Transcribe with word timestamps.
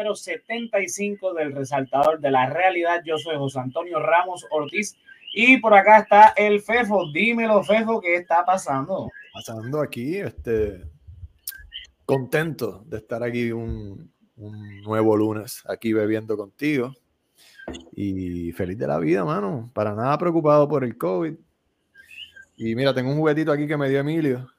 número 0.00 0.16
75 0.16 1.34
del 1.34 1.52
Resaltador 1.52 2.20
de 2.20 2.30
la 2.30 2.48
Realidad. 2.48 3.02
Yo 3.04 3.18
soy 3.18 3.36
José 3.36 3.60
Antonio 3.60 4.00
Ramos 4.00 4.46
Ortiz 4.50 4.96
y 5.34 5.58
por 5.58 5.74
acá 5.74 5.98
está 5.98 6.32
el 6.38 6.62
Fefo. 6.62 7.12
Dímelo, 7.12 7.62
Fefo, 7.62 8.00
¿qué 8.00 8.14
está 8.14 8.42
pasando? 8.42 9.10
Pasando 9.34 9.78
aquí, 9.78 10.16
este, 10.16 10.86
contento 12.06 12.82
de 12.86 12.96
estar 12.96 13.22
aquí 13.22 13.52
un, 13.52 14.10
un 14.36 14.80
nuevo 14.80 15.14
lunes, 15.18 15.62
aquí 15.68 15.92
bebiendo 15.92 16.34
contigo. 16.34 16.94
Y 17.92 18.52
feliz 18.52 18.78
de 18.78 18.86
la 18.86 18.98
vida, 18.98 19.22
mano. 19.22 19.70
Para 19.74 19.94
nada 19.94 20.16
preocupado 20.16 20.66
por 20.66 20.82
el 20.82 20.96
COVID. 20.96 21.34
Y 22.56 22.74
mira, 22.74 22.94
tengo 22.94 23.10
un 23.10 23.18
juguetito 23.18 23.52
aquí 23.52 23.66
que 23.66 23.76
me 23.76 23.90
dio 23.90 24.00
Emilio, 24.00 24.50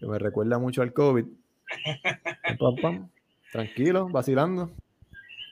que 0.00 0.06
me 0.06 0.18
recuerda 0.18 0.58
mucho 0.58 0.80
al 0.80 0.94
COVID. 0.94 1.26
Pam, 2.58 2.76
pam. 2.80 3.13
Tranquilo, 3.54 4.08
vacilando. 4.08 4.68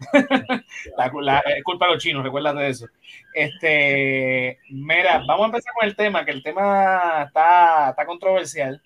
La, 0.96 1.10
la- 1.22 1.38
es 1.40 1.64
culpa 1.64 1.86
de 1.86 1.94
los 1.94 2.02
chinos, 2.02 2.22
recuérdate 2.22 2.60
de 2.60 2.68
eso. 2.68 2.86
Este, 3.34 4.58
mira, 4.70 5.18
vamos 5.26 5.42
a 5.42 5.46
empezar 5.46 5.74
con 5.74 5.88
el 5.88 5.96
tema, 5.96 6.24
que 6.24 6.30
el 6.30 6.40
tema 6.42 7.24
está, 7.26 7.90
está 7.90 8.06
controversial. 8.06 8.80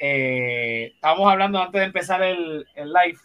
Eh, 0.00 0.92
estábamos 0.94 1.30
hablando 1.30 1.60
antes 1.60 1.78
de 1.78 1.86
empezar 1.86 2.22
el, 2.22 2.66
el 2.74 2.88
live. 2.92 3.18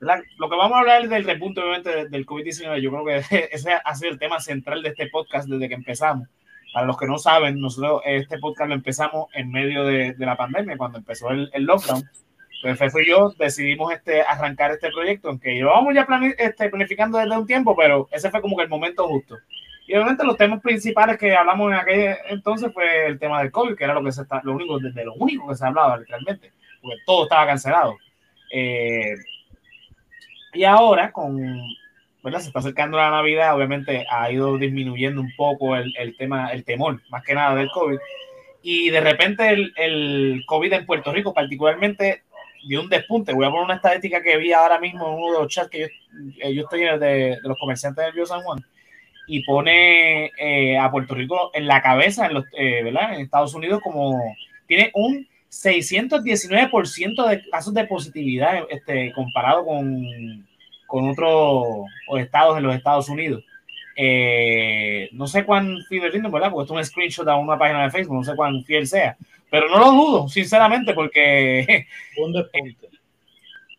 Lo 0.00 0.48
que 0.48 0.56
vamos 0.56 0.76
a 0.76 0.80
hablar 0.80 1.08
del 1.08 1.24
repunte, 1.24 1.60
obviamente, 1.60 1.90
de- 1.90 2.08
del 2.08 2.24
COVID-19. 2.26 2.80
Yo 2.80 2.90
creo 2.90 3.04
que 3.04 3.48
ese 3.52 3.72
ha 3.72 3.94
sido 3.94 4.12
el 4.12 4.18
tema 4.18 4.40
central 4.40 4.82
de 4.82 4.90
este 4.90 5.08
podcast 5.08 5.48
desde 5.48 5.68
que 5.68 5.74
empezamos. 5.74 6.28
Para 6.72 6.86
los 6.86 6.98
que 6.98 7.06
no 7.06 7.18
saben, 7.18 7.60
nosotros 7.60 8.02
este 8.04 8.38
podcast 8.38 8.68
lo 8.68 8.74
empezamos 8.74 9.26
en 9.34 9.50
medio 9.50 9.84
de, 9.84 10.12
de 10.12 10.26
la 10.26 10.36
pandemia, 10.36 10.76
cuando 10.76 10.98
empezó 10.98 11.30
el, 11.30 11.50
el 11.52 11.64
lockdown. 11.64 12.02
Pues 12.60 12.76
Fefo 12.78 13.00
y 13.00 13.08
yo 13.08 13.32
decidimos 13.38 13.92
este, 13.92 14.20
arrancar 14.22 14.72
este 14.72 14.90
proyecto, 14.90 15.28
aunque 15.28 15.54
llevábamos 15.54 15.94
ya 15.94 16.06
este, 16.38 16.68
planificando 16.68 17.16
desde 17.18 17.38
un 17.38 17.46
tiempo, 17.46 17.74
pero 17.76 18.08
ese 18.10 18.30
fue 18.30 18.40
como 18.40 18.56
que 18.56 18.64
el 18.64 18.68
momento 18.68 19.06
justo. 19.08 19.36
Y 19.86 19.94
obviamente 19.94 20.24
los 20.24 20.36
temas 20.36 20.60
principales 20.60 21.16
que 21.18 21.34
hablamos 21.34 21.70
en 21.72 21.78
aquel 21.78 22.16
entonces 22.28 22.70
fue 22.74 23.06
el 23.06 23.18
tema 23.18 23.40
del 23.40 23.50
COVID, 23.52 23.74
que 23.76 23.84
era 23.84 23.94
lo 23.94 24.02
que 24.04 24.12
se 24.12 24.22
está, 24.22 24.40
lo 24.44 24.52
único, 24.52 24.78
de, 24.78 24.90
de 24.92 25.04
lo 25.04 25.14
único 25.14 25.48
que 25.48 25.54
se 25.54 25.64
hablaba 25.66 25.96
literalmente, 25.98 26.52
porque 26.82 26.98
todo 27.06 27.22
estaba 27.24 27.46
cancelado. 27.46 27.96
Eh, 28.52 29.14
y 30.52 30.64
ahora, 30.64 31.12
con, 31.12 31.38
¿verdad? 32.22 32.40
Se 32.40 32.48
está 32.48 32.60
acercando 32.60 32.96
la 32.96 33.10
Navidad, 33.10 33.54
obviamente 33.54 34.06
ha 34.10 34.30
ido 34.30 34.56
disminuyendo 34.58 35.20
un 35.20 35.32
poco 35.36 35.76
el, 35.76 35.94
el 35.98 36.16
tema, 36.16 36.52
el 36.52 36.64
temor, 36.64 37.00
más 37.10 37.24
que 37.24 37.34
nada 37.34 37.54
del 37.54 37.70
COVID. 37.70 37.98
Y 38.62 38.90
de 38.90 39.00
repente 39.00 39.48
el, 39.48 39.72
el 39.76 40.42
COVID 40.46 40.72
en 40.72 40.86
Puerto 40.86 41.12
Rico, 41.12 41.32
particularmente, 41.32 42.22
dio 42.66 42.80
un 42.80 42.88
despunte. 42.88 43.32
Voy 43.32 43.46
a 43.46 43.50
poner 43.50 43.64
una 43.64 43.76
estadística 43.76 44.22
que 44.22 44.36
vi 44.36 44.52
ahora 44.52 44.78
mismo 44.78 45.08
en 45.08 45.14
uno 45.14 45.32
de 45.32 45.38
los 45.42 45.48
chats 45.52 45.70
que 45.70 45.80
yo, 45.80 45.86
eh, 46.40 46.54
yo 46.54 46.62
estoy 46.62 46.80
de, 46.80 46.98
de 46.98 47.38
los 47.42 47.58
comerciantes 47.58 48.04
del 48.04 48.14
Río 48.14 48.26
San 48.26 48.42
Juan 48.42 48.64
y 49.28 49.44
pone 49.44 50.32
eh, 50.38 50.78
a 50.78 50.90
Puerto 50.90 51.14
Rico 51.14 51.50
en 51.52 51.66
la 51.66 51.82
cabeza 51.82 52.26
en, 52.26 52.34
los, 52.34 52.44
eh, 52.56 52.82
¿verdad? 52.82 53.14
en 53.14 53.20
Estados 53.20 53.54
Unidos 53.54 53.80
como 53.82 54.34
tiene 54.66 54.90
un 54.94 55.28
619% 55.50 57.26
de 57.26 57.48
casos 57.50 57.74
de 57.74 57.84
positividad 57.84 58.64
este, 58.70 59.12
comparado 59.12 59.64
con, 59.64 60.04
con 60.86 61.10
otros 61.10 61.86
estados 62.18 62.56
en 62.58 62.64
los 62.64 62.74
Estados 62.74 63.08
Unidos. 63.08 63.44
Eh, 63.96 65.08
no 65.12 65.26
sé 65.26 65.44
cuán 65.44 65.76
fidedigno, 65.88 66.30
¿verdad? 66.30 66.50
Porque 66.52 66.64
esto 66.64 66.78
es 66.78 66.86
un 66.86 66.90
screenshot 66.92 67.28
a 67.28 67.36
una 67.36 67.58
página 67.58 67.82
de 67.82 67.90
Facebook, 67.90 68.16
no 68.16 68.24
sé 68.24 68.36
cuán 68.36 68.62
fiel 68.64 68.86
sea, 68.86 69.16
pero 69.50 69.68
no 69.68 69.78
lo 69.78 69.90
dudo, 69.90 70.28
sinceramente, 70.28 70.94
porque 70.94 71.86
Un 72.22 72.32
despunte. 72.32 72.88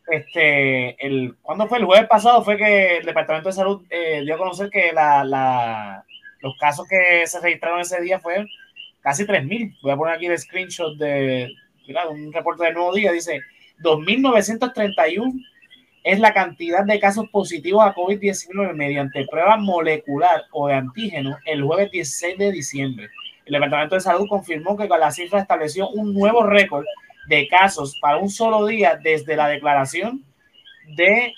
este, 0.08 1.06
el, 1.06 1.36
¿cuándo 1.42 1.68
fue? 1.68 1.78
El 1.78 1.86
jueves 1.86 2.08
pasado 2.10 2.44
fue 2.44 2.58
que 2.58 2.98
el 2.98 3.06
Departamento 3.06 3.50
de 3.50 3.54
Salud 3.54 3.84
eh, 3.90 4.22
dio 4.26 4.36
a 4.36 4.40
conocer 4.40 4.70
que 4.70 4.92
la, 4.92 5.24
la- 5.24 6.04
los 6.42 6.58
casos 6.58 6.88
que 6.88 7.28
se 7.28 7.40
registraron 7.42 7.82
ese 7.82 8.02
día 8.02 8.20
fueron 8.20 8.48
casi 9.10 9.26
3.000. 9.26 9.78
Voy 9.82 9.92
a 9.92 9.98
poner 9.98 10.16
aquí 10.16 10.28
el 10.28 10.38
screenshot 10.38 10.96
de, 10.98 11.52
un 12.12 12.32
reporte 12.32 12.66
del 12.66 12.76
Nuevo 12.76 12.94
Día. 12.94 13.12
Dice, 13.12 13.42
2.931 13.82 15.34
es 16.04 16.20
la 16.20 16.32
cantidad 16.32 16.86
de 16.86 17.00
casos 17.00 17.28
positivos 17.30 17.84
a 17.84 17.96
COVID-19 17.96 18.74
mediante 18.74 19.26
prueba 19.26 19.58
molecular 19.58 20.44
o 20.52 20.68
de 20.68 20.76
antígeno 20.76 21.38
el 21.46 21.64
jueves 21.64 21.90
16 21.92 22.38
de 22.38 22.52
diciembre. 22.52 23.10
El 23.46 23.54
Departamento 23.54 23.96
de 23.96 24.02
Salud 24.02 24.28
confirmó 24.30 24.78
que 24.78 24.88
con 24.88 25.00
la 25.00 25.12
cifra 25.12 25.40
estableció 25.40 25.90
un 25.90 26.14
nuevo 26.14 26.44
récord 26.44 26.86
de 27.28 27.48
casos 27.48 27.98
para 28.00 28.18
un 28.18 28.30
solo 28.30 28.68
día 28.68 29.00
desde 29.04 29.36
la 29.36 29.48
declaración 29.48 30.24
de 30.96 31.34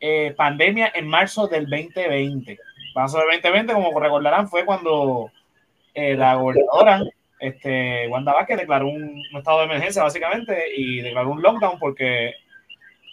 eh, 0.00 0.34
pandemia 0.36 0.90
en 0.92 1.06
marzo 1.06 1.46
del 1.46 1.66
2020. 1.66 2.58
Marzo 2.96 3.18
del 3.18 3.40
2020, 3.42 3.72
como 3.74 4.00
recordarán, 4.00 4.48
fue 4.48 4.64
cuando 4.64 5.30
eh, 5.96 6.14
la 6.14 6.34
gobernadora 6.34 7.02
este, 7.40 8.06
Wanda 8.08 8.34
Vázquez 8.34 8.58
declaró 8.58 8.88
un, 8.88 9.02
un 9.02 9.38
estado 9.38 9.60
de 9.60 9.64
emergencia 9.64 10.02
básicamente 10.02 10.64
y 10.76 11.00
declaró 11.00 11.30
un 11.30 11.40
lockdown 11.40 11.78
porque 11.78 12.34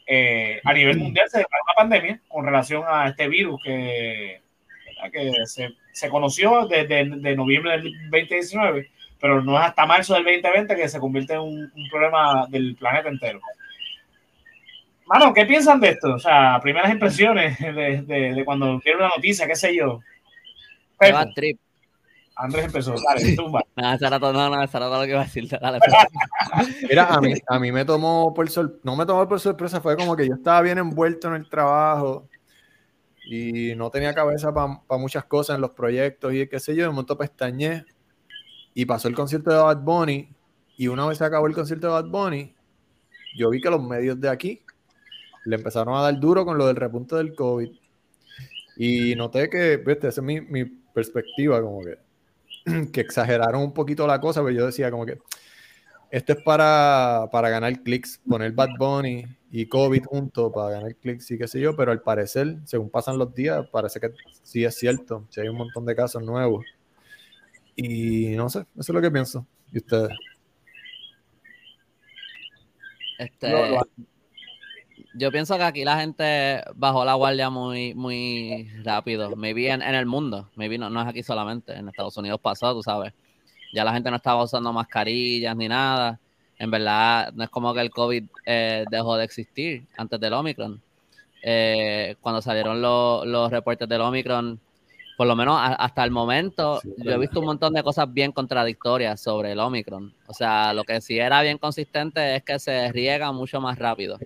eh, 0.06 0.60
a 0.66 0.74
nivel 0.74 0.98
mundial 0.98 1.30
se 1.30 1.38
declaró 1.38 1.64
una 1.64 1.76
pandemia 1.76 2.20
con 2.28 2.46
relación 2.46 2.84
a 2.86 3.08
este 3.08 3.30
virus 3.30 3.62
que, 3.64 4.42
que 5.14 5.32
se, 5.46 6.10
conoció 6.10 6.68
desde 6.68 7.06
de 7.06 7.36
noviembre 7.38 7.72
del 7.72 7.94
2019 8.12 8.90
pero 9.18 9.42
no 9.42 9.58
es 9.58 9.66
hasta 9.66 9.86
marzo 9.86 10.16
del 10.16 10.26
2020 10.26 10.76
que 10.76 10.90
se 10.90 11.00
convierte 11.00 11.36
en 11.36 11.40
un, 11.40 11.72
un 11.74 11.90
problema 11.90 12.46
del 12.50 12.76
planeta 12.76 13.08
entero. 13.08 13.40
Mano, 15.06 15.34
¿qué 15.34 15.46
piensan 15.46 15.80
de 15.80 15.92
esto? 15.92 16.16
O 16.16 16.20
sea, 16.20 16.60
primeras 16.62 16.92
impresiones 16.92 17.58
de, 17.58 18.42
cuando 18.44 18.78
vieron 18.80 19.04
la 19.04 19.12
noticia, 19.16 19.48
qué 19.48 19.56
sé 19.56 19.74
yo. 19.74 20.02
Trip. 21.34 21.63
Andrés 22.36 22.66
empezó, 22.66 22.96
dale, 23.08 23.36
tumba. 23.36 23.64
Era 23.76 24.20
todo, 24.20 24.34
no, 24.34 24.54
era 24.56 24.68
todo 24.68 25.00
lo 25.00 25.04
que 25.04 25.12
iba 25.12 25.22
a 25.22 25.26
decir. 25.26 25.48
Dale, 25.48 25.80
Mira, 26.90 27.06
a 27.08 27.22
mí, 27.22 27.34
a 27.48 27.60
mí 27.60 27.72
me 27.72 27.86
tomó 27.86 28.34
por 28.34 28.50
sorpresa, 28.50 28.82
no 28.84 28.96
me 28.96 29.06
tomó 29.06 29.28
por 29.28 29.40
sorpresa, 29.40 29.82
fue 29.82 29.96
como 29.96 30.16
que 30.16 30.28
yo 30.28 30.36
estaba 30.36 30.62
bien 30.62 30.80
envuelto 30.80 31.28
en 31.28 31.36
el 31.36 31.50
trabajo 31.50 32.28
y 33.26 33.76
no 33.76 33.90
tenía 33.90 34.14
cabeza 34.14 34.54
para 34.54 34.82
muchas 35.00 35.26
cosas 35.26 35.56
en 35.56 35.62
los 35.62 35.72
proyectos 35.72 36.34
y 36.34 36.48
qué 36.48 36.60
sé 36.60 36.76
yo, 36.76 36.84
de 36.84 36.90
momento 36.90 37.18
pestañé 37.18 37.86
y 38.74 38.86
pasó 38.86 39.08
el 39.08 39.16
concierto 39.16 39.52
de 39.52 39.58
Bad 39.58 39.82
Bunny 39.82 40.30
y 40.76 40.88
una 40.88 41.06
vez 41.06 41.20
se 41.20 41.26
acabó 41.26 41.48
el 41.48 41.54
concierto 41.54 41.88
de 41.88 41.94
Bad 41.94 42.10
Bunny, 42.10 42.54
yo 43.38 43.50
vi 43.50 43.62
que 43.62 43.70
los 43.70 43.82
medios 43.82 44.20
de 44.20 44.30
aquí 44.30 44.62
le 45.46 45.56
empezaron 45.56 45.96
a 45.96 46.02
dar 46.02 46.20
duro 46.20 46.46
con 46.46 46.58
lo 46.58 46.68
del 46.68 46.76
repunte 46.76 47.16
del 47.16 47.36
COVID. 47.36 47.70
Y 48.78 49.16
noté 49.16 49.50
que, 49.50 49.78
viste, 49.78 50.08
esa 50.08 50.22
es 50.22 50.26
mi, 50.26 50.42
mi 50.42 50.66
perspectiva, 50.66 51.62
como 51.62 51.82
que, 51.82 51.98
que 52.92 53.02
exageraron 53.02 53.62
un 53.62 53.74
poquito 53.74 54.08
la 54.08 54.20
cosa, 54.20 54.42
pero 54.42 54.56
yo 54.56 54.66
decía 54.66 54.92
como 54.92 55.06
que 55.06 55.20
esto 56.14 56.34
es 56.34 56.44
para, 56.44 57.28
para 57.32 57.50
ganar 57.50 57.82
clics, 57.82 58.22
poner 58.30 58.52
Bad 58.52 58.78
Bunny 58.78 59.26
y 59.50 59.66
COVID 59.66 60.06
juntos 60.06 60.52
para 60.54 60.70
ganar 60.70 60.96
clics 60.96 61.32
y 61.32 61.40
qué 61.40 61.48
sé 61.48 61.60
yo, 61.60 61.76
pero 61.76 61.92
al 61.92 62.02
parecer, 62.02 62.58
según 62.66 62.92
pasan 62.92 63.18
los 63.18 63.34
días, 63.34 63.68
parece 63.72 64.00
que 64.00 64.12
sí 64.44 64.64
es 64.64 64.76
cierto, 64.76 65.26
si 65.30 65.42
hay 65.42 65.48
un 65.48 65.58
montón 65.58 65.86
de 65.88 65.96
casos 65.96 66.22
nuevos. 66.22 66.66
Y 67.76 68.36
no 68.36 68.48
sé, 68.48 68.60
eso 68.60 68.68
es 68.78 68.90
lo 68.90 69.02
que 69.02 69.10
pienso. 69.10 69.48
¿Y 69.72 69.80
ustedes? 69.80 70.12
Este, 73.18 73.52
yo 75.16 75.32
pienso 75.32 75.56
que 75.58 75.64
aquí 75.64 75.84
la 75.86 76.00
gente 76.00 76.62
bajó 76.76 77.06
la 77.06 77.14
guardia 77.14 77.50
muy, 77.50 77.94
muy 77.94 78.70
rápido. 78.84 79.36
Maybe 79.36 79.70
en, 79.70 79.82
en 79.82 79.96
el 79.96 80.06
mundo, 80.06 80.50
maybe 80.56 80.78
no, 80.78 80.90
no 80.90 81.02
es 81.02 81.08
aquí 81.08 81.24
solamente, 81.24 81.74
en 81.74 81.88
Estados 81.90 82.18
Unidos 82.18 82.40
pasó, 82.42 82.74
tú 82.74 82.82
sabes. 82.84 83.14
Ya 83.74 83.84
la 83.84 83.94
gente 83.94 84.10
no 84.10 84.18
estaba 84.18 84.44
usando 84.44 84.72
mascarillas 84.74 85.56
ni 85.56 85.68
nada. 85.68 86.20
En 86.58 86.70
verdad, 86.72 87.32
no 87.34 87.44
es 87.44 87.50
como 87.50 87.74
que 87.74 87.82
el 87.82 87.90
COVID 87.90 88.24
eh, 88.46 88.86
dejó 88.90 89.18
de 89.18 89.24
existir 89.26 89.86
antes 89.98 90.20
del 90.20 90.34
Omicron. 90.34 90.82
Eh, 91.42 92.16
cuando 92.22 92.42
salieron 92.42 92.82
los, 92.82 93.26
los 93.26 93.52
reportes 93.52 93.90
del 93.90 94.02
Omicron, 94.02 94.60
por 95.18 95.28
lo 95.28 95.36
menos 95.36 95.58
a- 95.58 95.74
hasta 95.76 96.04
el 96.04 96.12
momento, 96.12 96.80
Sí, 96.82 96.94
yo 96.98 97.12
he 97.12 97.18
visto 97.18 97.40
un 97.40 97.48
montón 97.48 97.74
de 97.74 97.84
cosas 97.84 98.12
bien 98.12 98.32
contradictorias 98.32 99.20
sobre 99.20 99.52
el 99.52 99.60
Omicron. 99.60 100.14
O 100.28 100.34
sea, 100.34 100.74
lo 100.74 100.84
que 100.84 101.02
sí 101.02 101.20
era 101.20 101.42
bien 101.42 101.58
consistente 101.58 102.36
es 102.36 102.44
que 102.44 102.60
se 102.60 102.92
riega 102.92 103.32
mucho 103.32 103.60
más 103.60 103.78
rápido 103.78 104.18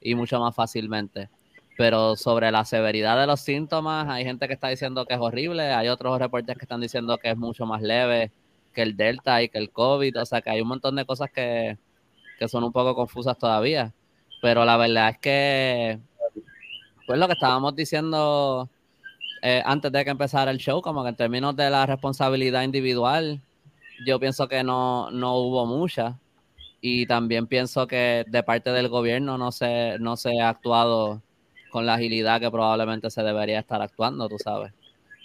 y 0.00 0.14
mucho 0.14 0.40
más 0.40 0.54
fácilmente. 0.54 1.28
Pero 1.76 2.16
sobre 2.16 2.50
la 2.50 2.64
severidad 2.64 3.18
de 3.18 3.26
los 3.26 3.40
síntomas, 3.40 4.08
hay 4.08 4.24
gente 4.24 4.46
que 4.46 4.54
está 4.54 4.68
diciendo 4.68 5.06
que 5.06 5.14
es 5.14 5.20
horrible, 5.20 5.72
hay 5.72 5.88
otros 5.88 6.18
reportes 6.18 6.56
que 6.58 6.64
están 6.64 6.80
diciendo 6.80 7.18
que 7.18 7.30
es 7.30 7.36
mucho 7.36 7.66
más 7.66 7.80
leve 7.82 8.32
que 8.74 8.82
el 8.82 8.96
Delta 8.96 9.42
y 9.42 9.48
que 9.48 9.58
el 9.58 9.70
COVID. 9.70 10.20
O 10.20 10.26
sea, 10.26 10.42
que 10.42 10.50
hay 10.50 10.60
un 10.60 10.68
montón 10.68 10.96
de 10.96 11.04
cosas 11.04 11.30
que, 11.30 11.78
que 12.38 12.48
son 12.48 12.64
un 12.64 12.72
poco 12.72 12.94
confusas 12.94 13.38
todavía. 13.38 13.94
Pero 14.42 14.64
la 14.64 14.76
verdad 14.76 15.10
es 15.10 15.18
que, 15.18 15.98
pues 17.06 17.18
lo 17.18 17.26
que 17.26 17.34
estábamos 17.34 17.74
diciendo 17.74 18.68
eh, 19.42 19.62
antes 19.64 19.90
de 19.90 20.04
que 20.04 20.10
empezara 20.10 20.50
el 20.50 20.58
show, 20.58 20.82
como 20.82 21.02
que 21.02 21.10
en 21.10 21.16
términos 21.16 21.56
de 21.56 21.70
la 21.70 21.86
responsabilidad 21.86 22.62
individual, 22.62 23.40
yo 24.06 24.20
pienso 24.20 24.48
que 24.48 24.62
no, 24.62 25.10
no 25.10 25.36
hubo 25.36 25.66
mucha. 25.66 26.18
Y 26.80 27.06
también 27.06 27.46
pienso 27.46 27.86
que 27.86 28.24
de 28.26 28.42
parte 28.42 28.70
del 28.70 28.88
gobierno 28.88 29.36
no 29.36 29.52
se, 29.52 29.98
no 29.98 30.16
se 30.16 30.40
ha 30.40 30.48
actuado 30.48 31.22
con 31.70 31.86
la 31.86 31.94
agilidad 31.94 32.40
que 32.40 32.50
probablemente 32.50 33.10
se 33.10 33.22
debería 33.22 33.60
estar 33.60 33.80
actuando, 33.82 34.28
tú 34.28 34.38
sabes. 34.38 34.72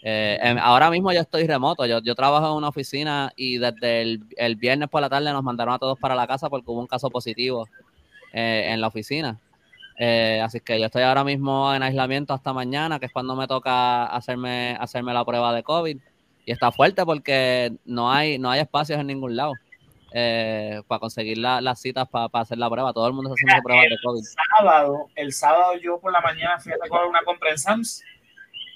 Eh, 0.03 0.37
em, 0.41 0.57
ahora 0.59 0.91
mismo 0.91 1.11
yo 1.11 1.21
estoy 1.21 1.47
remoto, 1.47 1.85
yo, 1.85 1.99
yo 1.99 2.13
trabajo 2.13 2.47
en 2.47 2.57
una 2.57 2.67
oficina 2.67 3.31
y 3.35 3.57
desde 3.57 4.03
el, 4.03 4.23
el 4.37 4.55
viernes 4.55 4.87
por 4.89 5.01
la 5.01 5.09
tarde 5.09 5.31
nos 5.31 5.43
mandaron 5.43 5.73
a 5.73 5.79
todos 5.79 5.97
para 5.97 6.13
la 6.13 6.27
casa 6.27 6.47
porque 6.47 6.69
hubo 6.69 6.79
un 6.79 6.87
caso 6.87 7.09
positivo 7.09 7.67
eh, 8.31 8.65
en 8.67 8.81
la 8.81 8.87
oficina. 8.87 9.39
Eh, 9.97 10.41
así 10.43 10.59
que 10.59 10.77
yo 10.79 10.85
estoy 10.87 11.03
ahora 11.03 11.23
mismo 11.23 11.73
en 11.73 11.81
aislamiento 11.81 12.33
hasta 12.33 12.53
mañana, 12.53 12.99
que 12.99 13.05
es 13.05 13.11
cuando 13.13 13.35
me 13.35 13.47
toca 13.47 14.05
hacerme, 14.07 14.77
hacerme 14.79 15.13
la 15.13 15.23
prueba 15.25 15.53
de 15.53 15.63
COVID. 15.63 15.97
Y 16.45 16.51
está 16.51 16.71
fuerte 16.71 17.03
porque 17.05 17.73
no 17.85 18.11
hay, 18.11 18.37
no 18.37 18.51
hay 18.51 18.59
espacios 18.59 18.99
en 18.99 19.07
ningún 19.07 19.35
lado 19.35 19.53
eh, 20.17 20.81
para 20.87 20.99
conseguir 20.99 21.37
la- 21.39 21.59
las 21.59 21.81
citas 21.81 22.07
para 22.09 22.29
hacer 22.33 22.57
la 22.57 22.69
prueba. 22.69 22.93
Todo 22.93 23.07
el 23.07 23.13
mundo 23.13 23.33
está 23.35 23.45
haciendo 23.47 23.63
pruebas 23.63 23.85
de 23.89 23.97
COVID. 24.01 24.23
sábado, 24.57 25.07
el 25.15 25.33
sábado 25.33 25.73
yo 25.83 25.99
por 25.99 26.13
la 26.13 26.21
mañana 26.21 26.57
fui 26.57 26.71
a 26.71 26.75
recoger 26.81 27.05
una 27.07 27.21
compra 27.23 27.49
en 27.51 27.57
Sams 27.59 28.01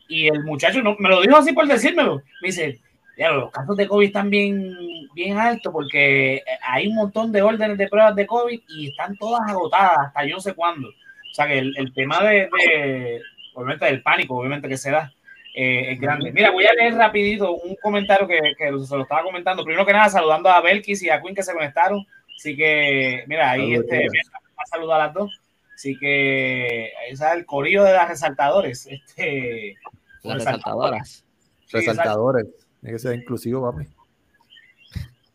y 0.09 0.27
el 0.27 0.43
muchacho 0.43 0.81
no, 0.81 0.95
me 0.99 1.07
lo 1.07 1.21
dijo 1.21 1.37
así 1.37 1.53
por 1.53 1.65
decírmelo. 1.65 2.17
Me 2.41 2.47
dice, 2.47 2.79
"Ya, 3.17 3.31
los 3.31 3.51
casos 3.51 3.77
de 3.77 3.87
COVID 3.87 4.07
están 4.07 4.29
bien, 4.29 4.75
bien 5.13 5.37
altos 5.37 5.71
porque 5.71 6.43
hay 6.61 6.87
un 6.87 6.95
montón 6.95 7.31
de 7.31 7.41
órdenes 7.41 7.77
de 7.77 7.87
pruebas 7.87 8.15
de 8.15 8.27
COVID 8.27 8.59
y 8.67 8.89
están 8.89 9.15
todas 9.17 9.41
agotadas 9.49 9.91
hasta 10.07 10.25
yo 10.25 10.35
no 10.35 10.41
sé 10.41 10.53
cuándo. 10.53 10.89
O 10.89 11.33
sea 11.33 11.47
que 11.47 11.59
el, 11.59 11.73
el 11.77 11.93
tema 11.93 12.21
de, 12.23 12.49
de- 12.67 13.21
obviamente 13.53 13.85
del 13.85 14.01
pánico, 14.01 14.35
obviamente 14.35 14.67
que 14.67 14.77
se 14.77 14.91
da, 14.91 15.13
eh, 15.61 15.91
es 15.93 15.99
grande. 15.99 16.31
Mira, 16.31 16.51
voy 16.51 16.65
a 16.65 16.73
leer 16.73 16.93
rapidito 16.95 17.53
un 17.53 17.75
comentario 17.75 18.27
que, 18.27 18.39
que 18.57 18.65
se 18.85 18.95
lo 18.95 19.03
estaba 19.03 19.23
comentando. 19.23 19.63
Primero 19.63 19.85
que 19.85 19.93
nada, 19.93 20.09
saludando 20.09 20.49
a 20.49 20.61
Belkis 20.61 21.01
y 21.03 21.09
a 21.09 21.21
Quinn 21.21 21.35
que 21.35 21.43
se 21.43 21.53
conectaron. 21.53 22.05
Así 22.37 22.55
que, 22.55 23.23
mira, 23.27 23.51
ahí 23.51 23.73
este, 23.73 23.99
tías. 24.09 24.31
a 24.57 24.65
saludar 24.67 25.01
a 25.01 25.05
las 25.07 25.13
dos. 25.13 25.41
Así 25.75 25.97
que 25.97 26.91
ahí 27.01 27.11
está 27.13 27.33
el 27.33 27.45
corillo 27.45 27.83
de 27.83 27.93
las 27.93 28.07
resaltadores. 28.09 28.85
Este, 28.87 29.75
Las 30.23 30.37
resaltadores. 30.37 31.01
resaltadoras, 31.01 31.25
Sí, 31.65 31.77
Resaltadores. 31.77 32.45
Tiene 32.81 32.93
que 32.95 32.99
ser 32.99 33.15
inclusivo, 33.15 33.71
papi. 33.71 33.85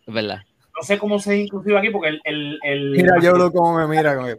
es 0.06 0.14
verdad. 0.14 0.38
No 0.76 0.82
sé 0.82 0.98
cómo 0.98 1.18
se 1.18 1.36
inclusive 1.36 1.78
aquí 1.78 1.90
porque 1.90 2.08
el. 2.08 2.20
el, 2.24 2.58
el 2.64 2.90
Mira, 2.92 3.14
yo 3.22 3.32
lo 3.32 3.52
como 3.52 3.76
me 3.78 3.86
mira. 3.86 4.16
Como 4.16 4.28
eh, 4.28 4.36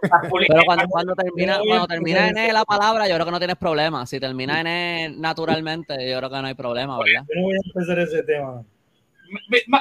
Pero 0.00 0.62
cuando, 0.64 0.88
cuando 0.88 1.14
termina, 1.14 1.58
cuando 1.66 1.86
termina 1.86 2.28
en 2.28 2.38
E 2.38 2.52
la 2.52 2.64
palabra, 2.64 3.06
yo 3.08 3.14
creo 3.14 3.26
que 3.26 3.32
no 3.32 3.38
tienes 3.38 3.56
problema. 3.56 4.06
Si 4.06 4.18
termina 4.18 4.60
en 4.60 4.66
E 4.66 5.14
naturalmente, 5.16 5.94
yo 6.08 6.18
creo 6.18 6.30
que 6.30 6.40
no 6.40 6.46
hay 6.46 6.54
problema, 6.54 6.98
¿verdad? 6.98 7.24
Yo 7.28 7.34
no 7.40 7.42
voy 7.42 7.54
a 7.54 7.58
empezar 7.64 7.98
ese 7.98 8.22
tema. 8.22 8.62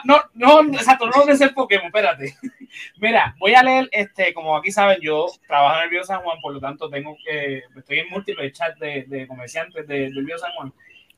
No, 0.04 0.22
no, 0.36 0.62
exacto, 0.74 1.08
no 1.08 1.26
de 1.26 1.36
ser 1.36 1.54
Pokémon, 1.54 1.88
espérate. 1.88 2.36
Mira, 2.98 3.36
voy 3.40 3.56
a 3.56 3.64
leer, 3.64 3.90
este, 3.92 4.34
como 4.34 4.56
aquí 4.56 4.72
saben, 4.72 5.00
yo 5.02 5.28
trabajo 5.48 5.78
en 5.78 5.84
el 5.86 5.90
Bio 5.90 6.04
San 6.04 6.22
Juan, 6.22 6.40
por 6.40 6.54
lo 6.54 6.60
tanto 6.60 6.90
tengo 6.90 7.18
que, 7.26 7.64
estoy 7.76 8.00
en 8.00 8.10
múltiples 8.10 8.54
chats 8.54 8.80
de, 8.80 9.06
de 9.08 9.28
comerciantes 9.28 9.88
de- 9.88 10.12
del 10.12 10.24
Bio 10.26 10.38
San 10.38 10.52
Juan. 10.54 10.72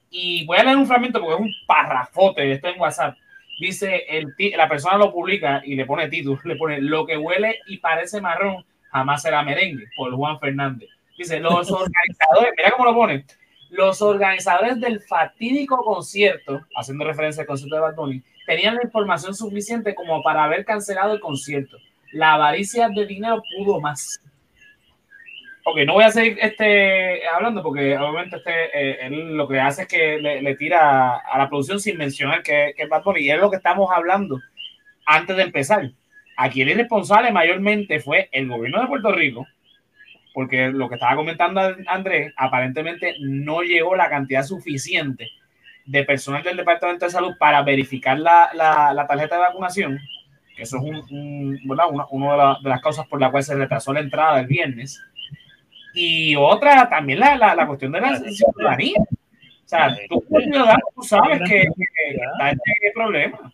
Y 0.09 0.45
voy 0.45 0.57
a 0.57 0.63
leer 0.63 0.77
un 0.77 0.87
fragmento 0.87 1.19
porque 1.19 1.35
es 1.35 1.41
un 1.41 1.53
parrafote, 1.67 2.51
esto 2.51 2.67
en 2.69 2.79
WhatsApp. 2.79 3.17
Dice, 3.59 4.05
el, 4.09 4.33
la 4.55 4.67
persona 4.69 4.97
lo 4.97 5.11
publica 5.11 5.61
y 5.65 5.75
le 5.75 5.85
pone 5.85 6.07
título, 6.07 6.39
le 6.45 6.55
pone, 6.55 6.81
lo 6.81 7.05
que 7.05 7.17
huele 7.17 7.59
y 7.67 7.77
parece 7.77 8.21
marrón 8.21 8.63
jamás 8.91 9.21
será 9.21 9.43
merengue, 9.43 9.85
por 9.95 10.13
Juan 10.13 10.39
Fernández. 10.39 10.89
Dice, 11.17 11.39
los 11.39 11.71
organizadores, 11.71 12.53
mira 12.57 12.71
cómo 12.71 12.85
lo 12.85 12.95
pone, 12.95 13.25
los 13.69 14.01
organizadores 14.01 14.79
del 14.79 14.99
fatídico 14.99 15.83
concierto, 15.83 16.61
haciendo 16.75 17.05
referencia 17.05 17.41
al 17.41 17.47
concierto 17.47 17.75
de 17.75 17.81
Bad 17.81 17.95
Bunny, 17.95 18.21
tenían 18.45 18.75
la 18.75 18.83
información 18.83 19.33
suficiente 19.33 19.95
como 19.95 20.21
para 20.21 20.43
haber 20.43 20.65
cancelado 20.65 21.13
el 21.13 21.21
concierto. 21.21 21.77
La 22.11 22.33
avaricia 22.33 22.89
de 22.89 23.05
dinero 23.05 23.41
pudo 23.57 23.79
más. 23.79 24.19
Ok, 25.63 25.77
no 25.85 25.93
voy 25.93 26.03
a 26.03 26.11
seguir 26.11 26.37
este, 26.41 27.25
hablando 27.27 27.61
porque 27.61 27.95
obviamente 27.95 28.37
este, 28.37 28.51
eh, 28.73 29.05
él 29.05 29.37
lo 29.37 29.47
que 29.47 29.59
hace 29.59 29.83
es 29.83 29.87
que 29.87 30.17
le, 30.17 30.55
tira 30.55 31.17
a 31.17 31.37
la 31.37 31.47
producción 31.47 31.79
sin 31.79 31.97
mencionar 31.97 32.41
que, 32.41 32.73
que 32.75 32.83
es 32.83 32.89
Bad 32.89 33.03
Bunny. 33.03 33.21
Y 33.21 33.31
es 33.31 33.39
lo 33.39 33.49
que 33.49 33.57
estamos 33.57 33.89
hablando 33.93 34.39
antes 35.05 35.37
de 35.37 35.43
empezar. 35.43 35.91
Aquí 36.43 36.63
el 36.63 36.69
irresponsable 36.69 37.31
mayormente 37.31 37.99
fue 37.99 38.27
el 38.31 38.47
gobierno 38.47 38.81
de 38.81 38.87
Puerto 38.87 39.11
Rico, 39.11 39.45
porque 40.33 40.69
lo 40.69 40.89
que 40.89 40.95
estaba 40.95 41.15
comentando 41.15 41.61
Andrés, 41.85 42.33
aparentemente 42.35 43.13
no 43.19 43.61
llegó 43.61 43.95
la 43.95 44.09
cantidad 44.09 44.41
suficiente 44.41 45.29
de 45.85 46.03
personal 46.03 46.41
del 46.41 46.57
Departamento 46.57 47.05
de 47.05 47.11
Salud 47.11 47.35
para 47.37 47.61
verificar 47.61 48.17
la, 48.17 48.49
la, 48.55 48.91
la 48.91 49.05
tarjeta 49.05 49.35
de 49.35 49.41
vacunación, 49.41 49.99
que 50.55 50.63
eso 50.63 50.77
es 50.77 50.83
un, 50.83 50.95
un, 51.15 51.59
¿verdad? 51.65 51.85
una, 51.91 52.07
una 52.09 52.31
de, 52.31 52.37
la, 52.39 52.57
de, 52.63 52.69
las 52.69 52.81
causas 52.81 53.05
por 53.05 53.21
la 53.21 53.29
cual 53.29 53.43
se 53.43 53.53
retrasó 53.53 53.93
la 53.93 53.99
entrada 53.99 54.39
el 54.39 54.47
viernes. 54.47 54.99
Y 55.93 56.35
otra, 56.35 56.89
también 56.89 57.19
la, 57.19 57.35
la, 57.35 57.67
cuestión 57.67 57.91
de 57.91 58.01
la 58.01 58.17
ciudadanía. 58.17 58.97
O 58.99 59.67
sea, 59.67 59.95
tú 60.09 60.25
ciudadano, 60.27 60.81
tú 60.95 61.03
sabes 61.03 61.39
que, 61.41 61.67
que 61.67 62.15
está 62.15 62.49
este 62.49 62.91
problema. 62.95 63.53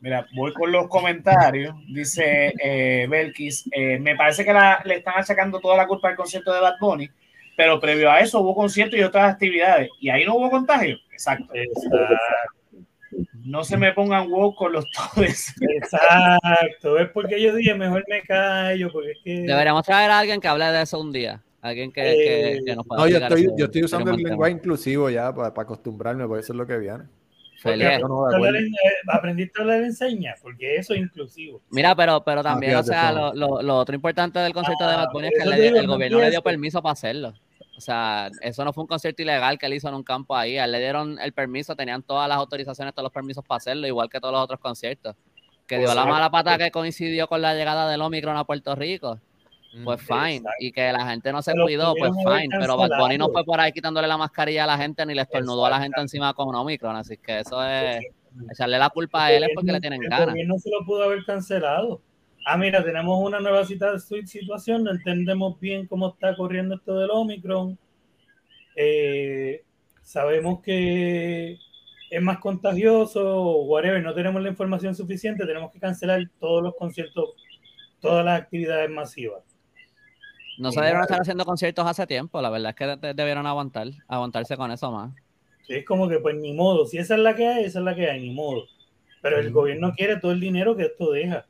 Mira, 0.00 0.26
voy 0.34 0.52
con 0.52 0.70
los 0.70 0.86
comentarios. 0.88 1.74
Dice 1.92 2.52
eh, 2.62 3.06
Belkis, 3.08 3.68
eh, 3.72 3.98
me 3.98 4.14
parece 4.14 4.44
que 4.44 4.52
la, 4.52 4.80
le 4.84 4.96
están 4.96 5.14
achacando 5.16 5.58
toda 5.58 5.76
la 5.76 5.86
culpa 5.86 6.08
al 6.08 6.16
concierto 6.16 6.52
de 6.52 6.60
Bad 6.60 6.74
Bunny, 6.80 7.10
pero 7.56 7.80
previo 7.80 8.10
a 8.10 8.20
eso 8.20 8.40
hubo 8.40 8.54
conciertos 8.54 8.98
y 8.98 9.02
otras 9.02 9.32
actividades. 9.32 9.88
Y 10.00 10.08
ahí 10.10 10.24
no 10.24 10.36
hubo 10.36 10.50
contagio. 10.50 10.96
Exacto. 11.10 11.52
Exacto. 11.52 11.96
No 13.44 13.64
se 13.64 13.76
me 13.76 13.92
pongan 13.92 14.28
wow 14.28 14.54
con 14.54 14.72
los 14.72 14.84
todes. 14.92 15.52
Exacto. 15.60 16.98
Es 16.98 17.08
porque 17.08 17.42
yo 17.42 17.54
dije, 17.54 17.74
mejor 17.74 18.04
me 18.08 18.22
callo, 18.22 18.92
porque 18.92 19.12
es 19.12 19.18
que... 19.24 19.40
Deberíamos 19.40 19.82
traer 19.84 20.10
a 20.10 20.18
alguien 20.20 20.40
que 20.40 20.46
hable 20.46 20.66
de 20.66 20.82
eso 20.82 21.00
un 21.00 21.10
día. 21.10 21.42
Alguien 21.60 21.90
que, 21.90 22.02
Eh, 22.02 22.58
que, 22.58 22.64
que 22.66 22.76
nos 22.76 22.86
pueda 22.86 23.02
No, 23.02 23.08
yo 23.08 23.18
estoy, 23.18 23.48
yo 23.56 23.64
estoy 23.64 23.82
usando 23.82 24.12
el 24.12 24.18
lenguaje 24.18 24.52
inclusivo 24.52 25.10
ya 25.10 25.34
para, 25.34 25.52
para 25.52 25.64
acostumbrarme, 25.64 26.24
porque 26.26 26.42
eso 26.42 26.52
es 26.52 26.56
lo 26.56 26.66
que 26.66 26.78
viene. 26.78 27.04
Feliz. 27.60 27.98
No 28.00 28.30
eh, 28.30 28.70
aprendiste 29.08 29.60
a 29.60 29.62
hablar 29.62 29.82
en 29.82 29.92
señas, 29.92 30.38
porque 30.42 30.76
eso 30.76 30.94
es 30.94 31.00
inclusivo. 31.00 31.60
Mira, 31.70 31.94
pero, 31.96 32.22
pero 32.24 32.42
también, 32.42 32.76
o 32.76 32.82
sea, 32.82 33.10
lo, 33.12 33.34
lo, 33.34 33.62
lo 33.62 33.76
otro 33.76 33.94
importante 33.94 34.38
del 34.38 34.52
concierto 34.52 34.86
de 34.86 34.92
Ah, 34.94 34.96
Bad 34.98 35.12
Bunny 35.12 35.28
es 35.28 35.32
que 35.42 35.48
le- 35.48 35.68
el 35.68 35.86
no 35.86 35.92
gobierno 35.94 36.18
le 36.20 36.30
dio 36.30 36.42
permiso 36.42 36.80
para 36.82 36.92
hacerlo. 36.92 37.34
O 37.76 37.80
sea, 37.80 38.30
eso 38.42 38.64
no 38.64 38.72
fue 38.72 38.82
un 38.82 38.88
concierto 38.88 39.22
ilegal 39.22 39.58
que 39.58 39.66
él 39.66 39.74
hizo 39.74 39.88
en 39.88 39.94
un 39.94 40.02
campo 40.02 40.34
ahí. 40.36 40.58
A 40.58 40.64
él 40.64 40.72
le 40.72 40.78
dieron 40.80 41.18
el 41.20 41.32
permiso, 41.32 41.76
tenían 41.76 42.02
todas 42.02 42.28
las 42.28 42.38
autorizaciones, 42.38 42.92
todos 42.94 43.04
los 43.04 43.12
permisos 43.12 43.44
para 43.44 43.58
hacerlo, 43.58 43.86
igual 43.86 44.08
que 44.08 44.18
todos 44.20 44.32
los 44.34 44.42
otros 44.42 44.58
conciertos. 44.60 45.14
que 45.66 45.78
dio 45.78 45.94
la 45.94 46.04
mala 46.06 46.30
pata 46.30 46.56
que 46.58 46.70
coincidió 46.70 47.28
con 47.28 47.42
la 47.42 47.54
llegada 47.54 47.88
del 47.90 48.00
Omicron 48.00 48.36
a 48.36 48.44
Puerto 48.44 48.74
Rico. 48.74 49.20
Pues 49.84 50.00
fine. 50.02 50.36
Exacto. 50.36 50.56
Y 50.60 50.72
que 50.72 50.92
la 50.92 51.06
gente 51.10 51.32
no 51.32 51.42
se 51.42 51.52
Pero 51.52 51.64
cuidó, 51.64 51.94
pues 51.94 52.12
fine. 52.24 52.48
Pero 52.58 52.76
Bad 52.76 52.98
Bunny 52.98 53.18
no 53.18 53.28
fue 53.28 53.44
por 53.44 53.60
ahí 53.60 53.72
quitándole 53.72 54.08
la 54.08 54.16
mascarilla 54.16 54.64
a 54.64 54.66
la 54.66 54.78
gente 54.78 55.04
ni 55.04 55.14
le 55.14 55.22
estornudó 55.22 55.66
a 55.66 55.70
la 55.70 55.80
gente 55.80 56.00
encima 56.00 56.32
con 56.34 56.54
Omicron. 56.54 56.96
Así 56.96 57.16
que 57.18 57.40
eso 57.40 57.62
es 57.62 58.02
echarle 58.50 58.78
la 58.78 58.90
culpa 58.90 59.26
a 59.26 59.32
él 59.32 59.44
es 59.44 59.50
porque 59.54 59.72
le 59.72 59.80
tienen 59.80 60.02
el 60.02 60.08
ganas. 60.08 60.28
gobierno 60.28 60.58
se 60.58 60.70
lo 60.70 60.84
pudo 60.84 61.04
haber 61.04 61.24
cancelado. 61.24 62.00
Ah, 62.46 62.56
mira, 62.56 62.82
tenemos 62.82 63.18
una 63.22 63.40
nueva 63.40 63.64
situación, 63.66 64.84
no 64.84 64.90
entendemos 64.90 65.60
bien 65.60 65.86
cómo 65.86 66.08
está 66.08 66.34
corriendo 66.34 66.76
esto 66.76 66.98
del 66.98 67.10
Omicron. 67.10 67.78
Eh, 68.74 69.64
sabemos 70.02 70.62
que 70.62 71.58
es 72.10 72.22
más 72.22 72.38
contagioso, 72.38 73.58
whatever, 73.62 74.02
no 74.02 74.14
tenemos 74.14 74.40
la 74.40 74.48
información 74.48 74.94
suficiente, 74.94 75.44
tenemos 75.44 75.70
que 75.72 75.78
cancelar 75.78 76.22
todos 76.40 76.62
los 76.62 76.74
conciertos, 76.76 77.34
todas 78.00 78.24
las 78.24 78.40
actividades 78.40 78.88
masivas. 78.88 79.42
No 80.58 80.72
se 80.72 80.80
debieron 80.80 81.02
estar 81.02 81.20
haciendo 81.20 81.44
conciertos 81.44 81.86
hace 81.86 82.06
tiempo. 82.06 82.40
La 82.42 82.50
verdad 82.50 82.70
es 82.70 82.76
que 82.76 82.86
de- 83.06 83.14
debieron 83.14 83.46
aguantar, 83.46 83.88
aguantarse 84.08 84.56
con 84.56 84.70
eso 84.70 84.90
más. 84.90 85.12
Es 85.68 85.84
como 85.84 86.08
que, 86.08 86.18
pues, 86.18 86.34
ni 86.36 86.52
modo, 86.54 86.86
si 86.86 86.98
esa 86.98 87.14
es 87.14 87.20
la 87.20 87.34
que 87.34 87.46
hay, 87.46 87.64
esa 87.64 87.78
es 87.78 87.84
la 87.84 87.94
que 87.94 88.10
hay, 88.10 88.20
ni 88.20 88.34
modo. 88.34 88.64
Pero 89.22 89.38
el 89.38 89.50
gobierno 89.52 89.92
quiere 89.96 90.16
todo 90.16 90.32
el 90.32 90.40
dinero 90.40 90.76
que 90.76 90.84
esto 90.84 91.10
deja. 91.12 91.46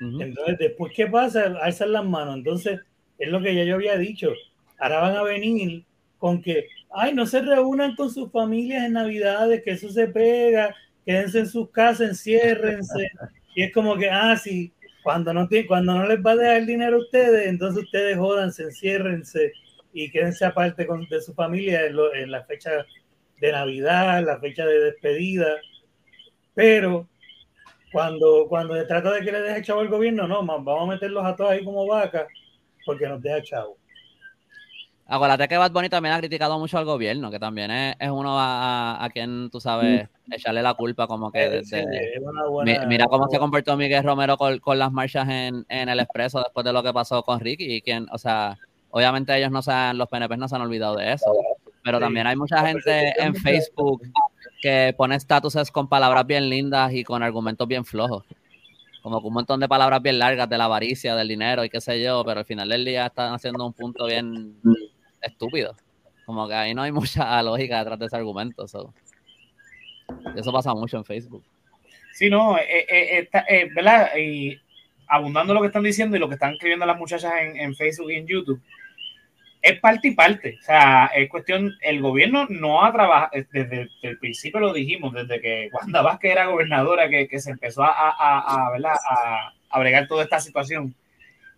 Entonces, 0.00 0.58
después, 0.58 0.92
¿qué 0.94 1.06
pasa? 1.06 1.54
Alzan 1.62 1.92
las 1.92 2.04
manos. 2.04 2.36
Entonces, 2.36 2.80
es 3.18 3.28
lo 3.28 3.40
que 3.40 3.54
ya 3.54 3.62
yo 3.64 3.76
había 3.76 3.96
dicho. 3.96 4.30
Ahora 4.78 5.00
van 5.00 5.16
a 5.16 5.22
venir 5.22 5.84
con 6.18 6.42
que, 6.42 6.66
ay, 6.92 7.14
no 7.14 7.24
se 7.26 7.40
reúnan 7.40 7.94
con 7.94 8.10
sus 8.10 8.30
familias 8.32 8.84
en 8.84 8.94
Navidades, 8.94 9.62
que 9.62 9.72
eso 9.72 9.88
se 9.90 10.08
pega, 10.08 10.74
quédense 11.06 11.40
en 11.40 11.46
sus 11.48 11.70
casas, 11.70 12.08
enciérrense. 12.08 13.10
Y 13.54 13.64
es 13.64 13.72
como 13.74 13.98
que, 13.98 14.08
ah, 14.08 14.34
sí, 14.34 14.72
cuando 15.02 15.34
no, 15.34 15.48
cuando 15.66 15.94
no 15.94 16.06
les 16.06 16.24
va 16.24 16.32
a 16.32 16.36
dejar 16.36 16.56
el 16.56 16.66
dinero 16.66 16.96
a 16.96 17.00
ustedes, 17.00 17.48
entonces 17.48 17.84
ustedes 17.84 18.16
jodanse, 18.16 18.64
enciérrense 18.64 19.52
y 19.92 20.10
quédense 20.10 20.44
aparte 20.44 20.86
con, 20.86 21.06
de 21.08 21.20
su 21.20 21.34
familia 21.34 21.86
en, 21.86 22.30
la 22.30 22.44
fecha 22.44 22.86
de 23.40 23.52
Navidad, 23.52 24.24
la 24.24 24.38
fecha 24.38 24.64
de 24.64 24.78
despedida. 24.78 25.56
Pero 26.54 27.08
cuando, 27.90 28.46
cuando 28.48 28.74
se 28.74 28.84
trata 28.84 29.12
de 29.12 29.24
que 29.24 29.32
le 29.32 29.42
deje 29.42 29.62
chavo 29.62 29.80
al 29.80 29.88
gobierno, 29.88 30.28
no, 30.28 30.44
vamos 30.46 30.88
a 30.88 30.92
meterlos 30.92 31.24
a 31.24 31.36
todos 31.36 31.50
ahí 31.50 31.64
como 31.64 31.86
vacas 31.86 32.26
porque 32.86 33.08
nos 33.08 33.20
deja 33.20 33.42
chavo. 33.42 33.81
Acuérdate 35.06 35.46
que 35.48 35.56
Bad 35.58 35.72
Bunny 35.72 35.88
también 35.88 36.14
ha 36.14 36.18
criticado 36.18 36.58
mucho 36.58 36.78
al 36.78 36.84
gobierno, 36.84 37.30
que 37.30 37.38
también 37.38 37.70
es, 37.70 37.96
es 37.98 38.10
uno 38.10 38.38
a, 38.38 38.94
a- 38.94 39.04
a 39.04 39.10
quien, 39.10 39.50
tú 39.50 39.60
sabes, 39.60 40.08
echarle 40.30 40.62
la 40.62 40.74
culpa 40.74 41.06
como 41.06 41.30
que 41.32 41.38
Eh, 41.80 42.20
Mi- 42.64 42.72
buena- 42.72 42.86
Mira 42.86 43.06
cómo 43.06 43.28
se 43.28 43.38
comportó 43.38 43.76
Miguel 43.76 44.04
Romero 44.04 44.36
con, 44.38 44.58
con 44.60 44.78
las 44.78 44.90
marchas 44.92 45.28
en, 45.28 45.66
en 45.68 45.88
el 45.88 46.00
expreso 46.00 46.38
después 46.38 46.64
de 46.64 46.72
lo 46.72 46.82
que 46.82 46.92
pasó 46.92 47.22
con 47.24 47.40
Ricky. 47.40 47.74
Y 47.76 47.82
quien, 47.82 48.06
o 48.10 48.16
sea, 48.18 48.56
obviamente 48.90 49.36
ellos 49.36 49.50
no 49.50 49.60
se 49.60 49.72
han, 49.72 49.98
los 49.98 50.08
PNP 50.08 50.36
no 50.36 50.48
se 50.48 50.54
han 50.54 50.62
olvidado 50.62 50.96
de 50.96 51.12
eso. 51.12 51.30
Pero 51.84 51.98
también 52.06 52.26
hay 52.28 52.36
mucha 52.36 52.64
gente 52.66 53.12
en 53.18 53.34
Facebook 53.34 54.02
que 54.62 54.94
pone 54.96 55.16
estatuses 55.16 55.70
con 55.72 55.88
palabras 55.88 56.24
bien 56.26 56.48
lindas 56.48 56.92
y 56.92 57.02
con 57.04 57.22
argumentos 57.22 57.66
bien 57.66 57.84
flojos. 57.84 58.24
Como 59.02 59.20
que 59.20 59.26
un 59.26 59.34
montón 59.34 59.58
de 59.58 59.66
palabras 59.68 60.00
bien 60.00 60.16
largas 60.20 60.48
de 60.48 60.56
la 60.56 60.66
avaricia, 60.66 61.16
del 61.16 61.26
dinero 61.26 61.64
y 61.64 61.68
qué 61.70 61.80
sé 61.80 62.00
yo, 62.00 62.22
pero 62.24 62.38
al 62.38 62.46
final 62.46 62.68
del 62.68 62.84
día 62.84 63.06
están 63.06 63.34
haciendo 63.34 63.66
un 63.66 63.72
punto 63.72 64.06
bien 64.06 64.60
estúpido. 65.22 65.76
Como 66.26 66.48
que 66.48 66.54
ahí 66.54 66.74
no 66.74 66.82
hay 66.82 66.92
mucha 66.92 67.42
lógica 67.42 67.78
detrás 67.78 67.98
de 67.98 68.06
ese 68.06 68.16
argumento. 68.16 68.66
so. 68.68 68.92
Eso 70.36 70.52
pasa 70.52 70.74
mucho 70.74 70.98
en 70.98 71.04
Facebook. 71.04 71.44
Sí, 72.12 72.28
no, 72.28 72.58
eh, 72.58 72.86
eh, 72.88 73.18
está, 73.20 73.44
eh, 73.48 73.70
¿verdad? 73.74 74.10
Y 74.16 74.60
abundando 75.08 75.54
lo 75.54 75.60
que 75.60 75.68
están 75.68 75.82
diciendo 75.82 76.16
y 76.16 76.20
lo 76.20 76.28
que 76.28 76.34
están 76.34 76.52
escribiendo 76.54 76.84
las 76.84 76.98
muchachas 76.98 77.32
en, 77.40 77.56
en 77.56 77.74
Facebook 77.74 78.10
y 78.10 78.16
en 78.16 78.26
YouTube, 78.26 78.60
es 79.62 79.78
parte 79.80 80.08
y 80.08 80.10
parte. 80.10 80.58
O 80.60 80.62
sea, 80.62 81.06
es 81.14 81.30
cuestión, 81.30 81.72
el 81.80 82.00
gobierno 82.02 82.46
no 82.50 82.84
ha 82.84 82.92
trabajado, 82.92 83.30
desde 83.52 83.88
el 84.02 84.18
principio 84.18 84.60
lo 84.60 84.72
dijimos, 84.72 85.14
desde 85.14 85.40
que 85.40 85.70
Wanda 85.72 86.02
Vázquez 86.02 86.32
era 86.32 86.46
gobernadora, 86.46 87.08
que, 87.08 87.28
que 87.28 87.40
se 87.40 87.52
empezó 87.52 87.82
a, 87.84 87.90
a, 87.90 88.68
a, 88.68 89.52
a 89.70 89.78
bregar 89.78 90.06
toda 90.08 90.24
esta 90.24 90.40
situación. 90.40 90.94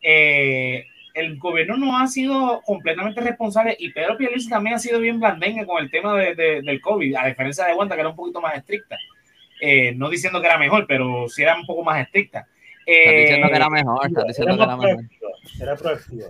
Eh, 0.03 0.87
el 1.15 1.39
gobierno 1.39 1.77
no 1.77 1.97
ha 1.97 2.07
sido 2.09 2.61
completamente 2.67 3.21
responsable 3.21 3.77
y 3.79 3.91
Pedro 3.93 4.17
Pierluisi 4.19 4.49
también 4.49 4.75
ha 4.77 4.79
sido 4.79 4.99
bien 5.01 5.19
blandengue 5.21 5.65
con 5.65 5.83
el 5.83 5.91
tema 5.91 6.15
de, 6.17 6.35
de- 6.35 6.61
del 6.63 6.81
COVID, 6.81 7.15
a 7.17 7.27
diferencia 7.27 7.65
de 7.67 7.75
Wanda, 7.75 7.95
que 7.95 8.01
era 8.01 8.11
un 8.11 8.17
poquito 8.17 8.41
más 8.41 8.55
estricta. 8.57 8.97
Eh, 9.61 9.95
no 9.95 10.11
diciendo 10.11 10.41
que 10.41 10.47
era 10.49 10.59
mejor, 10.59 10.87
pero 10.87 11.29
sí 11.29 11.43
era 11.43 11.57
un 11.57 11.65
poco 11.65 11.83
más 11.85 12.01
estricta. 12.03 12.47
Eh, 12.85 13.21
diciendo 13.23 13.49
que 13.49 13.57
era 13.57 13.71
mejor, 13.71 14.07
estás 14.07 14.25
diciendo 14.27 14.57
que 14.57 14.63
era 14.65 14.77
mejor. 14.77 15.05
era 15.61 15.77
proactiva. 15.77 16.27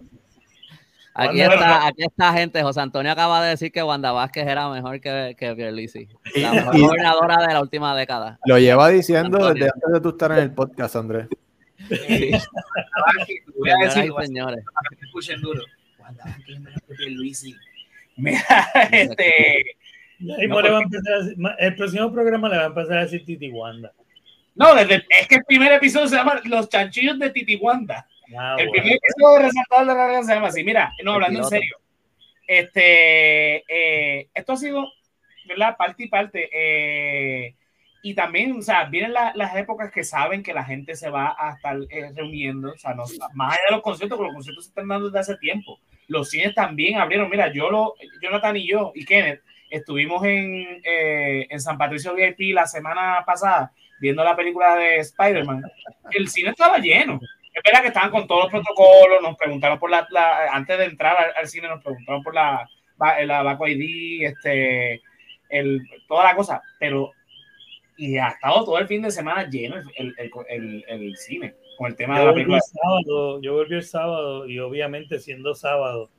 Aquí 1.16 1.40
Wanda- 1.40 1.54
está, 1.54 1.86
aquí 1.86 2.02
está 2.04 2.32
gente. 2.32 2.62
José 2.62 2.80
Antonio 2.80 3.12
acaba 3.12 3.42
de 3.42 3.50
decir 3.50 3.70
que 3.72 3.82
Wanda 3.82 4.10
Vázquez 4.12 4.46
era 4.48 4.68
mejor 4.68 5.00
que, 5.00 5.36
que 5.38 5.54
Pierluisi. 5.54 6.08
La 6.36 6.52
mejor 6.52 6.78
gobernadora 6.80 7.46
de 7.46 7.54
la 7.54 7.60
última 7.60 7.96
década. 7.96 8.38
Lo 8.46 8.58
lleva 8.58 8.88
diciendo 8.88 9.36
Antonio. 9.38 9.54
desde 9.54 9.70
antes 9.74 9.92
de 9.92 10.00
tú 10.00 10.08
estar 10.10 10.32
en 10.32 10.38
el 10.38 10.50
podcast, 10.52 10.96
Andrés. 10.96 11.26
Eh, 11.90 12.30
Vázquez, 13.06 13.44
te 13.44 13.52
voy 13.56 13.70
a 13.70 13.72
Señoras 13.74 13.94
decir, 13.94 14.04
y 14.04 14.08
voy 14.10 14.22
a 14.22 14.26
señores. 14.26 14.64
para 14.64 14.88
que 14.90 14.96
me 14.96 15.06
escuchen 15.06 15.40
duro. 15.40 15.62
Wanda 15.98 16.24
Vázquez 16.24 16.48
es 16.56 16.60
mejor 16.60 16.82
que 16.82 16.94
Pierluisi. 16.94 17.56
Mira, 18.16 18.40
este, 18.92 19.64
Y 20.20 20.30
ahí 20.32 20.46
No, 20.46 20.60
le 20.60 20.70
va 20.70 20.78
a 20.78 20.82
empezar 20.82 21.12
a 21.12 21.18
decir- 21.18 21.36
ma- 21.36 21.56
el 21.58 21.74
próximo 21.74 22.12
programa 22.12 22.48
le 22.48 22.56
va 22.56 22.62
a 22.64 22.66
empezar 22.66 22.98
a 22.98 23.02
decir 23.02 23.24
Titi 23.24 23.50
Wanda. 23.50 23.92
no, 24.54 24.74
desde, 24.74 25.04
es 25.08 25.26
que 25.28 25.34
el 25.36 25.44
primer 25.44 25.72
episodio 25.72 26.06
se 26.08 26.16
llama 26.16 26.40
Los 26.44 26.68
chanchillos 26.68 27.18
de 27.18 27.30
Titi 27.30 27.56
Wanda. 27.56 28.06
Ah, 28.38 28.56
El 28.58 28.68
bueno. 28.68 28.72
primer 28.82 28.98
episodio 29.02 29.36
de 29.38 29.42
Resaltador 29.46 29.86
de 29.86 29.86
la 29.86 29.94
Realidad 29.94 30.22
se 30.22 30.34
llama 30.34 30.46
así. 30.48 30.64
Mira, 30.64 30.92
no, 31.04 31.12
hablando 31.14 31.40
en 31.40 31.44
serio. 31.46 31.76
Este, 32.46 33.56
eh, 33.68 34.28
esto 34.34 34.52
ha 34.52 34.56
sido, 34.56 34.92
¿verdad? 35.46 35.76
Parte 35.76 36.04
y 36.04 36.08
parte. 36.08 36.48
eh, 36.52 37.54
y 38.04 38.14
también, 38.14 38.52
o 38.58 38.62
sea, 38.62 38.84
vienen 38.84 39.12
la- 39.14 39.32
las 39.34 39.56
épocas 39.56 39.90
que 39.90 40.04
saben 40.04 40.42
que 40.42 40.52
la 40.54 40.62
gente 40.64 40.94
se 40.94 41.08
va 41.10 41.34
a 41.38 41.54
estar 41.54 41.76
eh, 41.90 42.12
reuniendo, 42.14 42.70
o 42.72 42.76
sea, 42.78 42.94
no- 42.94 43.04
más 43.34 43.52
allá 43.54 43.62
de 43.68 43.72
los 43.76 43.82
conciertos, 43.82 44.16
porque 44.16 44.28
los 44.28 44.34
conciertos 44.36 44.64
se 44.64 44.68
están 44.70 44.86
dando 44.88 45.06
desde 45.10 45.18
hace 45.20 45.36
tiempo. 45.38 45.80
Los 46.06 46.28
cines 46.30 46.54
también 46.54 46.98
abrieron. 47.00 47.30
Mira, 47.30 47.50
yo, 47.52 47.70
lo, 47.70 47.94
Jonathan 48.20 48.56
y 48.56 48.68
yo 48.68 48.92
y 48.94 49.04
Kenneth 49.06 49.40
estuvimos 49.70 50.22
en, 50.24 50.80
eh, 50.84 51.46
en 51.48 51.60
San 51.60 51.78
Patricio 51.78 52.14
VIP 52.14 52.52
la 52.54 52.66
semana 52.66 53.24
pasada 53.26 53.72
viendo 54.00 54.22
la 54.22 54.36
película 54.36 54.76
de 54.76 54.98
Spider-Man. 54.98 55.62
El 56.10 56.28
cine 56.28 56.50
estaba 56.50 56.76
lleno. 56.78 57.18
Es 57.54 57.62
verdad 57.64 57.80
que 57.82 57.88
estaban 57.88 58.10
con 58.10 58.26
todos 58.26 58.42
los 58.44 58.50
protocolos, 58.52 59.22
nos 59.22 59.36
preguntaron 59.38 59.78
por 59.78 59.90
la, 59.90 60.06
la- 60.10 60.52
antes 60.52 60.76
de 60.76 60.84
entrar 60.84 61.16
al, 61.36 61.48
cine, 61.48 61.68
nos 61.68 61.82
preguntaron 61.82 62.22
por 62.22 62.34
la, 62.34 62.68
va- 63.00 63.18
la 63.24 63.42
Baco 63.42 63.66
ID, 63.66 64.24
este, 64.26 65.00
el, 65.48 65.80
toda 66.06 66.24
la 66.24 66.34
cosa, 66.36 66.60
pero 66.78 67.12
y 67.96 68.18
ha 68.18 68.28
estado 68.28 68.64
todo 68.64 68.78
el 68.78 68.86
fin 68.88 69.02
de 69.02 69.10
semana 69.10 69.48
lleno 69.48 69.76
el, 69.76 69.84
el, 69.96 70.14
el, 70.18 70.30
el- 70.48 70.84
el 70.88 71.16
cine 71.16 71.54
con 71.78 71.88
el 71.88 71.96
tema 71.96 72.14
de 72.14 72.20
Yo 72.20 72.24
la 72.26 72.30
volví, 72.32 72.42
película. 72.44 72.56
el 72.58 72.80
sábado, 72.80 73.40
yo 73.42 73.52
volví 73.54 73.74
el 73.74 73.82
sábado 73.84 74.46
y 74.48 74.58
obviamente 74.58 75.18
siendo 75.18 75.54
sábado 75.54 76.10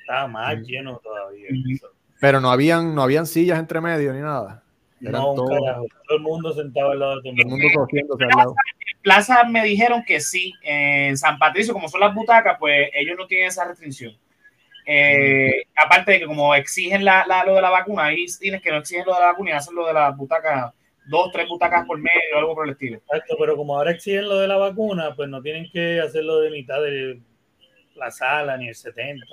estaba 0.00 0.26
más 0.28 0.56
Mm. 0.58 0.62
lleno 0.62 1.00
todavía. 1.02 1.48
Ujú. 1.50 1.86
Pero 2.20 2.40
no 2.40 2.50
habían, 2.50 2.94
no 2.94 3.02
habían 3.02 3.26
sillas 3.26 3.58
entre 3.58 3.80
medio 3.80 4.12
ni 4.12 4.20
nada. 4.20 4.62
Eran 5.00 5.12
No, 5.12 5.30
un 5.30 5.36
todos- 5.36 5.58
carajo. 5.64 5.86
Todo 6.06 6.16
el 6.18 6.22
mundo 6.22 6.52
sentado 6.52 6.90
al 6.90 6.98
lado 6.98 7.16
de 7.16 7.22
todo 7.22 7.30
el 7.32 7.36
Todo 7.38 7.48
mundo. 7.48 7.64
mundo 7.66 7.80
cogiéndose 7.80 8.24
al 8.24 8.30
lado. 8.36 8.54
Plaza 9.02 9.44
me 9.44 9.64
dijeron 9.64 10.04
que 10.04 10.20
sí, 10.20 10.52
en 10.62 11.16
San 11.16 11.38
Patricio, 11.38 11.72
como 11.72 11.88
son 11.88 12.00
las 12.00 12.14
butacas, 12.14 12.56
pues 12.58 12.90
ellos 12.94 13.16
no 13.18 13.26
tienen 13.26 13.48
esa 13.48 13.64
restricción. 13.64 14.14
Eh, 14.86 15.62
aparte 15.76 16.12
de 16.12 16.18
que 16.20 16.26
como 16.26 16.54
exigen 16.54 17.04
la, 17.04 17.24
la- 17.26 17.44
lo 17.44 17.54
de 17.54 17.62
la 17.62 17.70
vacuna, 17.70 18.04
hay 18.06 18.28
cines 18.28 18.60
que 18.60 18.70
no 18.70 18.78
exigen 18.78 19.04
lo 19.06 19.14
de 19.14 19.20
la 19.20 19.26
vacuna 19.26 19.50
y 19.50 19.52
hacen 19.54 19.74
lo 19.74 19.86
de 19.86 19.92
las 19.94 20.16
butacas, 20.16 20.72
dos, 21.06 21.30
tres 21.32 21.48
butacas 21.48 21.86
por 21.86 21.98
medio, 21.98 22.38
algo 22.38 22.54
por 22.54 22.66
el 22.66 22.72
estilo. 22.72 22.98
Exacto, 22.98 23.36
pero 23.38 23.56
como 23.56 23.76
ahora 23.76 23.92
exigen 23.92 24.28
lo 24.28 24.38
de 24.38 24.48
la 24.48 24.56
vacuna, 24.56 25.14
pues 25.16 25.28
no 25.28 25.40
tienen 25.42 25.70
que 25.72 26.00
hacerlo 26.00 26.40
de 26.40 26.50
mitad 26.50 26.80
de 26.80 27.20
la 27.94 28.10
sala 28.10 28.56
ni 28.56 28.68
el 28.68 28.74
70. 28.74 29.26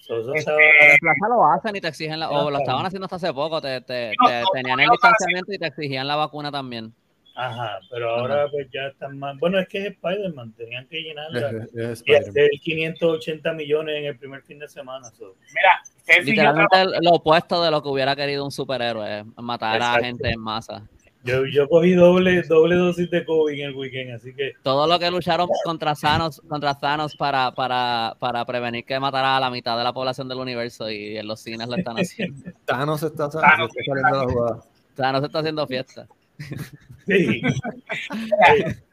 So, 0.00 0.18
eso 0.20 0.34
Este, 0.34 0.52
Plaza 1.00 1.28
lo 1.28 1.46
hacen 1.46 1.76
y 1.76 1.80
te 1.80 1.88
exigen 1.88 2.18
la, 2.18 2.28
o 2.30 2.50
lo 2.50 2.58
estaban 2.58 2.84
haciendo 2.84 3.04
hasta 3.04 3.16
hace 3.16 3.32
poco, 3.32 3.60
te, 3.60 3.80
te- 3.82 4.12
No, 4.20 4.28
te 4.28 4.40
no, 4.40 4.46
tenían 4.52 4.76
no, 4.78 4.82
el 4.82 4.86
no, 4.88 4.92
distanciamiento 4.92 5.52
y 5.52 5.58
te 5.58 5.66
exigían 5.66 6.08
la 6.08 6.16
vacuna 6.16 6.50
también. 6.50 6.92
Ajá, 7.34 7.78
pero 7.90 8.10
ahora 8.10 8.46
pues 8.50 8.68
ya 8.72 8.88
están 8.88 9.18
más. 9.18 9.38
Bueno, 9.38 9.58
es 9.58 9.66
que 9.68 9.78
es 9.78 9.86
Spider-Man, 9.92 10.52
tenían 10.52 10.86
que 10.88 11.00
llenarla 11.00 11.48
Es- 11.48 11.74
es 11.74 12.02
y 12.06 12.12
Spider-Man. 12.12 12.30
hacer 12.30 12.50
580 12.62 13.52
millones 13.54 13.96
en 13.98 14.04
el 14.06 14.18
primer 14.18 14.42
fin 14.42 14.58
de 14.58 14.68
semana. 14.68 15.08
so. 15.10 15.34
Mira, 15.54 15.82
yo 16.18 16.22
Literalmente 16.24 16.84
lo 17.00 17.10
opuesto 17.12 17.62
de 17.62 17.70
lo 17.70 17.82
que 17.82 17.88
hubiera 17.88 18.14
querido 18.16 18.44
un 18.44 18.50
superhéroe, 18.50 19.24
matar 19.36 19.76
Exacto. 19.76 19.98
a 20.00 20.04
gente 20.06 20.28
en 20.30 20.40
masa. 20.40 20.86
Yo, 21.24 21.46
yo 21.46 21.68
cogí 21.68 21.92
doble, 21.94 22.42
doble 22.42 22.74
dosis 22.74 23.08
de 23.08 23.24
COVID 23.24 23.52
en 23.54 23.68
el 23.68 23.76
weekend, 23.76 24.10
así 24.16 24.34
que 24.34 24.54
Todo 24.64 24.88
lo 24.88 24.98
que 24.98 25.08
lucharon 25.08 25.48
contra 25.64 25.94
Thanos, 25.94 26.42
contra 26.48 26.74
Thanos 26.76 27.14
para, 27.14 27.52
para, 27.52 28.16
para 28.18 28.44
prevenir 28.44 28.84
que 28.84 28.98
matara 28.98 29.36
a 29.36 29.40
la 29.40 29.48
mitad 29.48 29.78
de 29.78 29.84
la 29.84 29.92
población 29.92 30.28
del 30.28 30.38
universo 30.38 30.90
y 30.90 31.16
en 31.16 31.28
los 31.28 31.38
cines 31.40 31.68
lo 31.68 31.76
están 31.76 31.96
haciendo. 31.96 32.50
Thanos 32.66 33.04
está, 33.04 33.30
Thanos. 33.30 33.70
está 33.70 33.82
saliendo 33.86 34.18
de 34.18 34.26
la 34.26 34.32
jugada. 34.32 34.60
Thanos 34.96 35.22
está 35.22 35.38
haciendo 35.38 35.66
fiesta. 35.68 36.08
Sí. 37.06 37.42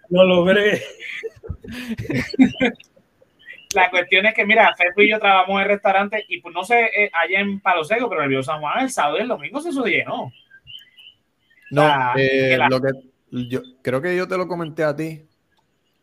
Lo 0.09 0.23
logré. 0.23 0.81
La 3.75 3.89
cuestión 3.91 4.25
es 4.25 4.33
que, 4.33 4.45
mira, 4.45 4.73
Fepo 4.75 5.01
y 5.01 5.11
yo 5.11 5.19
trabajamos 5.19 5.57
en 5.57 5.61
el 5.63 5.67
restaurante 5.69 6.25
y 6.27 6.41
pues 6.41 6.55
no 6.55 6.63
sé, 6.63 6.85
eh, 6.85 7.11
allá 7.13 7.39
en 7.39 7.59
Palo 7.59 7.83
Seco, 7.83 8.09
pero 8.09 8.23
el 8.23 8.29
Río 8.29 8.41
San 8.41 8.59
Juan 8.61 8.79
el 8.79 8.89
sábado 8.89 9.17
y 9.17 9.21
el 9.21 9.27
domingo 9.27 9.61
se 9.61 9.71
llenó. 9.71 10.31
No, 11.69 12.13
eh, 12.17 12.55
la- 12.57 12.67
lo 12.67 12.81
que 12.81 12.89
yo 13.47 13.61
creo 13.83 14.01
que 14.01 14.17
yo 14.17 14.27
te 14.27 14.37
lo 14.37 14.47
comenté 14.47 14.83
a 14.83 14.95
ti, 14.95 15.23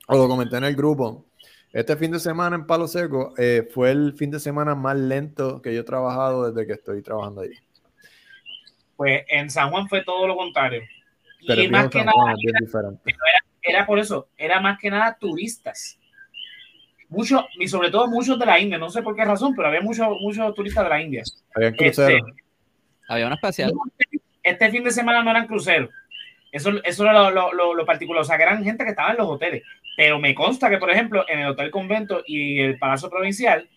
o 0.07 0.17
lo 0.17 0.29
comenté 0.29 0.59
en 0.59 0.65
el 0.65 0.77
grupo. 0.77 1.27
Este 1.73 1.97
fin 1.97 2.13
de 2.13 2.21
semana 2.21 2.55
en 2.55 2.67
Palo 2.69 2.87
Seco 2.87 3.35
eh, 3.37 3.67
fue 3.75 3.91
el 3.91 4.15
fin 4.15 4.31
de 4.31 4.39
semana 4.39 4.77
más 4.77 4.97
lento 4.97 5.61
que 5.61 5.75
yo 5.75 5.81
he 5.81 5.85
trabajado 5.85 6.53
desde 6.53 6.69
que 6.69 6.75
estoy 6.75 7.03
trabajando 7.03 7.41
allí. 7.41 7.57
Pues 8.97 9.25
en 9.29 9.51
San 9.51 9.71
Juan 9.71 9.89
fue 9.89 10.05
todo 10.05 10.29
lo 10.29 10.37
contrario. 10.37 10.83
Pero 11.47 11.63
y 11.63 11.69
más 11.69 11.89
que 11.89 12.05
nada, 12.05 12.35
era 13.63 13.87
por 13.87 13.99
eso, 13.99 14.29
era 14.37 14.61
más 14.61 14.79
que 14.79 14.91
nada 14.91 15.17
turistas. 15.19 15.99
Muchos, 17.09 17.45
y 17.59 17.69
sobre 17.69 17.91
todo 17.91 18.09
muchos 18.09 18.39
de 18.39 18.47
la 18.47 18.59
India, 18.59 18.79
no 18.79 18.91
sé 18.91 19.03
por 19.03 19.15
qué 19.15 19.25
razón, 19.25 19.55
pero 19.55 19.69
había 19.69 19.81
muchos 19.81 20.09
muchos 20.21 20.53
turistas 20.55 20.85
de 20.85 20.91
la 20.91 21.01
India. 21.03 21.23
Había 21.55 21.69
Este, 21.69 21.85
cruceros. 21.85 22.31
Había 23.09 23.27
un 23.29 23.33
especial. 23.35 23.73
Este 24.43 24.71
fin 24.71 24.83
de 24.85 24.91
semana 24.91 25.23
no 25.23 25.31
eran 25.31 25.47
cruceros. 25.47 25.91
Eso, 26.51 26.71
eso 26.85 27.03
era 27.05 27.13
lo, 27.13 27.31
lo- 27.31 27.53
lo- 27.53 27.75
lo 27.75 27.85
particular. 27.87 28.23
O 28.23 28.25
sea, 28.25 28.37
que 28.37 28.43
eran 28.45 28.65
gente 28.65 28.83
que 28.85 28.91
estaba 28.91 29.11
en 29.11 29.19
los 29.19 29.29
hoteles. 29.29 29.63
Pero 29.97 30.19
me 30.19 30.35
consta 30.35 30.69
que, 30.69 30.79
por 30.79 30.91
ejemplo, 30.91 31.25
en 31.29 31.41
el 31.41 31.49
Hotel 31.49 31.71
Convento 31.71 32.23
y 32.27 32.61
el 32.61 32.79
Palacio 32.79 33.09
Provincial, 33.09 33.69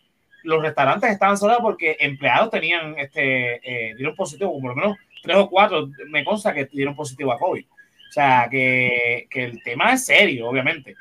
los 0.44 0.62
restaurantes 0.62 1.10
estaban 1.12 1.38
cerrados 1.38 1.62
porque 1.62 1.98
empleados 2.00 2.50
tenían, 2.52 2.98
este, 2.98 3.56
eh, 3.90 3.96
dieron 3.96 4.16
positivo, 4.16 4.52
como 4.52 4.62
por 4.62 4.76
lo 4.76 4.82
menos 4.82 4.98
tres 5.22 5.38
o 5.38 5.50
cuatro, 5.50 5.90
me 6.10 6.24
consta 6.24 6.54
que 6.54 6.66
dieron 6.66 6.96
positivo 6.96 7.32
a 7.34 7.38
COVID. 7.40 7.66
O 7.66 8.12
sea, 8.12 8.48
que, 8.50 9.28
que 9.30 9.44
el 9.44 9.62
tema 9.64 9.94
es 9.94 10.06
serio, 10.06 10.48
obviamente. 10.50 10.96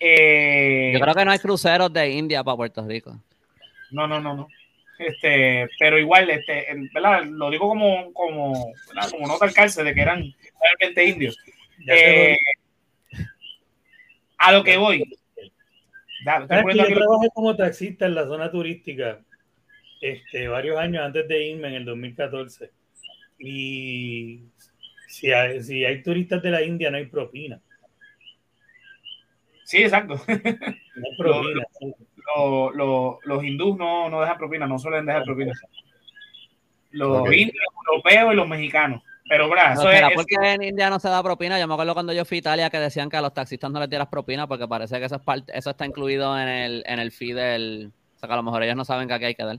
Eh, 0.00 0.90
Yo 0.94 1.00
creo 1.00 1.14
que 1.14 1.24
no 1.24 1.30
hay 1.32 1.38
cruceros 1.38 1.92
de 1.92 2.10
India 2.10 2.42
para 2.42 2.56
Puerto 2.56 2.86
Rico. 2.86 3.16
no, 3.90 4.06
no, 4.06 4.20
no, 4.20 4.34
no. 4.34 4.48
Este, 4.98 5.68
pero 5.78 5.96
igual, 5.98 6.28
este, 6.30 6.72
el- 6.72 6.90
¿verdad? 6.92 7.24
Lo 7.24 7.50
digo 7.50 7.68
como, 7.68 8.12
como, 8.12 8.72
¿verdad? 8.92 9.10
como 9.12 9.28
nota 9.28 9.44
al 9.44 9.52
cárcel 9.54 9.84
de 9.84 9.94
que 9.94 10.00
eran 10.00 10.34
realmente 10.60 11.04
indios. 11.04 11.36
Eh, 11.86 12.36
a 14.38 14.52
lo 14.52 14.64
que 14.64 14.76
voy. 14.76 15.04
Da, 16.24 16.38
estoy 16.38 16.48
¿Sabes 16.48 16.48
que 16.48 16.62
poniendo 16.62 16.88
yo 16.88 16.96
trabajé 17.06 17.28
como 17.34 17.56
taxista 17.56 18.06
en 18.06 18.14
la 18.14 18.24
zona 18.26 18.50
turística 18.50 19.20
este, 20.00 20.48
varios 20.48 20.78
años 20.78 21.04
antes 21.04 21.26
de 21.28 21.46
irme 21.48 21.68
en 21.68 21.74
el 21.74 21.84
2014. 21.84 22.70
Y 23.38 24.42
si 25.06 25.30
hay, 25.32 25.62
si 25.62 25.84
hay 25.84 26.02
turistas 26.02 26.42
de 26.42 26.50
la 26.50 26.62
India, 26.62 26.90
no 26.90 26.96
hay 26.96 27.06
propina. 27.06 27.60
Sí, 29.64 29.78
exacto. 29.78 30.14
No 30.26 30.34
hay 30.34 31.16
propina. 31.18 31.62
Lo- 32.36 32.70
lo- 32.72 33.18
los 33.24 33.44
hindús 33.44 33.76
no, 33.78 34.08
no 34.10 34.20
dejan 34.20 34.38
propina, 34.38 34.66
no 34.66 34.78
suelen 34.78 35.06
dejar 35.06 35.24
propina. 35.24 35.52
Los 36.90 37.20
Ok. 37.20 37.32
indios, 37.32 37.64
los 37.86 37.96
europeos 37.96 38.32
y 38.32 38.36
los 38.36 38.48
mexicanos. 38.48 39.02
Pero. 39.28 39.48
No, 39.48 39.54
Eso 39.54 39.90
espera, 39.90 40.08
es, 40.08 40.14
¿por 40.14 40.24
qué 40.26 40.36
en 40.54 40.62
India 40.62 40.88
no 40.90 40.98
se 40.98 41.08
da 41.08 41.22
propina? 41.22 41.58
Yo 41.58 41.66
me 41.68 41.74
acuerdo 41.74 41.94
cuando 41.94 42.12
yo 42.12 42.24
fui 42.24 42.38
a 42.38 42.40
Italia 42.40 42.70
que 42.70 42.78
decían 42.78 43.10
que 43.10 43.16
a 43.16 43.20
los 43.22 43.34
taxistas 43.34 43.70
no 43.70 43.78
les 43.80 43.90
dieras 43.90 44.08
propina 44.08 44.46
porque 44.46 44.66
parece 44.66 44.98
que 44.98 45.04
eso, 45.06 45.16
es 45.16 45.22
parte, 45.22 45.52
eso 45.56 45.70
está 45.70 45.84
incluido 45.86 46.38
en 46.38 46.48
el, 46.48 46.82
en 46.86 46.98
el 46.98 47.12
fee 47.12 47.32
del... 47.32 47.92
O 48.16 48.18
sea, 48.18 48.26
que 48.28 48.32
a 48.32 48.36
lo 48.36 48.42
mejor 48.42 48.62
ellos 48.62 48.76
no 48.76 48.84
saben 48.84 49.06
que 49.06 49.14
aquí 49.14 49.24
hay 49.26 49.34
que 49.34 49.44
dar. 49.44 49.58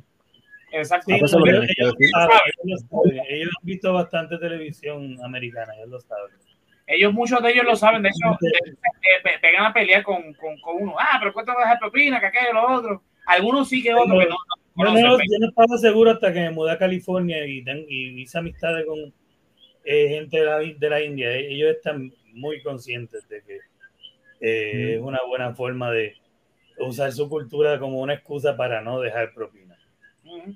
exacto. 0.72 1.14
Ah, 1.14 1.18
pues 1.20 1.32
ellos, 1.34 1.44
tienes 1.44 1.68
que 1.68 1.82
ellos 1.82 1.96
decir. 1.98 2.10
lo 2.14 2.20
saben, 2.22 2.42
ellos 2.66 2.82
lo 2.92 3.04
saben. 3.04 3.22
Ellos 3.30 3.50
han 3.60 3.66
visto 3.66 3.94
bastante 3.94 4.38
televisión 4.38 5.18
americana, 5.24 5.74
ellos 5.78 5.90
lo 5.90 6.00
saben. 6.02 6.34
Ellos, 6.88 7.14
muchos 7.14 7.42
de 7.44 7.52
ellos 7.52 7.66
lo 7.66 7.76
saben, 7.76 8.02
de 8.02 8.10
hecho, 8.10 8.32
eh, 8.42 9.22
pe- 9.24 9.38
pegan 9.40 9.66
a 9.66 9.74
pelear 9.74 10.02
con, 10.04 10.34
con, 10.34 10.60
con 10.60 10.76
uno. 10.82 10.96
Ah, 11.00 11.18
pero 11.20 11.32
¿cuánto 11.34 11.52
vas 11.52 11.60
a 11.60 11.64
dejar 11.66 11.80
propina? 11.80 12.20
Que 12.20 12.26
aquello, 12.26 12.54
lo 12.54 12.74
otro. 12.78 13.04
Algunos 13.28 13.70
sí 13.70 13.84
que 13.84 13.94
otros 13.94 14.20
que 14.24 14.28
no. 14.28 14.36
no 14.76 14.86
Yo 14.86 14.90
no, 14.90 14.94
pero- 14.96 15.18
yo 15.20 15.38
no 15.40 15.50
estaba 15.50 15.78
seguro 15.78 16.12
hasta 16.12 16.34
que 16.34 16.40
me 16.40 16.50
mudé 16.50 16.72
a 16.72 16.78
California 16.80 17.46
y, 17.46 17.64
y 17.88 18.22
hice 18.22 18.40
amistades 18.40 18.86
con 18.88 19.14
eh, 19.92 20.08
gente 20.10 20.38
de 20.40 20.46
la, 20.46 20.60
de 20.60 20.90
la 20.90 21.02
India. 21.02 21.32
Ellos 21.34 21.72
están 21.76 22.14
muy 22.34 22.62
conscientes 22.62 23.28
de 23.28 23.42
que 23.44 23.58
eh, 24.42 24.96
es 24.96 25.02
una 25.02 25.20
buena 25.28 25.54
forma 25.56 25.92
de 25.92 26.16
usar 26.78 27.12
su 27.12 27.28
cultura 27.28 27.80
como 27.80 28.00
una 28.00 28.14
excusa 28.14 28.56
para 28.56 28.82
no 28.82 29.00
dejar 29.02 29.34
propina. 29.34 29.76
Ujú. 30.24 30.56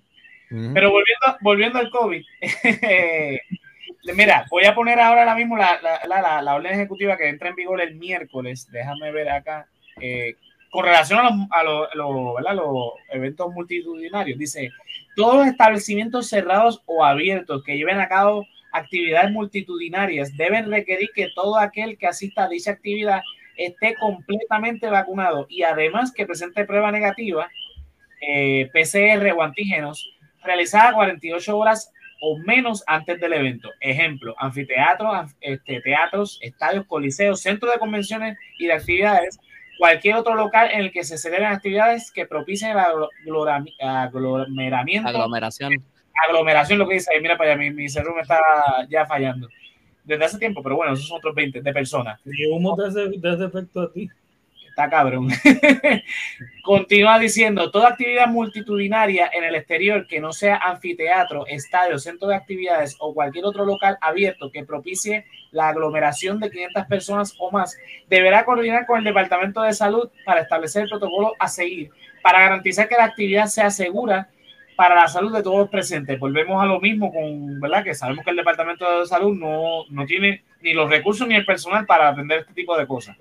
Pero 0.73 0.91
volviendo, 0.91 1.37
volviendo 1.41 1.79
al 1.79 1.89
COVID, 1.89 2.23
mira, 4.15 4.45
voy 4.49 4.65
a 4.65 4.75
poner 4.75 4.99
ahora 4.99 5.21
ahora 5.21 5.35
mismo 5.35 5.57
la, 5.57 5.79
la, 5.81 5.99
la, 6.21 6.41
la- 6.41 6.55
orden 6.55 6.73
ejecutiva 6.73 7.17
que 7.17 7.27
entra 7.29 7.49
en 7.49 7.55
vigor 7.55 7.81
el 7.81 7.95
miércoles. 7.95 8.67
Déjame 8.71 9.11
ver 9.11 9.29
acá. 9.29 9.67
eh, 9.99 10.35
con 10.69 10.85
relación 10.85 11.19
a 11.19 11.23
los, 11.63 11.87
a 11.91 11.95
los- 11.95 12.55
los 12.55 12.93
eventos 13.11 13.51
multitudinarios, 13.53 14.39
dice, 14.39 14.71
todos 15.15 15.35
los 15.35 15.47
establecimientos 15.47 16.27
cerrados 16.29 16.81
o 16.87 17.05
abiertos 17.05 17.63
que 17.63 17.77
lleven 17.77 17.99
a 17.99 18.07
cabo 18.07 18.43
actividades 18.73 19.31
multitudinarias 19.31 20.36
deben 20.36 20.69
requerir 20.69 21.09
que 21.15 21.29
todo 21.33 21.57
aquel 21.57 21.97
que 21.97 22.07
asista 22.07 22.43
a 22.43 22.49
dicha 22.49 22.71
actividad 22.71 23.21
esté 23.55 23.95
completamente 23.95 24.88
vacunado 24.89 25.45
y 25.49 25.63
además 25.63 26.12
que 26.12 26.25
presente 26.25 26.65
prueba 26.65 26.91
negativa, 26.91 27.47
eh, 28.21 28.69
PCR 28.73 29.31
o 29.33 29.41
antígenos, 29.43 30.09
realizada 30.43 30.93
48 30.93 31.57
horas 31.57 31.91
o 32.21 32.38
menos 32.38 32.83
antes 32.88 33.19
del 33.19 33.33
evento. 33.33 33.69
Ejemplo, 33.81 34.33
anfiteatros, 34.39 35.13
anf- 35.13 35.36
este, 35.41 35.81
teatros, 35.81 36.39
estadios, 36.41 36.86
coliseos, 36.88 37.41
centros 37.41 37.71
de 37.73 37.79
convenciones 37.79 38.38
y 38.57 38.67
de 38.67 38.73
actividades, 38.73 39.39
cualquier 39.77 40.15
otro 40.15 40.33
local 40.36 40.69
en 40.71 40.79
el 40.81 40.91
que 40.91 41.03
se 41.03 41.17
celebren 41.17 41.51
actividades 41.51 42.12
que 42.12 42.25
propicien 42.25 42.71
el 42.71 42.77
aglomeramiento, 42.77 43.88
Aglomeración. 45.09 45.73
Aglomeración, 46.28 46.80
lo 46.80 46.88
que 46.88 46.95
dice 46.95 47.12
ahí, 47.13 47.21
mira 47.21 47.38
para 47.38 47.52
allá, 47.52 47.60
mi, 47.60 47.71
mi 47.71 47.89
cerebro 47.89 48.15
me 48.15 48.21
está 48.21 48.39
ya 48.89 49.06
fallando. 49.06 49.49
Desde 50.04 50.26
hace 50.26 50.38
tiempo, 50.38 50.62
pero 50.62 50.76
bueno, 50.76 50.93
esos 50.93 51.08
son 51.08 51.17
otros 51.17 51.34
20 51.34 51.62
de 51.62 51.73
personas. 51.73 52.19
Y 52.26 52.45
humo 52.47 52.76
te 52.76 52.88
hace, 52.88 53.10
te 53.19 53.30
hace 53.30 53.45
efecto 53.45 53.82
a 53.82 53.91
ti. 53.91 54.10
Está 54.73 54.89
cabrón. 54.89 55.28
Continúa 56.63 57.19
diciendo, 57.19 57.69
toda 57.69 57.89
actividad 57.89 58.26
multitudinaria 58.26 59.30
en 59.32 59.43
el 59.43 59.54
exterior 59.54 60.08
que 60.08 60.19
no 60.19 60.34
sea 60.34 60.56
anfiteatro, 60.56 61.45
estadio, 61.45 61.99
centro 61.99 62.28
de 62.28 62.36
actividades 62.36 62.95
o 62.99 63.13
cualquier 63.13 63.45
otro 63.45 63.65
local 63.65 63.99
abierto 64.02 64.52
que 64.52 64.65
propicie 64.65 65.26
la 65.52 65.69
aglomeración 65.69 66.39
de 66.39 66.49
500 66.49 66.86
personas 66.88 67.36
o 67.38 67.52
más, 67.52 67.78
deberá 68.10 68.45
coordinar 68.45 68.88
con 68.88 68.97
el 68.97 69.04
Departamento 69.04 69.62
de 69.62 69.73
Salud 69.73 70.10
para 70.26 70.41
establecer 70.41 70.84
el 70.84 70.89
protocolo 70.89 71.34
a 71.38 71.47
seguir, 71.47 71.91
para 72.23 72.39
garantizar 72.39 72.89
que 72.89 72.95
la 72.95 73.06
actividad 73.06 73.45
sea 73.45 73.69
segura 73.69 74.30
para 74.75 74.95
la 74.95 75.07
salud 75.07 75.33
de 75.33 75.43
todos 75.43 75.59
los 75.59 75.69
presentes. 75.69 76.19
Volvemos 76.19 76.62
a 76.62 76.65
lo 76.65 76.79
mismo 76.79 77.12
con, 77.12 77.59
¿verdad? 77.59 77.83
Que 77.83 77.93
sabemos 77.93 78.23
que 78.23 78.31
el 78.31 78.38
Departamento 78.38 78.99
de 78.99 79.05
Salud 79.05 79.36
no, 79.36 79.86
no 79.89 80.05
tiene 80.05 80.43
ni 80.62 80.73
los 80.73 80.89
recursos 80.89 81.27
ni 81.27 81.36
el 81.36 81.45
personal 81.45 81.86
para 81.86 82.09
atender 82.09 82.39
este 82.39 82.53
tipo 82.53 82.77
de 82.77 82.88
cosas. 82.88 83.17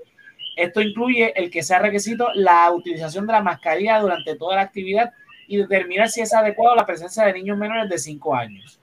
Esto 0.57 0.81
incluye 0.81 1.33
el 1.35 1.51
que 1.51 1.63
sea 1.63 1.79
requisito 1.79 2.29
la 2.35 2.71
utilización 2.71 3.27
de 3.27 3.33
la 3.33 3.43
mascarilla 3.43 4.01
durante 4.01 4.37
toda 4.37 4.57
la 4.57 4.63
actividad 4.63 5.13
y 5.47 5.57
determinar 5.57 6.09
si 6.09 6.21
es 6.21 6.33
adecuado 6.35 6.77
la 6.77 6.87
presencia 6.87 7.25
de 7.25 7.33
niños 7.33 7.59
menores 7.59 7.89
de 7.89 7.99
5 7.99 8.35
años. 8.35 8.81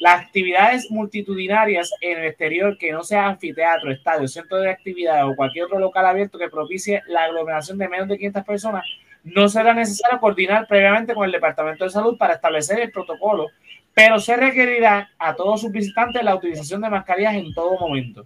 Las 0.00 0.22
actividades 0.22 0.90
multitudinarias 0.90 1.92
en 2.00 2.18
el 2.18 2.26
exterior 2.26 2.76
que 2.76 2.90
no 2.90 3.04
sea 3.04 3.26
anfiteatro, 3.26 3.92
estadio, 3.92 4.26
centro 4.26 4.58
de 4.58 4.70
actividades 4.70 5.24
o 5.24 5.36
cualquier 5.36 5.66
otro 5.66 5.78
local 5.78 6.06
abierto 6.06 6.38
que 6.38 6.48
propicie 6.48 7.02
la 7.06 7.24
aglomeración 7.24 7.78
de 7.78 7.88
menos 7.88 8.08
de 8.08 8.16
500 8.16 8.44
personas, 8.44 8.84
no 9.24 9.48
será 9.48 9.74
necesario 9.74 10.18
coordinar 10.18 10.66
previamente 10.66 11.14
con 11.14 11.24
el 11.24 11.32
Departamento 11.32 11.84
de 11.84 11.90
Salud 11.90 12.16
para 12.18 12.34
establecer 12.34 12.80
el 12.80 12.90
protocolo, 12.90 13.48
pero 13.94 14.18
se 14.18 14.36
requerirá 14.36 15.10
a 15.18 15.34
todos 15.34 15.60
sus 15.60 15.70
visitantes 15.70 16.22
la 16.22 16.34
utilización 16.34 16.80
de 16.80 16.90
mascarillas 16.90 17.34
en 17.34 17.52
todo 17.54 17.78
momento. 17.78 18.24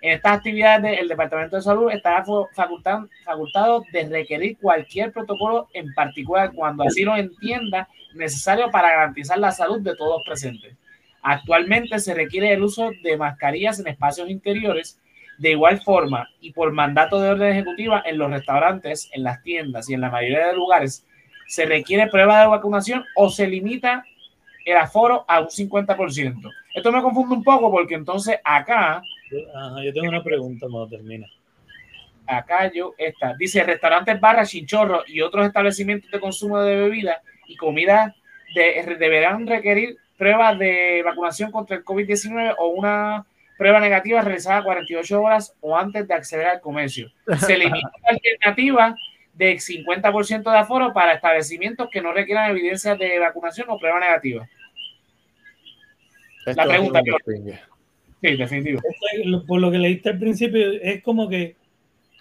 En 0.00 0.14
estas 0.14 0.38
actividades, 0.38 0.98
el 0.98 1.06
Departamento 1.06 1.54
de 1.56 1.62
Salud 1.62 1.90
estará 1.90 2.24
facultado, 2.54 3.84
de 3.92 4.08
requerir 4.08 4.58
cualquier 4.58 5.12
protocolo 5.12 5.68
en 5.74 5.94
particular 5.94 6.50
cuando 6.52 6.82
así 6.82 7.04
lo 7.04 7.16
entienda 7.16 7.88
necesario 8.14 8.68
para 8.70 8.90
garantizar 8.90 9.38
la 9.38 9.52
salud 9.52 9.80
de 9.80 9.94
todos 9.94 10.22
presentes. 10.24 10.74
Actualmente 11.22 12.00
se 12.00 12.14
requiere 12.14 12.52
el 12.52 12.64
uso 12.64 12.90
de 13.04 13.16
mascarillas 13.16 13.78
en 13.78 13.86
espacios 13.86 14.28
interiores 14.28 14.98
de 15.42 15.50
igual 15.50 15.80
forma 15.80 16.28
y 16.40 16.52
por 16.52 16.70
mandato 16.72 17.20
de 17.20 17.30
orden 17.30 17.50
ejecutiva 17.52 18.02
en 18.06 18.16
los 18.16 18.30
restaurantes, 18.30 19.10
en 19.12 19.24
las 19.24 19.42
tiendas 19.42 19.90
y 19.90 19.94
en 19.94 20.00
la 20.00 20.08
mayoría 20.10 20.46
de 20.46 20.54
lugares 20.54 21.04
se 21.48 21.66
requiere 21.66 22.06
prueba 22.06 22.40
de 22.40 22.46
vacunación 22.46 23.04
o 23.16 23.28
se 23.28 23.48
limita 23.48 24.04
el 24.64 24.76
aforo 24.76 25.24
a 25.26 25.40
un 25.40 25.48
50%. 25.48 26.50
Esto 26.74 26.92
me 26.92 27.02
confunde 27.02 27.34
un 27.34 27.42
poco 27.42 27.70
porque 27.72 27.94
entonces 27.96 28.38
acá 28.44 29.02
Ajá, 29.54 29.82
yo 29.84 29.92
tengo 29.92 30.08
una 30.08 30.22
pregunta 30.22 30.66
cuando 30.70 30.88
termina. 30.88 31.26
acá 32.26 32.70
yo 32.72 32.94
está, 32.96 33.34
dice 33.34 33.64
restaurantes, 33.64 34.20
barras, 34.20 34.48
chinchorros 34.50 35.08
y 35.08 35.20
otros 35.22 35.44
establecimientos 35.46 36.08
de 36.10 36.20
consumo 36.20 36.60
de 36.62 36.76
bebidas 36.76 37.18
y 37.48 37.56
comida 37.56 38.14
de- 38.54 38.96
deberán 38.98 39.46
requerir 39.46 39.96
pruebas 40.16 40.56
de 40.58 41.02
vacunación 41.04 41.50
contra 41.50 41.76
el 41.76 41.84
COVID-19 41.84 42.54
o 42.58 42.68
una 42.68 43.26
prueba 43.62 43.78
negativa 43.78 44.20
realizada 44.22 44.64
48 44.64 45.22
horas 45.22 45.54
o 45.60 45.76
antes 45.76 46.08
de 46.08 46.14
acceder 46.14 46.46
al 46.46 46.60
comercio. 46.60 47.12
Se 47.38 47.54
elimina 47.54 47.92
la 48.02 48.08
alternativa 48.08 48.96
de 49.34 49.54
50% 49.54 50.50
de 50.50 50.58
aforo 50.58 50.92
para 50.92 51.12
establecimientos 51.12 51.88
que 51.88 52.02
no 52.02 52.12
requieran 52.12 52.50
evidencia 52.50 52.96
de 52.96 53.20
vacunación 53.20 53.68
o 53.70 53.78
prueba 53.78 54.00
negativa. 54.00 54.48
Esto 56.44 56.62
pregunta 56.64 56.98
es 56.98 57.24
que-. 57.24 57.60
Sí, 58.20 58.36
definitivo. 58.36 58.80
Esto, 58.82 59.46
Por 59.46 59.60
lo 59.60 59.70
que 59.70 59.78
leíste 59.78 60.10
al 60.10 60.18
principio, 60.18 60.72
es 60.82 61.00
como 61.04 61.28
que, 61.28 61.54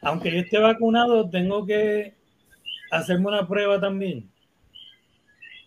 aunque 0.04 0.32
yo 0.32 0.42
esté 0.42 0.60
vacunado, 0.60 1.28
tengo 1.28 1.66
que 1.66 2.14
hacerme 2.92 3.30
una 3.30 3.48
prueba 3.48 3.80
también. 3.80 4.30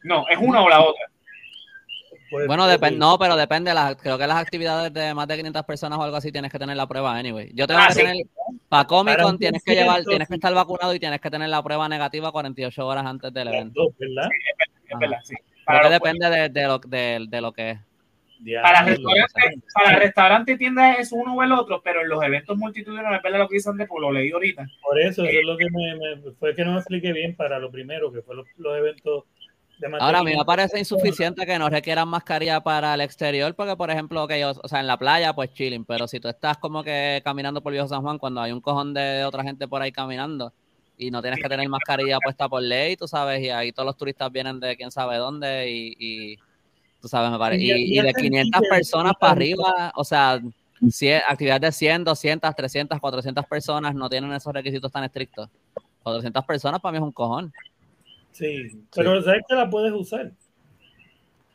No, 0.04 0.28
es 0.28 0.38
una 0.38 0.62
o 0.62 0.68
la 0.68 0.82
otra. 0.82 1.10
Pues, 2.30 2.46
Bueno, 2.46 2.66
depende, 2.66 2.98
no, 2.98 3.18
pero 3.18 3.36
depende. 3.36 3.70
de 3.70 3.74
las- 3.74 3.96
creo 3.96 4.16
que 4.18 4.26
las 4.26 4.38
actividades 4.38 4.92
de 4.92 5.14
más 5.14 5.28
de 5.28 5.36
500 5.36 5.62
personas 5.64 5.98
o 5.98 6.02
algo 6.02 6.16
así 6.16 6.32
tienes 6.32 6.50
que 6.50 6.58
tener 6.58 6.76
la 6.76 6.86
prueba 6.86 7.16
anyway. 7.16 7.50
Yo 7.54 7.66
tengo 7.66 7.80
Ah, 7.80 7.88
que 7.88 7.94
sí. 7.94 8.00
tener, 8.00 8.16
para 8.68 8.84
Comic 8.86 9.20
Con 9.20 9.38
tienes 9.38 9.62
que 9.62 9.74
llevar, 9.74 10.02
tienes 10.04 10.26
que 10.28 10.34
sí. 10.34 10.38
estar 10.38 10.54
vacunado 10.54 10.94
y 10.94 10.98
tienes 11.00 11.20
que 11.20 11.30
tener 11.30 11.48
la 11.48 11.62
prueba 11.62 11.88
negativa 11.88 12.32
48 12.32 12.86
horas 12.86 13.04
antes 13.06 13.32
del 13.32 13.48
evento. 13.48 13.82
dos, 13.84 13.92
¿verdad? 13.98 14.28
Es 14.86 14.90
Ajá. 14.90 14.98
verdad, 14.98 15.18
sí. 15.24 15.34
Creo 15.36 15.64
Para, 15.64 15.78
que 15.78 15.84
los- 15.84 15.92
depende 15.92 16.30
de, 16.30 16.48
de 16.48 16.66
lo, 16.66 16.78
de, 16.78 17.26
de 17.28 17.40
lo 17.40 17.52
que 17.52 17.70
es. 17.70 17.78
para 18.62 18.82
restaurantes, 18.84 19.62
para 19.72 19.98
restaurantes 19.98 20.54
y 20.54 20.58
tiendas 20.58 20.98
es 20.98 21.12
uno 21.12 21.34
o 21.34 21.42
el 21.42 21.52
otro, 21.52 21.80
pero 21.82 22.02
en 22.02 22.08
los 22.08 22.22
eventos 22.22 22.56
multitudinarios, 22.58 23.16
es 23.16 23.22
verdad 23.22 23.38
lo 23.38 23.48
que 23.48 23.54
dicen 23.56 23.76
de, 23.76 23.86
pues 23.86 24.00
lo 24.02 24.12
leí 24.12 24.30
ahorita. 24.32 24.66
Por 24.82 25.00
eso, 25.00 25.24
eso 25.24 25.38
es 25.38 25.46
lo 25.46 25.56
que 25.56 25.66
me, 25.70 25.94
me- 26.16 26.32
fue 26.32 26.54
que 26.54 26.64
no 26.64 26.72
me 26.72 26.78
expliqué 26.78 27.12
bien 27.12 27.34
para 27.36 27.58
lo 27.58 27.70
primero, 27.70 28.12
que 28.12 28.20
fue 28.22 28.34
los, 28.36 28.46
los 28.58 28.76
eventos 28.76 29.24
Ahora, 30.00 30.18
a 30.18 30.22
mí 30.22 30.30
me 30.30 30.32
500 30.32 30.46
parece 30.46 30.78
insuficiente 30.78 31.46
que 31.46 31.58
no 31.58 31.68
requieran 31.68 32.08
mascarilla 32.08 32.60
para 32.60 32.94
el 32.94 33.00
exterior, 33.00 33.54
porque, 33.54 33.76
por 33.76 33.90
ejemplo, 33.90 34.26
que 34.26 34.40
yo, 34.40 34.52
o 34.62 34.68
sea, 34.68 34.80
en 34.80 34.86
la 34.86 34.96
playa, 34.96 35.32
pues 35.34 35.52
chilling, 35.52 35.84
pero 35.84 36.06
si 36.08 36.20
tú 36.20 36.28
estás 36.28 36.58
como 36.58 36.82
que 36.82 37.20
caminando 37.24 37.62
por 37.62 37.72
Viejo 37.72 37.88
San 37.88 38.02
Juan, 38.02 38.18
cuando 38.18 38.40
hay 38.40 38.52
un 38.52 38.60
cojón 38.60 38.94
de 38.94 39.24
otra 39.24 39.42
gente 39.42 39.68
por 39.68 39.82
ahí 39.82 39.92
caminando 39.92 40.52
y 40.96 41.10
no 41.10 41.20
tienes 41.20 41.40
que 41.40 41.48
tener 41.48 41.68
mascarilla 41.68 42.18
puesta 42.18 42.48
por 42.48 42.62
ley, 42.62 42.96
tú 42.96 43.08
sabes, 43.08 43.42
y 43.42 43.50
ahí 43.50 43.72
todos 43.72 43.86
los 43.86 43.96
turistas 43.96 44.30
vienen 44.30 44.60
de 44.60 44.76
quién 44.76 44.90
sabe 44.90 45.16
dónde 45.16 45.70
y, 45.70 45.94
y 45.98 46.36
tú 47.00 47.08
sabes, 47.08 47.30
me 47.30 47.38
parece, 47.38 47.62
Y- 47.62 47.98
y, 47.98 48.00
de 48.00 48.10
ese 48.10 48.20
500 48.20 48.60
tipo 48.60 48.62
de 48.62 48.68
personas 48.78 49.12
para 49.18 49.32
arriba, 49.32 49.92
o 49.96 50.04
sea, 50.04 50.40
actividades 51.28 51.60
de 51.60 51.72
100, 51.72 52.04
200, 52.04 52.54
300, 52.54 53.00
400 53.00 53.46
personas 53.46 53.94
no 53.94 54.08
tienen 54.08 54.32
esos 54.32 54.52
requisitos 54.52 54.90
tan 54.90 55.04
estrictos. 55.04 55.48
400 56.02 56.44
personas 56.44 56.80
para 56.80 56.92
mí 56.92 56.98
es 56.98 57.02
un 57.02 57.12
cojón. 57.12 57.52
Sí, 58.34 58.84
pero 58.94 59.22
sabes 59.22 59.42
que 59.48 59.54
la 59.54 59.70
puedes 59.70 59.92
usar. 59.92 60.32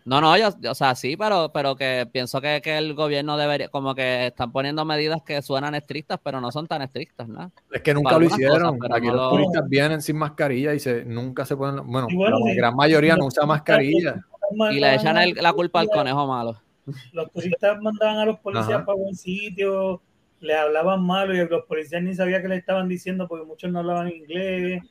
No, 0.06 0.22
no, 0.22 0.36
yo, 0.38 0.50
yo- 0.60 0.72
o 0.72 0.76
sea, 0.76 0.96
sí, 0.96 1.16
pero, 1.18 1.52
pero 1.54 1.76
que 1.76 2.08
pienso 2.12 2.42
que, 2.42 2.62
que 2.64 2.78
el 2.78 2.96
gobierno 2.96 3.38
debería, 3.38 3.68
como 3.68 3.94
que 3.94 4.28
están 4.28 4.52
poniendo 4.52 4.84
medidas 4.86 5.22
que 5.24 5.42
suenan 5.42 5.76
estrictas, 5.76 6.20
pero 6.24 6.42
no 6.42 6.52
son 6.52 6.66
tan 6.68 6.82
estrictas, 6.82 7.28
¿no? 7.28 7.52
Es 7.72 7.82
que 7.82 7.94
nunca 7.94 8.12
Para 8.12 8.20
lo 8.20 8.26
hicieron. 8.26 8.80
cosas, 8.80 8.98
Aquí 8.98 9.08
no 9.08 9.14
los 9.14 9.22
lo- 9.26 9.30
turistas 9.32 9.70
vienen 9.70 10.02
sin 10.02 10.18
mascarilla 10.18 10.74
y 10.74 10.80
se, 10.80 11.04
nunca 11.06 11.46
se 11.46 11.56
ponen. 11.56 11.86
Bueno, 11.86 12.08
la 12.10 12.38
sí. 12.52 12.56
gran 12.56 12.76
mayoría 12.76 13.16
no 13.18 13.26
usa 13.26 13.46
mascarilla. 13.46 14.16
Y 14.72 14.80
le 14.80 14.96
echan 14.96 15.18
el- 15.18 15.36
la 15.36 15.54
culpa 15.54 15.82
al 15.82 15.90
conejo 15.90 16.26
malo. 16.26 16.60
Los 17.12 17.30
turistas 17.32 17.80
mandaban 17.82 18.18
a 18.20 18.26
los 18.26 18.40
policías 18.40 18.70
Ajá. 18.78 18.86
para 18.86 18.98
buen 18.98 19.16
sitio, 19.16 20.02
les 20.40 20.58
hablaban 20.58 21.04
malo 21.06 21.36
y 21.36 21.48
los 21.48 21.66
policías 21.66 22.02
ni 22.02 22.16
sabían 22.16 22.42
qué 22.42 22.48
le 22.48 22.56
estaban 22.56 22.88
diciendo 22.88 23.28
porque 23.28 23.46
muchos 23.46 23.70
no 23.72 23.80
hablaban 23.80 24.08
inglés. 24.10 24.82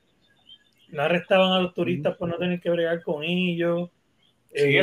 No 0.90 1.02
arrestaban 1.02 1.52
a 1.52 1.60
los 1.60 1.74
turistas 1.74 2.16
por 2.16 2.28
no 2.28 2.36
tener 2.38 2.60
que 2.60 2.70
bregar 2.70 3.02
con 3.02 3.22
ellos. 3.24 3.90
Sí, 4.54 4.76
Eh, 4.76 4.82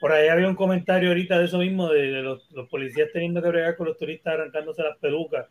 por 0.00 0.12
ahí 0.12 0.28
había 0.28 0.48
un 0.48 0.54
comentario 0.56 1.08
ahorita 1.10 1.38
de 1.38 1.44
eso 1.46 1.58
mismo, 1.58 1.88
de, 1.88 2.10
de 2.10 2.22
los, 2.22 2.50
los 2.52 2.68
policías 2.68 3.08
teniendo 3.12 3.40
que 3.42 3.48
bregar 3.48 3.76
con 3.76 3.86
los 3.88 3.96
turistas 3.98 4.34
arrancándose 4.34 4.82
las 4.82 4.96
pelucas. 4.98 5.46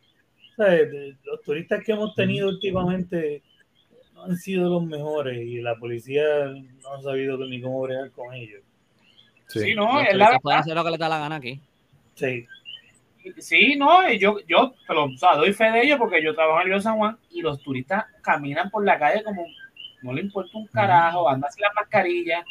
¿Sabes? 0.56 0.90
De- 0.90 1.16
Los 1.24 1.40
turistas 1.42 1.82
que 1.84 1.92
hemos 1.92 2.14
tenido 2.14 2.48
últimamente 2.48 3.42
no 4.14 4.24
han 4.24 4.36
sido 4.36 4.68
los 4.68 4.84
mejores 4.84 5.38
y 5.42 5.60
la 5.62 5.76
policía 5.76 6.22
no 6.82 6.94
ha 6.94 7.00
sabido 7.02 7.38
ni 7.38 7.60
cómo 7.60 7.80
bregar 7.82 8.10
con 8.10 8.34
ellos. 8.34 8.62
Sí. 9.48 9.60
Sí, 9.60 9.74
no, 9.74 10.00
es 10.00 10.14
la 10.16 10.26
pueden 10.26 10.40
verdad. 10.44 10.60
hacer 10.60 10.74
lo 10.74 10.84
que 10.84 10.90
les 10.90 10.98
da 10.98 11.08
la 11.08 11.18
gana 11.18 11.36
aquí. 11.36 11.60
Sí. 12.14 12.46
Sí, 13.38 13.76
no, 13.76 14.10
yo, 14.12 14.38
yo 14.48 14.74
pero, 14.86 15.04
o 15.04 15.16
sea, 15.16 15.36
doy 15.36 15.52
fe 15.52 15.70
de 15.70 15.82
ello 15.82 15.98
porque 15.98 16.22
yo 16.22 16.34
trabajo 16.34 16.60
en 16.60 16.66
el 16.66 16.72
Río 16.72 16.80
San 16.80 16.96
Juan 16.96 17.16
y 17.30 17.40
los 17.42 17.60
turistas 17.62 18.04
caminan 18.22 18.70
por 18.70 18.84
la 18.84 18.98
calle 18.98 19.22
como 19.22 19.44
no 20.02 20.12
le 20.12 20.22
importa 20.22 20.50
un 20.58 20.66
carajo, 20.66 21.28
andan 21.28 21.50
sin 21.52 21.62
las 21.62 21.74
mascarillas. 21.74 22.44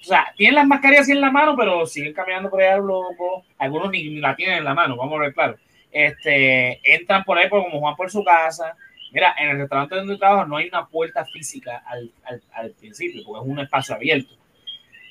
O 0.00 0.04
sea, 0.04 0.26
tienen 0.36 0.54
las 0.56 0.66
mascarillas 0.66 1.02
así 1.02 1.12
en 1.12 1.20
la 1.22 1.30
mano, 1.30 1.56
pero 1.56 1.86
siguen 1.86 2.12
caminando 2.12 2.50
por 2.50 2.60
allá 2.62 2.76
loco. 2.76 3.44
Algunos 3.58 3.90
ni, 3.90 4.04
ni 4.10 4.20
la 4.20 4.36
tienen 4.36 4.58
en 4.58 4.64
la 4.64 4.74
mano, 4.74 4.96
vamos 4.96 5.18
a 5.18 5.22
ver 5.22 5.32
claro. 5.34 5.56
Este, 5.90 6.78
entran 6.84 7.24
por 7.24 7.38
ahí 7.38 7.48
por- 7.48 7.62
como 7.64 7.80
Juan 7.80 7.96
por 7.96 8.10
su 8.10 8.22
casa. 8.22 8.76
Mira, 9.12 9.34
en 9.38 9.48
el 9.50 9.58
restaurante 9.58 9.94
donde 9.96 10.18
trabajo 10.18 10.46
no 10.46 10.58
hay 10.58 10.68
una 10.68 10.86
puerta 10.86 11.24
física 11.24 11.82
al, 11.86 12.10
al, 12.24 12.42
al 12.52 12.70
principio, 12.72 13.22
porque 13.24 13.42
es 13.46 13.50
un 13.52 13.58
espacio 13.60 13.94
abierto. 13.94 14.34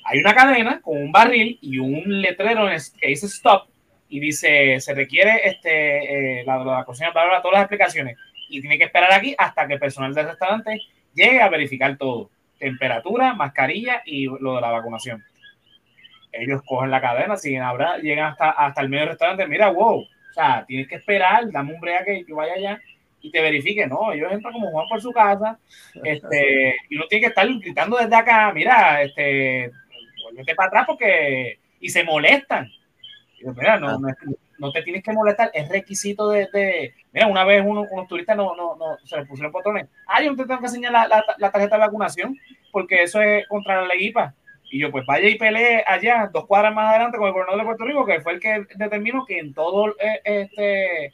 Hay 0.04 0.20
una 0.20 0.34
cadena 0.34 0.80
con 0.80 0.96
un 0.96 1.12
barril 1.12 1.58
y 1.60 1.78
un 1.78 2.22
letrero 2.22 2.68
que 3.00 3.08
dice 3.08 3.26
stop 3.26 3.66
y 4.08 4.20
dice, 4.20 4.80
se 4.80 4.94
requiere 4.94 5.42
este, 5.44 6.40
eh, 6.40 6.44
la, 6.44 6.58
la 6.64 6.84
cocina 6.84 7.12
para 7.12 7.42
todas 7.42 7.54
las 7.54 7.62
explicaciones 7.62 8.16
y 8.48 8.60
tiene 8.60 8.78
que 8.78 8.84
esperar 8.84 9.12
aquí 9.12 9.34
hasta 9.36 9.66
que 9.66 9.74
el 9.74 9.80
personal 9.80 10.14
del 10.14 10.28
restaurante 10.28 10.80
llegue 11.14 11.40
a 11.40 11.48
verificar 11.48 11.96
todo, 11.96 12.30
temperatura, 12.58 13.34
mascarilla 13.34 14.02
y 14.04 14.26
lo 14.26 14.54
de 14.54 14.60
la 14.60 14.70
vacunación. 14.70 15.24
Ellos 16.32 16.62
cogen 16.66 16.90
la 16.90 17.00
cadena, 17.00 17.36
siguen 17.36 17.62
habrá, 17.62 17.98
llegan 17.98 18.32
hasta, 18.32 18.50
hasta 18.50 18.80
el 18.80 18.88
medio 18.88 19.02
del 19.02 19.10
restaurante, 19.10 19.46
mira, 19.46 19.70
wow, 19.70 20.00
o 20.00 20.32
sea, 20.32 20.64
tienes 20.66 20.88
que 20.88 20.96
esperar, 20.96 21.50
dame 21.50 21.74
un 21.74 21.80
break 21.80 22.04
que 22.04 22.24
yo 22.26 22.36
vaya 22.36 22.54
allá 22.54 22.80
y 23.20 23.30
te 23.30 23.40
verifique, 23.40 23.86
no, 23.86 24.12
ellos 24.12 24.30
entran 24.32 24.52
como 24.52 24.70
Juan 24.70 24.88
por 24.88 25.00
su 25.00 25.12
casa, 25.12 25.58
este, 26.04 26.76
y 26.88 26.96
uno 26.96 27.06
tiene 27.08 27.22
que 27.22 27.28
estar 27.28 27.48
gritando 27.48 27.96
desde 27.96 28.14
acá, 28.14 28.52
mira, 28.54 29.02
este, 29.02 29.70
vuélvete 30.22 30.54
para 30.54 30.68
atrás 30.68 30.84
porque, 30.86 31.58
y 31.80 31.88
se 31.88 32.04
molestan. 32.04 32.70
Mira, 33.56 33.78
no, 33.78 33.98
no, 33.98 34.08
no 34.58 34.72
te 34.72 34.82
tienes 34.82 35.02
que 35.02 35.12
molestar, 35.12 35.50
es 35.54 35.68
requisito 35.68 36.28
de, 36.30 36.48
de- 36.52 36.92
mira, 37.12 37.26
una 37.28 37.44
vez 37.44 37.62
uno- 37.64 37.86
unos 37.90 38.08
turistas 38.08 38.36
no, 38.36 38.56
no, 38.56 38.74
no, 38.76 38.96
se 39.04 39.16
les 39.16 39.28
pusieron 39.28 39.52
botones, 39.52 39.86
ah, 40.06 40.20
yo 40.22 40.30
no 40.32 40.36
te 40.36 40.44
tengo 40.46 40.58
que 40.60 40.66
enseñar 40.66 40.92
la, 40.92 41.06
la, 41.06 41.24
la 41.38 41.50
tarjeta 41.52 41.76
de 41.76 41.80
vacunación, 41.82 42.36
porque 42.72 43.02
eso 43.02 43.20
es 43.22 43.46
contra 43.48 43.80
la 43.82 43.88
ley 43.88 44.06
IPA. 44.08 44.34
Y 44.70 44.80
yo, 44.80 44.90
pues 44.90 45.06
vaya 45.06 45.26
y 45.28 45.36
pelee 45.38 45.82
allá, 45.86 46.28
dos 46.32 46.46
cuadras 46.46 46.74
más 46.74 46.90
adelante, 46.90 47.16
con 47.16 47.26
el 47.28 47.32
gobernador 47.32 47.60
de 47.60 47.64
Puerto 47.66 47.84
Rico, 47.84 48.04
que 48.04 48.20
fue 48.20 48.32
el 48.34 48.40
que 48.40 48.66
determinó 48.76 49.24
que 49.24 49.38
en 49.38 49.54
todo 49.54 49.88
eh, 49.98 50.20
este 50.24 51.12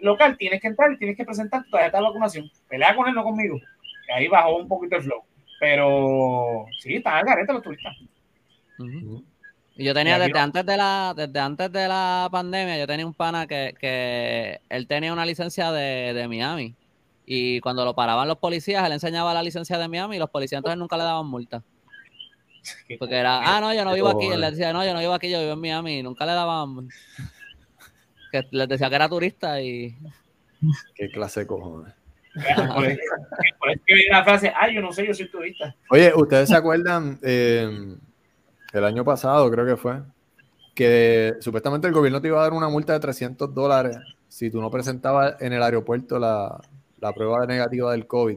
local 0.00 0.36
tienes 0.36 0.60
que 0.60 0.66
entrar 0.66 0.90
y 0.92 0.98
tienes 0.98 1.16
que 1.16 1.24
presentar 1.24 1.62
tu 1.64 1.70
tarjeta 1.70 1.98
de 1.98 2.02
vacunación. 2.04 2.50
Pelea 2.68 2.96
con 2.96 3.06
él, 3.06 3.14
no 3.14 3.22
conmigo. 3.22 3.58
Y 4.08 4.12
ahí 4.12 4.26
bajó 4.26 4.56
un 4.56 4.66
poquito 4.66 4.96
el 4.96 5.02
flow. 5.02 5.22
Pero 5.60 6.66
sí, 6.80 6.96
están 6.96 7.18
al 7.18 7.24
garete 7.26 7.52
los 7.52 7.62
turistas. 7.62 7.94
Yo 9.76 9.94
tenía 9.94 10.18
desde 10.18 10.32
no. 10.32 10.40
antes 10.40 10.64
de 10.64 10.76
la, 10.76 11.14
desde 11.16 11.38
antes 11.38 11.70
de 11.70 11.88
la 11.88 12.28
pandemia, 12.30 12.78
yo 12.78 12.86
tenía 12.86 13.06
un 13.06 13.14
pana 13.14 13.46
que, 13.46 13.74
que 13.78 14.60
él 14.68 14.86
tenía 14.86 15.12
una 15.12 15.26
licencia 15.26 15.70
de, 15.72 16.14
de 16.14 16.28
Miami. 16.28 16.74
Y 17.26 17.60
cuando 17.60 17.84
lo 17.84 17.94
paraban 17.94 18.28
los 18.28 18.38
policías, 18.38 18.86
él 18.86 18.92
enseñaba 18.92 19.34
la 19.34 19.42
licencia 19.42 19.78
de 19.78 19.88
Miami 19.88 20.16
y 20.16 20.18
los 20.18 20.30
policías 20.30 20.60
entonces 20.60 20.78
nunca 20.78 20.96
le 20.96 21.02
daban 21.02 21.26
multa. 21.26 21.62
Porque 22.98 23.16
era, 23.16 23.56
ah, 23.56 23.60
no, 23.60 23.74
yo 23.74 23.84
no 23.84 23.94
vivo 23.94 24.08
aquí. 24.08 24.26
Él 24.26 24.40
le 24.40 24.50
decía, 24.50 24.72
no, 24.72 24.84
yo 24.84 24.94
no 24.94 25.00
vivo 25.00 25.12
aquí, 25.12 25.30
yo 25.30 25.40
vivo 25.40 25.52
en 25.52 25.60
Miami. 25.60 25.98
Y 25.98 26.02
nunca 26.02 26.24
le 26.24 26.32
daban. 26.32 26.88
Que 28.32 28.46
les 28.50 28.68
decía 28.68 28.88
que 28.88 28.94
era 28.94 29.08
turista 29.08 29.60
y. 29.60 29.94
Qué 30.94 31.10
clase 31.10 31.40
de 31.40 31.46
cojones. 31.46 31.92
Por 32.34 32.84
eso, 32.84 33.00
por 33.58 33.70
eso 33.70 33.82
que 33.86 33.94
viene 33.94 34.10
la 34.10 34.24
frase, 34.24 34.52
ah, 34.54 34.70
yo 34.70 34.82
no 34.82 34.92
sé, 34.92 35.06
yo 35.06 35.14
soy 35.14 35.30
turista. 35.30 35.74
Oye, 35.90 36.12
¿ustedes 36.14 36.50
se 36.50 36.56
acuerdan 36.56 37.18
eh, 37.22 37.96
el 38.72 38.84
año 38.84 39.04
pasado, 39.04 39.50
creo 39.50 39.64
que 39.66 39.76
fue, 39.76 40.02
que 40.74 41.34
supuestamente 41.40 41.86
el 41.88 41.94
gobierno 41.94 42.20
te 42.20 42.28
iba 42.28 42.38
a 42.38 42.42
dar 42.42 42.52
una 42.52 42.68
multa 42.68 42.92
de 42.92 43.00
300 43.00 43.54
dólares 43.54 43.96
si 44.28 44.50
tú 44.50 44.60
no 44.60 44.70
presentabas 44.70 45.40
en 45.40 45.52
el 45.52 45.62
aeropuerto 45.62 46.18
la, 46.18 46.60
la 47.00 47.12
prueba 47.12 47.46
negativa 47.46 47.92
del 47.92 48.06
COVID? 48.06 48.36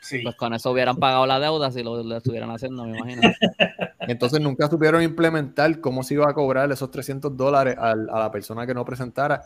Sí. 0.00 0.20
Pues 0.22 0.36
con 0.36 0.54
eso 0.54 0.70
hubieran 0.70 0.96
pagado 0.96 1.26
la 1.26 1.38
deuda 1.38 1.70
si 1.70 1.82
lo, 1.82 2.02
lo 2.02 2.16
estuvieran 2.16 2.50
haciendo, 2.50 2.84
me 2.84 2.96
imagino. 2.96 3.22
Entonces 4.00 4.40
nunca 4.40 4.68
supieron 4.68 5.02
implementar 5.02 5.80
cómo 5.80 6.02
se 6.02 6.14
iba 6.14 6.24
a 6.28 6.32
cobrar 6.32 6.70
esos 6.72 6.90
300 6.90 7.36
dólares 7.36 7.76
al- 7.78 8.08
a 8.08 8.18
la 8.18 8.30
persona 8.30 8.66
que 8.66 8.72
no 8.72 8.84
presentara 8.86 9.42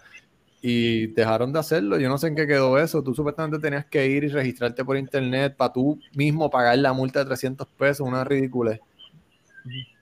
y 0.65 1.09
dejaron 1.09 1.53
de 1.53 1.59
hacerlo. 1.59 1.99
Yo 1.99 2.09
no 2.09 2.17
sé 2.19 2.29
en 2.29 2.37
qué 2.37 2.47
quedó 2.47 2.79
eso. 2.79 3.03
Tú 3.03 3.15
supuestamente 3.15 3.59
tenías 3.59 3.85
que 3.85 4.07
ir 4.07 4.23
y 4.23 4.29
registrarte 4.29 4.85
por 4.85 4.97
internet 4.97 5.57
para 5.57 5.73
tú 5.73 5.99
mismo 6.15 6.49
pagar 6.49 6.79
la 6.79 6.93
multa 6.93 7.19
de 7.19 7.25
300 7.27 7.67
pesos, 7.77 8.07
una 8.07 8.23
ridícula. 8.23 8.79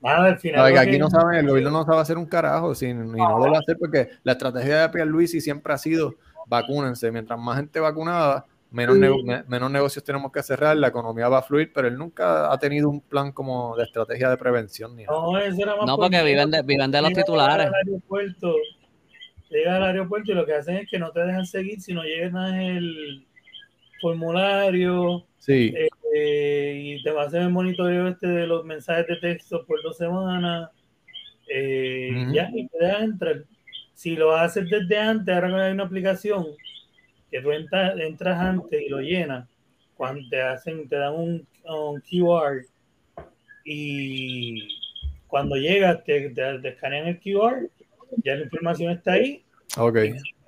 Nada, 0.03 0.27
al 0.27 0.39
final. 0.39 0.77
Aquí 0.77 0.93
que- 0.93 0.99
no 0.99 1.09
saben, 1.11 1.39
el 1.41 1.49
gobierno 1.49 1.71
no 1.71 1.85
sabe 1.85 1.99
hacer 2.01 2.19
un 2.19 2.27
carajo 2.27 2.75
sin, 2.75 2.91
y 3.09 3.19
no 3.19 3.39
lo 3.39 3.51
va 3.51 3.57
a 3.57 3.61
hacer 3.61 3.77
porque 3.79 4.11
la 4.23 4.33
estrategia 4.33 4.83
de 4.83 4.89
Pierluisi 4.91 5.41
siempre 5.41 5.73
ha 5.73 5.79
sido 5.79 6.15
vacúnense. 6.47 7.11
Mientras 7.11 7.39
más 7.39 7.57
gente 7.57 7.81
vacunada, 7.81 8.45
menos, 8.71 8.97
menos 9.49 9.71
negocios 9.71 10.05
tenemos 10.05 10.31
que 10.31 10.43
cerrar, 10.43 10.77
la 10.77 10.89
economía 10.89 11.29
va 11.29 11.39
a 11.39 11.43
fluir, 11.43 11.73
pero 11.75 11.89
él 11.89 11.97
nunca 11.97 12.53
ha 12.53 12.59
tenido 12.59 12.89
un 12.89 13.01
plan 13.01 13.33
como 13.33 13.77
de 13.77 13.85
estrategia 13.85 14.29
de 14.31 14.37
prevención. 14.37 14.95
Ni 14.95 15.05
no, 15.05 15.87
no, 15.87 15.97
porque 15.97 16.23
viven 16.23 16.51
de, 16.51 16.63
viven 16.63 16.91
de 16.91 17.01
los 17.03 17.13
titulares. 17.13 17.71
Al 19.51 19.57
aeropuerto, 19.57 19.57
llega 19.57 19.77
al 19.77 19.83
aeropuerto 19.85 20.33
y 20.33 20.35
lo 20.35 20.47
que 20.47 20.55
hacen 20.55 20.77
es 20.77 20.89
que 20.89 20.99
no 20.99 21.11
te 21.11 21.21
dejan 21.21 21.47
seguir 21.47 21.81
si 21.81 21.93
no 21.93 22.03
llenas 22.03 22.55
el 22.55 23.27
formulario. 24.01 25.27
Sí. 25.39 25.75
Eh, 26.15 26.81
y 26.83 27.03
te 27.03 27.11
va 27.11 27.23
a 27.23 27.27
hacer 27.27 27.43
el 27.43 27.51
monitoreo 27.51 28.09
este 28.09 28.27
de 28.27 28.47
los 28.47 28.65
mensajes 28.65 29.07
de 29.07 29.17
texto 29.17 29.65
por 29.67 29.83
dos 29.83 29.97
semanas. 29.97 30.71
Eh, 31.49 32.11
Ya, 32.33 32.51
y 32.55 32.69
te 32.69 32.85
dejan 32.85 33.03
entrar. 33.05 33.45
Si 33.95 34.17
lo 34.17 34.35
haces 34.35 34.69
desde 34.71 34.97
antes, 34.97 35.35
ahora 35.35 35.67
hay 35.67 35.73
una 35.73 35.85
aplicación 35.85 36.47
que 37.31 37.41
tú 37.41 37.53
entras, 37.53 37.95
antes 38.41 38.83
y 38.83 38.89
lo 38.89 39.01
llenas, 39.01 39.49
cuando 39.95 40.29
te 40.29 40.41
hacen, 40.41 40.89
te 40.89 40.97
dan 40.97 41.15
un, 41.15 41.47
un 41.65 42.01
QR 42.01 42.65
y 43.65 44.69
cuando 45.29 45.57
llegas 45.57 46.03
te, 46.05 46.31
te, 46.31 46.69
escanean 46.69 47.07
el 47.07 47.21
QR, 47.21 47.69
ya 48.25 48.35
la 48.35 48.45
información 48.45 48.93
está 48.93 49.13
ahí. 49.13 49.45
Ok. 49.77 49.99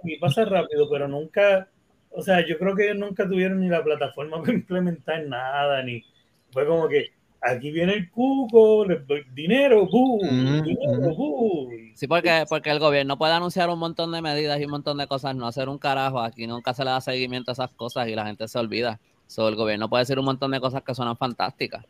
Y, 0.04 0.18
pasa 0.18 0.44
rápido, 0.44 0.88
pero 0.90 1.06
nunca, 1.06 1.68
o 2.10 2.22
sea, 2.22 2.46
yo 2.46 2.58
creo 2.58 2.74
que 2.74 2.84
ellos 2.84 2.98
nunca 2.98 3.28
tuvieron 3.28 3.60
ni 3.60 3.68
la 3.68 3.84
plataforma 3.84 4.40
para 4.42 4.52
implementar 4.52 5.24
nada, 5.26 5.82
ni 5.82 6.04
fue 6.50 6.66
como 6.66 6.88
que 6.88 7.10
aquí 7.40 7.70
viene 7.70 7.94
el 7.94 8.10
cuco, 8.10 8.86
dinero, 9.34 9.86
bu, 9.86 10.20
dinero, 10.22 11.14
bu. 11.14 11.70
Sí, 11.94 12.06
porque, 12.06 12.44
porque 12.48 12.70
el 12.70 12.78
gobierno 12.78 13.18
puede 13.18 13.32
anunciar 13.32 13.68
un 13.68 13.78
montón 13.78 14.12
de 14.12 14.22
medidas 14.22 14.60
y 14.60 14.64
un 14.64 14.70
montón 14.70 14.98
de 14.98 15.06
cosas, 15.06 15.34
no 15.34 15.46
hacer 15.46 15.68
un 15.68 15.78
carajo. 15.78 16.20
Aquí 16.20 16.46
nunca 16.46 16.72
se 16.72 16.84
le 16.84 16.90
da 16.90 17.00
seguimiento 17.00 17.50
a 17.50 17.54
esas 17.54 17.72
cosas 17.72 18.08
y 18.08 18.14
la 18.14 18.26
gente 18.26 18.46
se 18.48 18.58
olvida. 18.58 19.00
So, 19.26 19.48
el 19.48 19.56
gobierno 19.56 19.88
puede 19.88 20.02
decir 20.02 20.18
un 20.18 20.24
montón 20.24 20.50
de 20.50 20.60
cosas 20.60 20.82
que 20.82 20.94
suenan 20.94 21.16
fantásticas. 21.16 21.84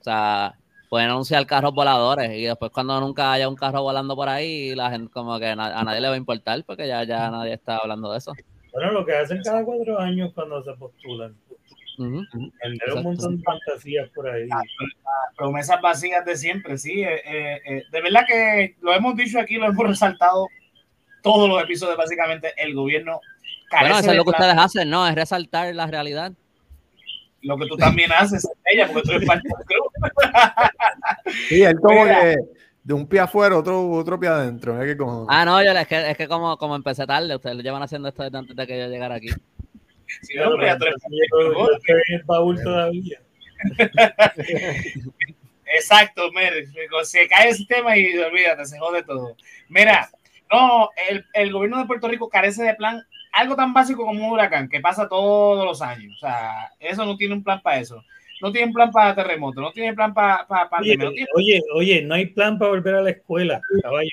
O 0.00 0.04
sea, 0.04 0.58
pueden 0.88 1.10
anunciar 1.10 1.46
carros 1.46 1.74
voladores 1.74 2.30
y 2.32 2.44
después 2.44 2.70
cuando 2.72 3.00
nunca 3.00 3.32
haya 3.32 3.48
un 3.48 3.56
carro 3.56 3.82
volando 3.82 4.16
por 4.16 4.28
ahí, 4.28 4.74
la 4.74 4.90
gente 4.90 5.10
como 5.12 5.38
que 5.38 5.46
a 5.46 5.56
nadie 5.56 6.00
le 6.00 6.08
va 6.08 6.14
a 6.14 6.18
importar 6.18 6.62
porque 6.64 6.86
ya, 6.86 7.04
ya 7.04 7.30
nadie 7.30 7.54
está 7.54 7.76
hablando 7.76 8.10
de 8.12 8.18
eso. 8.18 8.32
Bueno, 8.72 8.92
lo 8.92 9.04
que 9.04 9.16
hacen 9.16 9.42
cada 9.42 9.64
cuatro 9.64 9.98
años 9.98 10.32
cuando 10.34 10.62
se 10.62 10.72
postulan. 10.74 11.36
Uh 11.98 12.22
un 12.94 13.02
montón 13.02 13.38
de 13.38 13.42
fantasías 13.42 14.08
por 14.10 14.28
ahí. 14.28 14.48
promesas 15.36 15.80
vacías 15.80 16.24
de 16.24 16.36
siempre, 16.36 16.78
sí. 16.78 17.02
Eh, 17.02 17.22
eh, 17.24 17.60
eh, 17.66 17.82
de 17.90 18.00
verdad 18.00 18.22
que 18.26 18.76
lo 18.80 18.94
hemos 18.94 19.16
dicho 19.16 19.40
aquí, 19.40 19.56
lo 19.56 19.66
hemos 19.66 19.84
resaltado 19.84 20.46
todos 21.22 21.48
los 21.48 21.60
episodios, 21.60 21.96
básicamente 21.96 22.52
el 22.56 22.74
gobierno 22.74 23.20
Bueno, 23.80 23.98
eso 23.98 24.10
es 24.12 24.16
lo 24.16 24.24
que 24.24 24.30
ustedes 24.30 24.56
hacen, 24.56 24.88
¿no? 24.88 25.08
Es 25.08 25.14
resaltar 25.14 25.74
la 25.74 25.86
realidad. 25.88 26.32
Lo 27.42 27.56
que 27.56 27.66
tú 27.66 27.76
también 27.76 28.10
haces, 28.12 28.48
ella, 28.64 28.88
porque 28.88 29.02
tú 29.02 29.12
eres 29.12 29.26
parte 29.26 29.48
del 29.48 29.64
club. 29.64 29.92
sí, 31.48 31.62
él 31.62 31.76
como 31.80 32.04
que 32.04 32.36
de 32.82 32.94
un 32.94 33.06
pie 33.06 33.20
afuera, 33.20 33.56
otro, 33.56 33.90
otro 33.90 34.18
pie 34.18 34.28
adentro. 34.30 34.78
Ah, 35.28 35.44
no, 35.44 35.62
yo, 35.62 35.72
es 35.72 35.86
que, 35.86 36.10
es 36.10 36.16
que 36.16 36.26
como, 36.26 36.56
como 36.56 36.74
empecé 36.74 37.06
tarde, 37.06 37.36
ustedes 37.36 37.54
lo 37.56 37.62
llevan 37.62 37.82
haciendo 37.82 38.08
esto 38.08 38.22
desde 38.22 38.38
antes 38.38 38.56
de 38.56 38.66
que 38.66 38.78
yo 38.78 38.88
llegara 38.88 39.16
aquí. 39.16 39.28
Si 40.22 40.36
no, 40.36 40.56
no, 40.56 40.64
ya 40.64 40.78
el 42.08 42.22
baúl 42.24 42.62
todavía. 42.62 43.20
Exacto, 45.66 46.32
Mer, 46.32 46.64
se 47.02 47.28
cae 47.28 47.50
el 47.50 47.56
sistema 47.56 47.96
y 47.96 48.16
olvídate, 48.16 48.64
se 48.64 48.78
jode 48.78 49.02
todo. 49.02 49.36
Mira, 49.68 50.08
no, 50.50 50.88
el, 51.10 51.26
el, 51.34 51.52
gobierno 51.52 51.78
de 51.78 51.84
Puerto 51.84 52.08
Rico 52.08 52.30
carece 52.30 52.62
de 52.62 52.74
plan, 52.74 53.02
algo 53.38 53.56
tan 53.56 53.72
básico 53.72 54.04
como 54.04 54.24
un 54.24 54.32
huracán 54.32 54.68
que 54.68 54.80
pasa 54.80 55.08
todos 55.08 55.64
los 55.64 55.80
años. 55.80 56.16
O 56.16 56.18
sea, 56.18 56.72
eso 56.80 57.04
no 57.04 57.16
tiene 57.16 57.34
un 57.34 57.44
plan 57.44 57.60
para 57.62 57.78
eso. 57.78 58.04
No 58.40 58.52
tiene 58.52 58.72
plan 58.72 58.90
para 58.90 59.14
terremoto, 59.14 59.60
no 59.60 59.72
tiene 59.72 59.94
plan 59.94 60.14
para. 60.14 60.46
para, 60.46 60.68
oye, 60.80 61.26
oye, 61.34 61.60
oye, 61.74 62.02
no 62.02 62.14
hay 62.14 62.26
plan 62.26 62.58
para 62.58 62.70
volver 62.70 62.94
a 62.94 63.02
la 63.02 63.10
escuela, 63.10 63.60
caballo. 63.82 64.10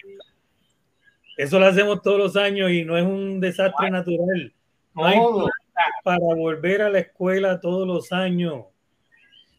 Eso 1.37 1.59
lo 1.59 1.67
hacemos 1.67 2.01
todos 2.01 2.17
los 2.17 2.35
años 2.35 2.71
y 2.71 2.83
no 2.85 2.97
es 2.97 3.03
un 3.03 3.39
desastre 3.39 3.91
natural. 3.91 4.53
No 4.95 5.05
hay 5.05 5.17
plan 5.17 5.91
para 6.03 6.19
volver 6.19 6.81
a 6.81 6.89
la 6.89 6.99
escuela 6.99 7.59
todos 7.59 7.87
los 7.87 8.11
años. 8.11 8.53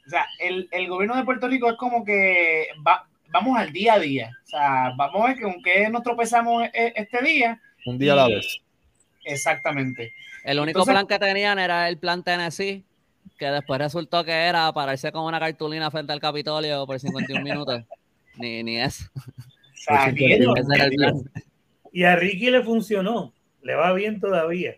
O 0.06 0.08
sea, 0.08 0.26
el, 0.40 0.68
el 0.72 0.88
gobierno 0.88 1.16
de 1.16 1.24
Puerto 1.24 1.48
Rico 1.48 1.68
es 1.68 1.76
como 1.76 2.04
que 2.04 2.68
va, 2.86 3.06
vamos 3.28 3.58
al 3.58 3.72
día 3.72 3.94
a 3.94 3.98
día. 3.98 4.30
O 4.44 4.46
sea, 4.48 4.92
vamos 4.96 5.22
a 5.22 5.28
ver 5.28 5.36
que 5.36 5.44
aunque 5.44 5.88
nos 5.90 6.02
tropezamos 6.02 6.64
e, 6.72 6.92
este 6.96 7.22
día. 7.22 7.60
Un 7.84 7.98
día 7.98 8.14
a 8.14 8.16
la 8.16 8.28
vez. 8.28 8.65
Exactamente. 9.26 10.14
El 10.44 10.60
único 10.60 10.84
plan 10.84 11.06
que 11.06 11.18
tenían 11.18 11.58
era 11.58 11.88
el 11.88 11.98
plan 11.98 12.22
Tennessee, 12.22 12.84
que 13.36 13.46
después 13.46 13.80
resultó 13.80 14.24
que 14.24 14.32
era 14.32 14.72
pararse 14.72 15.10
con 15.10 15.24
una 15.24 15.40
cartulina 15.40 15.90
frente 15.90 16.12
al 16.12 16.20
Capitolio 16.20 16.86
por 16.86 16.98
51 16.98 17.42
minutos. 17.42 17.82
ni, 18.36 18.62
ni 18.62 18.80
eso. 18.80 19.04
O 19.14 19.24
sea, 19.74 20.14
y 21.92 22.04
a 22.04 22.16
Ricky 22.16 22.50
le 22.50 22.62
funcionó. 22.62 23.32
Le 23.62 23.74
va 23.74 23.92
bien 23.92 24.20
todavía. 24.20 24.76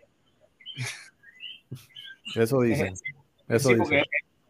Eso 2.35 2.61
dicen. 2.61 2.93
Eso 3.47 3.69
sí, 3.69 3.95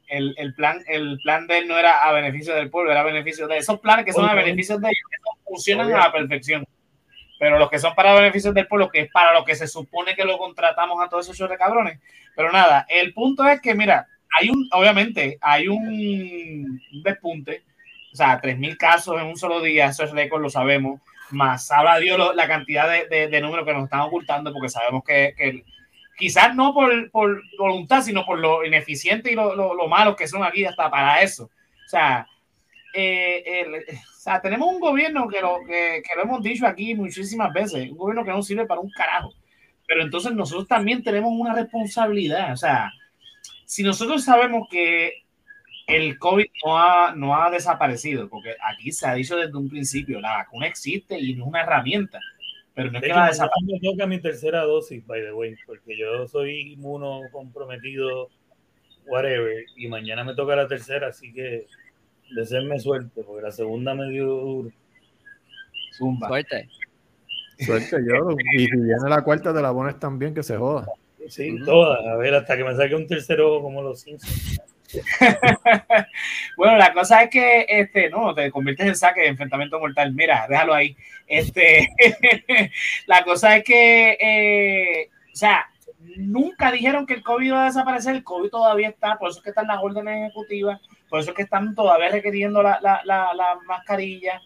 El, 0.08 0.36
el, 0.38 0.54
plan, 0.54 0.84
el 0.88 1.20
plan 1.24 1.48
de 1.48 1.60
él 1.60 1.68
no 1.68 1.78
era 1.78 2.08
a 2.08 2.12
beneficio 2.14 2.54
del 2.56 2.70
pueblo, 2.70 2.92
era 2.92 3.02
a 3.02 3.06
beneficio 3.06 3.48
de 3.48 3.58
esos 3.58 3.80
planes 3.80 4.06
que 4.06 4.14
son 4.14 4.30
a 4.30 4.34
beneficio 4.34 4.78
de 4.78 4.88
ellos, 4.88 5.38
funcionan 5.46 5.92
a 5.94 5.98
la 5.98 6.12
perfección. 6.12 6.66
Pero 7.40 7.58
los 7.58 7.70
que 7.70 7.80
son 7.80 7.96
para 7.96 8.14
beneficios 8.14 8.54
del 8.54 8.68
pueblo, 8.68 8.90
que 8.90 9.02
es 9.02 9.12
para 9.12 9.34
lo 9.34 9.44
que 9.44 9.56
se 9.56 9.68
supone 9.68 10.16
que 10.16 10.26
lo 10.26 10.38
contratamos 10.38 11.02
a 11.02 11.10
todos 11.10 11.30
esos 11.30 11.50
de 11.50 11.58
cabrones. 11.58 12.00
Pero 12.36 12.52
nada, 12.52 12.86
el 12.90 13.14
punto 13.14 13.48
es 13.48 13.62
que, 13.62 13.74
mira, 13.74 14.08
hay 14.38 14.50
un, 14.50 14.70
obviamente, 14.72 15.38
hay 15.42 15.68
un, 15.68 16.82
despunte, 17.04 17.64
o 18.12 18.16
sea, 18.16 18.42
3.000 18.42 18.78
casos 18.78 19.20
en 19.20 19.28
un 19.28 19.38
solo 19.38 19.62
día, 19.62 19.88
eso 19.88 20.04
es 20.04 20.12
récord, 20.12 20.42
lo 20.42 20.50
sabemos, 20.50 21.02
más 21.32 21.72
habla 21.72 22.00
Dios 22.00 22.36
la 22.36 22.48
cantidad 22.48 22.90
de, 22.90 23.28
de, 23.28 23.42
números 23.42 23.66
que 23.66 23.74
nos 23.74 23.86
están 23.86 24.02
ocultando, 24.02 24.52
porque 24.52 24.70
sabemos 24.70 25.04
que, 25.04 25.34
que 25.38 25.64
quizás 26.18 26.56
no 26.56 26.74
por, 26.74 27.10
por, 27.12 27.42
voluntad, 27.58 28.02
sino 28.02 28.26
por 28.26 28.40
lo 28.40 28.66
ineficiente 28.66 29.32
y 29.32 29.36
lo, 29.36 29.56
lo, 29.56 29.74
lo 29.74 29.88
malo 29.88 30.16
que 30.16 30.28
son 30.28 30.44
aquí 30.44 30.66
hasta 30.66 30.90
para 30.90 31.22
eso. 31.22 31.46
O 31.46 31.90
sea, 31.90 32.28
eh, 32.94 33.84
sea 34.30 34.42
tenemos 34.42 34.72
un 34.72 34.80
gobierno 34.80 35.28
que 35.28 35.42
lo, 35.42 35.60
que, 35.66 36.02
que 36.04 36.16
lo 36.16 36.24
hemos 36.24 36.42
dicho 36.42 36.66
aquí 36.66 36.96
muchísimas 36.96 37.54
veces, 37.54 37.90
un 37.90 37.98
gobierno 37.98 38.24
que 38.24 38.32
no 38.32 38.42
sirve 38.42 38.66
para 38.66 38.82
un 38.82 38.90
carajo. 38.92 39.34
Pero 39.88 40.04
entonces 40.04 40.34
nosotros 40.34 40.68
también 40.68 41.04
tenemos 41.04 41.32
una 41.34 41.54
responsabilidad. 41.54 42.54
O 42.54 42.58
sea, 42.58 42.92
si 43.66 43.84
nosotros 43.84 44.24
sabemos 44.24 44.68
que 44.70 45.24
el 45.88 46.20
COVID 46.20 46.46
no 46.64 46.80
ha, 46.80 47.14
no 47.16 47.36
ha 47.36 47.50
desaparecido, 47.50 48.30
porque 48.30 48.56
aquí 48.62 48.92
se 48.92 49.08
ha 49.08 49.14
dicho 49.14 49.36
desde 49.36 49.58
un 49.58 49.70
principio, 49.70 50.20
la 50.22 50.38
vacuna 50.38 50.68
existe 50.68 51.20
y 51.20 51.34
no 51.34 51.46
es 51.46 51.50
una 51.50 51.62
herramienta 51.62 52.20
pero 52.80 52.92
no 52.92 53.00
es 53.00 53.04
que 53.04 53.12
va 53.12 53.28
a 53.28 53.50
Me 53.64 53.80
toca 53.82 54.08
mi 54.08 54.20
tercera 54.20 54.62
dosis, 54.62 55.06
by 55.06 55.22
the 55.22 55.34
way, 55.34 55.54
porque 55.66 55.98
yo 55.98 56.26
soy 56.28 56.74
inmuno 56.74 57.24
comprometido, 57.30 58.30
whatever, 59.06 59.66
y 59.76 59.90
mañana 59.90 60.24
me 60.24 60.34
toca 60.34 60.56
la 60.56 60.66
tercera, 60.66 61.08
así 61.08 61.34
que 61.34 61.66
deseenme 62.36 62.80
suerte, 62.80 63.24
porque 63.24 63.42
la 63.42 63.52
segunda 63.52 63.94
me 63.94 64.10
dio 64.10 64.26
duro. 64.26 64.72
Zumba. 65.94 66.28
Suerte. 66.28 66.70
Suerte 67.60 67.98
yo, 68.08 68.36
y 68.54 68.66
si 68.66 68.72
viene 68.72 69.10
la 69.10 69.22
cuarta 69.22 69.54
te 69.54 69.62
la 69.62 69.74
pones 69.74 70.00
también 70.00 70.34
que 70.34 70.44
se 70.44 70.56
joda. 70.56 70.88
Sí, 71.28 71.58
todas, 71.66 72.06
a 72.08 72.16
ver, 72.16 72.34
hasta 72.34 72.56
que 72.56 72.64
me 72.64 72.76
saque 72.76 72.96
un 72.96 73.06
tercero 73.06 73.62
como 73.62 73.82
los 73.82 74.02
Simpsons. 74.02 74.62
bueno, 76.58 76.78
la 76.78 76.94
cosa 76.94 77.24
es 77.24 77.30
que 77.30 77.66
este, 77.68 78.10
no, 78.10 78.34
te 78.34 78.50
conviertes 78.50 78.88
en 78.88 78.96
saque 78.96 79.22
de 79.22 79.28
enfrentamiento 79.28 79.80
mortal. 79.80 80.14
Mira, 80.14 80.48
déjalo 80.50 80.74
ahí. 80.74 80.96
Este, 81.28 81.90
la 83.06 83.24
cosa 83.24 83.58
es 83.58 83.64
que, 83.64 84.18
eh, 84.20 85.10
o 85.32 85.36
sea, 85.36 85.70
nunca 86.18 86.72
dijeron 86.72 87.06
que 87.06 87.14
el 87.16 87.24
COVID 87.24 87.46
iba 87.46 87.64
a 87.64 87.66
desaparecer. 87.66 88.16
El 88.16 88.24
COVID 88.24 88.50
todavía 88.50 88.90
está, 88.90 89.18
por 89.18 89.30
eso 89.30 89.40
es 89.40 89.44
que 89.44 89.50
están 89.50 89.68
las 89.68 89.80
órdenes 89.82 90.30
ejecutivas, 90.30 90.82
por 91.10 91.20
eso 91.20 91.32
es 91.32 91.36
que 91.36 91.44
están 91.44 91.76
todavía 91.76 92.10
requiriendo 92.10 92.62
la, 92.62 92.80
la, 92.82 93.02
la, 93.04 93.60
mascarilla. 93.66 94.42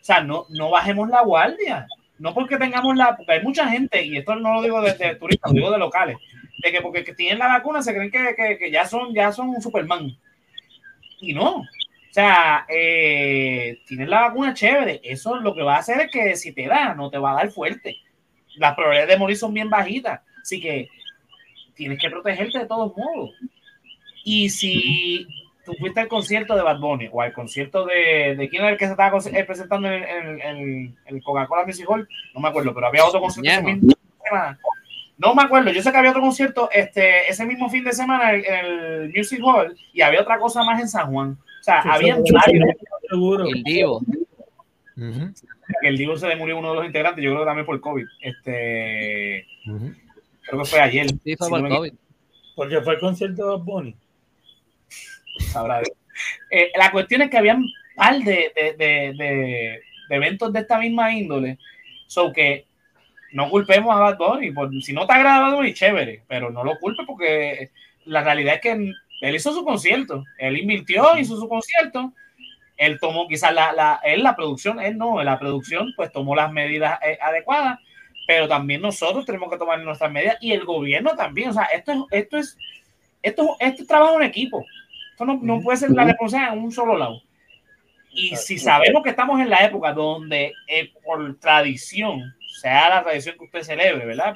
O 0.00 0.04
sea, 0.04 0.22
no, 0.22 0.46
no 0.50 0.70
bajemos 0.70 1.08
la 1.08 1.22
guardia. 1.22 1.86
No 2.18 2.34
porque 2.34 2.56
tengamos 2.56 2.96
la, 2.96 3.16
porque 3.16 3.32
hay 3.32 3.42
mucha 3.42 3.68
gente, 3.68 4.04
y 4.04 4.16
esto 4.16 4.36
no 4.36 4.54
lo 4.54 4.62
digo 4.62 4.80
de, 4.80 4.94
de 4.94 5.16
turistas, 5.16 5.50
lo 5.50 5.56
digo 5.56 5.70
de 5.70 5.78
locales, 5.78 6.16
de 6.62 6.70
que 6.70 6.80
porque 6.80 7.02
tienen 7.14 7.38
la 7.38 7.48
vacuna 7.48 7.82
se 7.82 7.94
creen 7.94 8.10
que, 8.10 8.34
que, 8.36 8.58
que 8.58 8.70
ya 8.70 8.86
son 8.86 9.12
ya 9.12 9.32
son 9.32 9.48
un 9.48 9.62
Superman. 9.62 10.16
Y 11.20 11.32
no. 11.32 11.64
O 12.12 12.14
sea, 12.14 12.66
eh, 12.68 13.80
tienes 13.86 14.06
la 14.06 14.20
vacuna 14.28 14.52
chévere. 14.52 15.00
Eso 15.02 15.36
lo 15.36 15.54
que 15.54 15.62
va 15.62 15.76
a 15.76 15.78
hacer 15.78 16.02
es 16.02 16.10
que 16.10 16.36
si 16.36 16.52
te 16.52 16.66
da, 16.66 16.94
no 16.94 17.10
te 17.10 17.16
va 17.16 17.32
a 17.32 17.36
dar 17.36 17.50
fuerte. 17.50 17.96
Las 18.56 18.74
probabilidades 18.74 19.14
de 19.14 19.18
morir 19.18 19.36
son 19.38 19.54
bien 19.54 19.70
bajitas. 19.70 20.20
Así 20.42 20.60
que 20.60 20.88
tienes 21.74 21.98
que 21.98 22.10
protegerte 22.10 22.58
de 22.58 22.66
todos 22.66 22.94
modos. 22.96 23.30
Y 24.24 24.50
si 24.50 25.26
tú 25.64 25.72
fuiste 25.78 26.00
al 26.00 26.08
concierto 26.08 26.54
de 26.56 26.62
Bad 26.62 26.80
Bunny 26.80 27.08
o 27.12 27.22
al 27.22 27.32
concierto 27.32 27.84
de, 27.86 28.34
de 28.36 28.48
quién 28.48 28.62
era 28.62 28.72
el 28.72 28.78
que 28.78 28.86
se 28.86 28.92
estaba 28.92 29.18
eh, 29.18 29.44
presentando 29.44 29.88
en, 29.88 30.96
el 31.06 31.22
Coca-Cola 31.22 31.64
Music 31.64 31.86
Hall, 31.88 32.08
no 32.34 32.40
me 32.40 32.48
acuerdo, 32.48 32.74
pero 32.74 32.86
había 32.86 33.04
otro 33.04 33.20
concierto. 33.20 33.68
No 35.18 35.34
me 35.34 35.42
acuerdo, 35.42 35.70
yo 35.70 35.82
sé 35.82 35.92
que 35.92 35.98
había 35.98 36.10
otro 36.10 36.22
concierto 36.22 36.68
este, 36.72 37.28
ese 37.28 37.46
mismo 37.46 37.70
fin 37.70 37.84
de 37.84 37.92
semana 37.92 38.32
en 38.32 38.44
el 38.44 39.12
Music 39.14 39.40
Hall 39.44 39.76
y 39.92 40.00
había 40.00 40.22
otra 40.22 40.38
cosa 40.38 40.64
más 40.64 40.80
en 40.80 40.88
San 40.88 41.12
Juan. 41.12 41.38
O 41.60 41.62
sea, 41.62 41.80
había 41.80 42.16
Seguro. 43.08 43.44
El 43.46 43.62
Divo. 43.62 44.00
El 45.82 45.96
Divo 45.96 46.16
se 46.16 46.26
le 46.26 46.36
murió 46.36 46.58
uno 46.58 46.70
de 46.70 46.76
los 46.76 46.86
integrantes, 46.86 47.22
yo 47.22 47.30
creo 47.30 47.42
que 47.42 47.46
también 47.46 47.66
por 47.66 47.80
COVID. 47.80 48.06
Este, 48.20 49.46
ujú. 49.66 49.92
creo 50.46 50.62
que 50.62 50.68
fue 50.68 50.80
ayer. 50.80 51.08
Sí, 51.08 51.36
fue 51.36 51.46
si 51.46 51.50
por 51.50 51.60
no 51.60 51.68
me 51.68 51.76
COVID. 51.76 51.92
Porque 52.56 52.80
fue 52.80 52.94
el 52.94 53.00
concierto 53.00 53.42
de 53.42 53.56
Bad 53.56 53.64
Bunny. 53.64 53.96
Sabrá 55.38 55.78
Dios. 55.78 55.96
Eh, 56.50 56.70
la 56.76 56.90
cuestión 56.90 57.22
es 57.22 57.30
que 57.30 57.38
había 57.38 57.54
un 57.54 57.70
par 57.96 58.18
de, 58.18 58.52
de, 58.54 59.14
de, 59.16 59.82
eventos 60.10 60.52
de 60.52 60.60
esta 60.60 60.78
misma 60.78 61.12
índole, 61.12 61.58
so 62.06 62.32
que 62.32 62.66
no 63.32 63.48
culpemos 63.48 63.94
a 63.94 64.00
Bad 64.00 64.18
Bunny, 64.18 64.50
por, 64.50 64.70
si 64.82 64.92
no 64.92 65.06
te 65.06 65.14
agrada 65.14 65.40
Bad 65.40 65.54
Bunny, 65.56 65.72
chévere, 65.72 66.22
pero 66.28 66.50
no 66.50 66.64
lo 66.64 66.78
culpes 66.78 67.06
porque 67.06 67.70
la 68.04 68.22
realidad 68.22 68.56
es 68.56 68.60
que 68.60 68.92
él 69.22 69.34
hizo 69.34 69.52
su 69.54 69.64
concierto, 69.64 70.24
él 70.38 70.58
invirtió, 70.58 71.16
hizo 71.16 71.36
su 71.36 71.48
concierto, 71.48 72.12
él 72.76 72.98
tomó 73.00 73.28
quizás 73.28 73.54
la, 73.54 73.72
la, 73.72 74.00
él 74.02 74.22
la 74.22 74.34
producción, 74.34 74.80
él 74.80 74.98
no, 74.98 75.22
la 75.22 75.38
producción 75.38 75.92
pues 75.96 76.10
tomó 76.10 76.34
las 76.34 76.52
medidas 76.52 76.98
eh, 77.02 77.18
adecuadas, 77.20 77.78
pero 78.26 78.48
también 78.48 78.82
nosotros 78.82 79.24
tenemos 79.24 79.50
que 79.50 79.58
tomar 79.58 79.80
nuestras 79.80 80.10
medidas 80.10 80.36
y 80.40 80.52
el 80.52 80.64
gobierno 80.64 81.14
también, 81.16 81.50
o 81.50 81.52
sea, 81.52 81.64
esto 81.64 81.92
es, 81.92 81.98
esto 82.10 82.38
es, 82.38 82.58
esto, 83.22 83.56
esto 83.60 83.82
es 83.82 83.88
trabajo 83.88 84.16
en 84.16 84.26
equipo, 84.26 84.64
esto 85.12 85.24
no, 85.24 85.38
no 85.40 85.60
puede 85.60 85.78
ser 85.78 85.90
la 85.90 86.04
responsabilidad 86.04 86.54
en 86.56 86.64
un 86.64 86.72
solo 86.72 86.96
lado. 86.96 87.22
Y 88.14 88.36
si 88.36 88.58
sabemos 88.58 89.02
que 89.02 89.10
estamos 89.10 89.40
en 89.40 89.48
la 89.48 89.64
época 89.64 89.92
donde 89.92 90.52
eh, 90.66 90.92
por 91.02 91.38
tradición, 91.38 92.34
sea 92.60 92.90
la 92.90 93.02
tradición 93.02 93.36
que 93.38 93.44
usted 93.44 93.62
celebre, 93.62 94.04
¿verdad? 94.04 94.34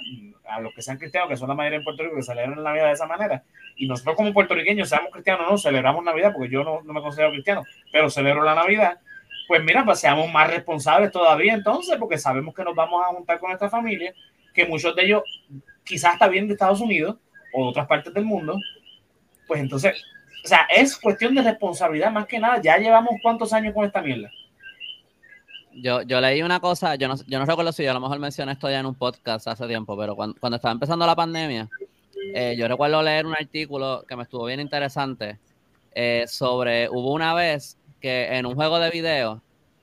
A 0.48 0.60
los 0.60 0.72
que 0.74 0.80
sean 0.80 0.96
cristianos, 0.96 1.28
que 1.28 1.36
son 1.36 1.48
la 1.48 1.54
mayoría 1.54 1.78
en 1.78 1.84
Puerto 1.84 2.02
Rico, 2.02 2.16
que 2.16 2.22
celebran 2.22 2.56
la 2.62 2.70
Navidad 2.70 2.86
de 2.86 2.92
esa 2.92 3.06
manera, 3.06 3.42
y 3.76 3.86
nosotros 3.86 4.16
como 4.16 4.32
puertorriqueños, 4.32 4.88
seamos 4.88 5.10
cristianos 5.12 5.46
o 5.46 5.50
no, 5.50 5.58
celebramos 5.58 6.02
Navidad, 6.02 6.32
porque 6.32 6.48
yo 6.48 6.64
no, 6.64 6.80
no 6.82 6.92
me 6.94 7.02
considero 7.02 7.30
cristiano, 7.30 7.64
pero 7.92 8.08
celebro 8.08 8.42
la 8.42 8.54
Navidad, 8.54 8.98
pues 9.46 9.62
mira, 9.62 9.84
pues 9.84 10.00
seamos 10.00 10.32
más 10.32 10.50
responsables 10.50 11.12
todavía 11.12 11.52
entonces, 11.52 11.96
porque 11.98 12.16
sabemos 12.16 12.54
que 12.54 12.64
nos 12.64 12.74
vamos 12.74 13.02
a 13.04 13.14
juntar 13.14 13.38
con 13.38 13.50
nuestra 13.50 13.68
familia, 13.68 14.14
que 14.54 14.64
muchos 14.64 14.96
de 14.96 15.04
ellos 15.04 15.22
quizás 15.84 16.14
está 16.14 16.28
bien 16.28 16.46
de 16.48 16.54
Estados 16.54 16.80
Unidos 16.80 17.16
o 17.52 17.64
de 17.64 17.68
otras 17.68 17.86
partes 17.86 18.12
del 18.14 18.24
mundo, 18.24 18.58
pues 19.46 19.60
entonces, 19.60 20.02
o 20.44 20.49
sea, 20.49 20.66
es 20.75 20.96
cuestión 20.96 21.35
de 21.35 21.42
responsabilidad 21.42 22.12
más 22.12 22.27
que 22.27 22.38
nada. 22.38 22.61
Ya 22.62 22.77
llevamos 22.77 23.14
cuántos 23.22 23.53
años 23.53 23.75
con 23.75 23.85
esta 23.85 24.01
mierda. 24.01 24.31
Yo, 25.72 26.03
yo 26.03 26.20
leí 26.20 26.42
una 26.42 26.61
cosa, 26.61 26.94
yo 26.94 27.09
no, 27.09 27.16
yo 27.27 27.38
no 27.38 27.44
recuerdo 27.44 27.70
si 27.70 27.85
yo 27.85 27.90
a 27.90 27.94
lo 27.94 28.01
mejor 28.01 28.18
mencioné 28.18 28.53
esto 28.53 28.70
ya 28.70 28.81
en 28.81 28.87
un 28.87 28.94
podcast 28.94 29.46
hace 29.46 29.66
tiempo, 29.66 29.96
pero 29.96 30.16
cuando, 30.16 30.57
estaba 30.57 30.72
empezando 30.72 31.05
la 31.05 31.14
pandemia, 31.14 31.68
eh, 32.35 32.55
yo 32.57 32.66
recuerdo 32.66 33.03
leer 33.03 33.27
un 33.27 33.35
artículo 33.35 34.05
que 34.09 34.16
me 34.16 34.22
estuvo 34.22 34.46
bien 34.46 34.61
interesante 34.61 35.38
eh, 35.94 36.25
sobre, 36.29 36.88
hubo 36.88 37.12
una 37.12 37.35
vez 37.35 37.77
que 38.01 38.38
en 38.38 38.46
un 38.46 38.55
juego 38.55 38.79
de 38.79 38.90
video, 38.90 39.42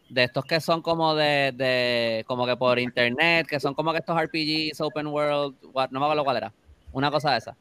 de 0.10 0.24
estos 0.24 0.46
que 0.46 0.60
son 0.60 0.82
como 0.82 1.14
de, 1.14 1.52
de 1.56 2.24
como 2.28 2.48
que 2.48 2.56
por 2.56 2.80
internet, 2.80 3.46
que 3.48 3.60
son 3.60 3.76
como 3.76 3.92
que 3.92 4.00
estos 4.00 4.20
RPGs, 4.20 4.82
open 4.82 5.08
world, 5.08 5.56
no 5.92 6.00
me 6.00 6.06
acuerdo 6.06 6.24
cuál 6.24 6.38
era, 6.38 6.54
una 6.92 7.12
cosa 7.12 7.34
de 7.34 7.38
esa, 7.38 7.58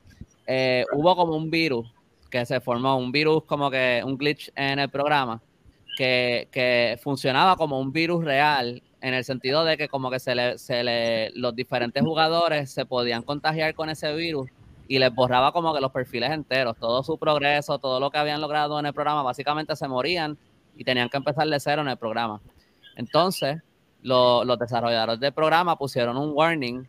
eh, 0.46 0.86
hubo 0.92 1.14
como 1.16 1.36
un 1.36 1.50
virus 1.50 1.92
que 2.32 2.44
se 2.46 2.60
formó, 2.60 2.96
un 2.96 3.12
virus 3.12 3.44
como 3.44 3.70
que 3.70 4.02
un 4.04 4.16
glitch 4.18 4.50
en 4.56 4.80
el 4.80 4.88
programa, 4.88 5.40
que, 5.96 6.48
que 6.50 6.98
funcionaba 7.02 7.54
como 7.56 7.78
un 7.78 7.92
virus 7.92 8.24
real 8.24 8.82
en 9.02 9.14
el 9.14 9.22
sentido 9.24 9.64
de 9.64 9.76
que 9.76 9.88
como 9.88 10.10
que 10.10 10.18
se 10.18 10.34
le, 10.34 10.56
se 10.58 10.82
le, 10.82 11.30
los 11.34 11.54
diferentes 11.54 12.02
jugadores 12.02 12.70
se 12.70 12.86
podían 12.86 13.22
contagiar 13.22 13.74
con 13.74 13.90
ese 13.90 14.12
virus 14.14 14.48
y 14.88 14.98
les 14.98 15.14
borraba 15.14 15.52
como 15.52 15.74
que 15.74 15.80
los 15.80 15.92
perfiles 15.92 16.30
enteros, 16.30 16.76
todo 16.78 17.02
su 17.02 17.18
progreso, 17.18 17.78
todo 17.78 18.00
lo 18.00 18.10
que 18.10 18.18
habían 18.18 18.40
logrado 18.40 18.78
en 18.80 18.86
el 18.86 18.92
programa, 18.94 19.22
básicamente 19.22 19.76
se 19.76 19.86
morían 19.86 20.36
y 20.76 20.84
tenían 20.84 21.08
que 21.10 21.18
empezar 21.18 21.46
de 21.46 21.60
cero 21.60 21.82
en 21.82 21.88
el 21.88 21.96
programa. 21.98 22.40
Entonces, 22.96 23.60
lo- 24.02 24.44
los 24.44 24.58
desarrolladores 24.58 25.20
del 25.20 25.32
programa 25.32 25.76
pusieron 25.76 26.16
un 26.16 26.30
warning 26.34 26.88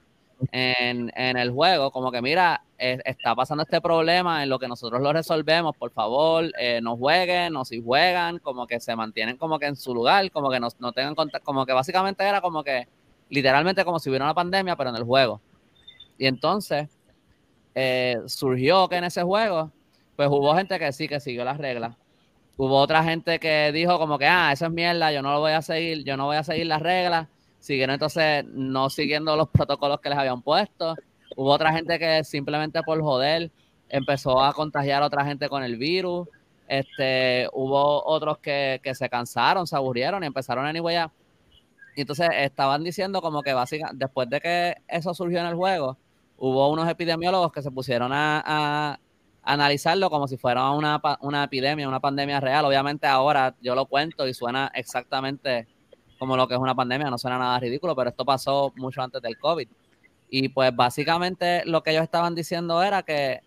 en, 0.52 1.12
el 1.15 1.52
juego, 1.52 1.91
como 1.91 2.12
que 2.12 2.22
mira, 2.22 2.63
eh, 2.78 3.00
está 3.06 3.36
pasando 3.36 3.63
este 3.63 3.82
problema 3.82 4.43
en 4.43 4.50
lo 4.50 4.60
que 4.60 4.67
nosotros 4.67 5.02
lo 5.02 5.13
resolvemos, 5.13 5.76
por 5.78 5.91
favor, 5.91 6.52
eh, 6.60 6.80
no 6.82 6.98
jueguen, 6.98 7.56
o 7.56 7.65
si 7.65 7.82
juegan, 7.82 8.39
como 8.39 8.67
que 8.67 8.80
se 8.80 8.96
mantienen 8.96 9.38
como 9.38 9.60
que 9.60 9.67
en 9.67 9.76
su 9.76 9.93
lugar, 9.93 10.30
como 10.32 10.50
que 10.50 10.60
no, 10.60 10.67
no 10.80 10.91
tengan 10.91 11.15
contacto, 11.15 11.46
como 11.46 11.65
que 11.65 11.74
básicamente 11.74 12.24
era 12.24 12.41
como 12.41 12.63
que 12.63 12.88
literalmente 13.30 13.84
como 13.86 14.00
si 14.00 14.10
hubiera 14.10 14.26
una 14.26 14.34
pandemia, 14.34 14.76
pero 14.76 14.89
en 14.89 14.96
el 14.96 15.04
juego. 15.04 15.41
Y 16.17 16.28
entonces 16.28 16.89
eh, 17.76 18.17
surgió 18.28 18.88
que 18.88 18.98
en 18.98 19.06
ese 19.06 19.24
juego, 19.24 19.72
pues 20.15 20.30
hubo 20.30 20.54
gente 20.56 20.78
que 20.80 20.91
sí, 20.91 21.08
que 21.08 21.19
siguió 21.19 21.43
las 21.43 21.58
reglas. 21.58 21.96
Hubo 22.56 22.78
otra 22.78 23.04
gente 23.04 23.39
que 23.39 23.72
dijo 23.72 23.98
como 23.98 24.19
que, 24.19 24.28
ah, 24.28 24.52
eso 24.52 24.67
es 24.67 24.72
mierda, 24.72 25.12
yo 25.12 25.22
no 25.24 25.34
lo 25.34 25.39
voy 25.39 25.54
a 25.54 25.62
seguir, 25.62 26.04
yo 26.04 26.17
no 26.17 26.26
voy 26.26 26.38
a 26.38 26.43
seguir 26.43 26.67
las 26.67 26.82
reglas. 26.82 27.28
Siguieron 27.63 27.93
entonces 27.93 28.43
no 28.43 28.89
siguiendo 28.89 29.38
los 29.38 29.47
protocolos 29.47 30.02
que 30.02 30.10
les 30.10 30.17
habían 30.17 30.41
puesto. 30.41 30.95
Hubo 31.38 31.49
otra 31.49 31.71
gente 31.71 31.97
que 31.97 32.26
simplemente 32.26 32.84
por 32.84 33.02
joder 33.02 33.52
empezó 33.88 34.43
a 34.43 34.52
contagiar 34.52 35.02
a 35.02 35.06
otra 35.06 35.23
gente 35.23 35.47
con 35.47 35.63
el 35.63 35.78
virus. 35.78 36.28
Este, 36.67 37.47
hubo 37.54 38.04
otros 38.06 38.39
que, 38.39 38.82
que 38.84 38.93
se 38.93 39.08
cansaron, 39.08 39.65
se 39.65 39.78
aburrieron 39.78 40.26
y 40.26 40.28
empezaron 40.28 40.65
a 40.65 40.73
Y 40.76 42.02
entonces 42.02 42.28
estaban 42.34 42.84
diciendo 42.84 43.21
como 43.21 43.41
que 43.41 43.54
básicamente, 43.54 43.97
después 43.97 44.30
de 44.30 44.41
que 44.41 44.76
eso 44.86 45.13
surgió 45.13 45.39
en 45.39 45.45
el 45.45 45.56
juego, 45.56 45.97
hubo 46.38 46.69
unos 46.69 46.89
epidemiólogos 46.89 47.54
que 47.54 47.62
se 47.62 47.71
pusieron 47.71 48.12
a, 48.12 48.43
a 48.45 48.99
analizarlo 49.41 50.10
como 50.10 50.28
si 50.28 50.36
fuera 50.36 50.69
una, 50.71 51.02
una 51.21 51.45
epidemia, 51.45 51.88
una 51.88 52.02
pandemia 52.02 52.41
real. 52.41 52.65
Obviamente 52.65 53.08
ahora 53.08 53.56
yo 53.62 53.73
lo 53.73 53.86
cuento 53.86 54.28
y 54.28 54.34
suena 54.34 54.69
exactamente 54.76 55.65
como 56.24 56.38
lo 56.38 56.48
que 56.48 56.54
es 56.54 56.60
una 56.62 56.74
pandemia, 56.74 57.10
no 57.10 57.18
suena 57.18 57.38
nada 57.38 57.60
ridículo, 57.60 57.94
pero 57.98 58.10
esto 58.10 58.24
pasó 58.24 58.72
mucho 58.78 59.02
antes 59.02 59.22
del 59.22 59.38
COVID. 59.38 59.68
Y 60.30 60.48
pues 60.48 60.74
básicamente 60.74 61.66
lo 61.66 61.84
que 61.84 61.92
ellos 61.92 62.04
estaban 62.04 62.34
diciendo 62.34 62.82
era 62.82 63.04
que 63.04 63.42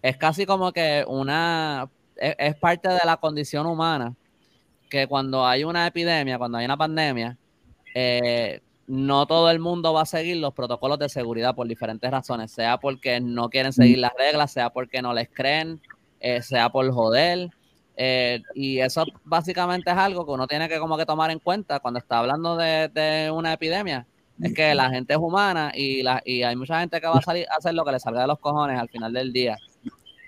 es 0.00 0.16
casi 0.16 0.46
como 0.46 0.70
que 0.70 1.04
una, 1.08 1.90
es, 2.14 2.36
es 2.38 2.54
parte 2.54 2.88
de 2.88 3.00
la 3.04 3.16
condición 3.16 3.66
humana, 3.66 4.14
que 4.88 5.08
cuando 5.08 5.44
hay 5.44 5.64
una 5.64 5.88
epidemia, 5.88 6.38
cuando 6.38 6.58
hay 6.58 6.66
una 6.66 6.76
pandemia, 6.76 7.36
eh, 7.96 8.60
no 8.86 9.26
todo 9.26 9.50
el 9.50 9.58
mundo 9.58 9.92
va 9.92 10.02
a 10.02 10.06
seguir 10.06 10.36
los 10.36 10.54
protocolos 10.54 11.00
de 11.00 11.08
seguridad 11.08 11.56
por 11.56 11.66
diferentes 11.66 12.08
razones, 12.08 12.52
sea 12.52 12.78
porque 12.78 13.18
no 13.18 13.50
quieren 13.50 13.72
seguir 13.72 13.98
las 13.98 14.12
reglas, 14.16 14.52
sea 14.52 14.70
porque 14.70 15.02
no 15.02 15.12
les 15.14 15.28
creen, 15.30 15.80
eh, 16.20 16.42
sea 16.42 16.70
por 16.70 16.88
joder. 16.92 17.50
Eh, 18.02 18.40
y 18.54 18.78
eso 18.80 19.04
básicamente 19.24 19.90
es 19.90 19.96
algo 19.98 20.24
que 20.24 20.32
uno 20.32 20.46
tiene 20.46 20.70
que 20.70 20.78
como 20.78 20.96
que 20.96 21.04
tomar 21.04 21.30
en 21.30 21.38
cuenta 21.38 21.80
cuando 21.80 21.98
está 21.98 22.20
hablando 22.20 22.56
de, 22.56 22.88
de 22.88 23.30
una 23.30 23.52
epidemia. 23.52 24.06
Es 24.40 24.54
que 24.54 24.74
la 24.74 24.88
gente 24.88 25.12
es 25.12 25.18
humana 25.18 25.70
y, 25.74 26.02
la, 26.02 26.22
y 26.24 26.42
hay 26.42 26.56
mucha 26.56 26.80
gente 26.80 26.98
que 26.98 27.06
va 27.06 27.18
a 27.18 27.20
salir 27.20 27.46
a 27.50 27.56
hacer 27.58 27.74
lo 27.74 27.84
que 27.84 27.92
le 27.92 28.00
salga 28.00 28.22
de 28.22 28.26
los 28.26 28.38
cojones 28.38 28.80
al 28.80 28.88
final 28.88 29.12
del 29.12 29.34
día. 29.34 29.58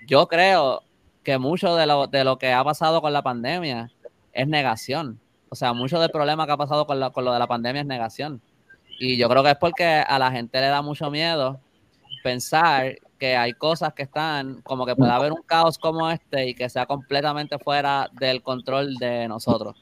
Yo 0.05 0.27
creo 0.27 0.83
que 1.23 1.39
mucho 1.39 1.75
de 1.75 1.87
lo, 1.87 2.05
de 2.05 2.23
lo 2.23 2.37
que 2.37 2.51
ha 2.53 2.63
pasado 2.63 3.01
con 3.01 3.11
la 3.11 3.23
pandemia 3.23 3.89
es 4.33 4.47
negación. 4.47 5.19
O 5.49 5.55
sea, 5.55 5.73
mucho 5.73 5.99
del 5.99 6.11
problema 6.11 6.45
que 6.45 6.51
ha 6.51 6.57
pasado 6.57 6.85
con, 6.85 6.99
la- 6.99 7.09
con 7.09 7.25
lo 7.25 7.33
de 7.33 7.39
la 7.39 7.47
pandemia 7.47 7.81
es 7.81 7.87
negación. 7.87 8.39
Y 8.99 9.17
yo 9.17 9.27
creo 9.29 9.41
que 9.43 9.49
es 9.49 9.57
porque 9.57 9.83
a 9.85 10.19
la 10.19 10.29
gente 10.29 10.61
le 10.61 10.67
da 10.67 10.83
mucho 10.83 11.09
miedo 11.09 11.59
pensar 12.23 12.97
que 13.23 13.37
hay 13.37 13.53
cosas 13.53 13.93
que 13.93 14.03
están, 14.03 14.61
como 14.63 14.85
que 14.85 14.97
puede 14.97 15.13
haber 15.13 15.31
un 15.31 15.43
caos 15.43 15.77
como 15.77 16.09
este 16.11 16.49
y 16.49 16.53
que 16.53 16.67
sea 16.67 16.85
completamente 16.85 17.57
fuera 17.57 18.09
del 18.11 18.43
control 18.43 18.95
de 18.95 19.29
nosotros. 19.29 19.81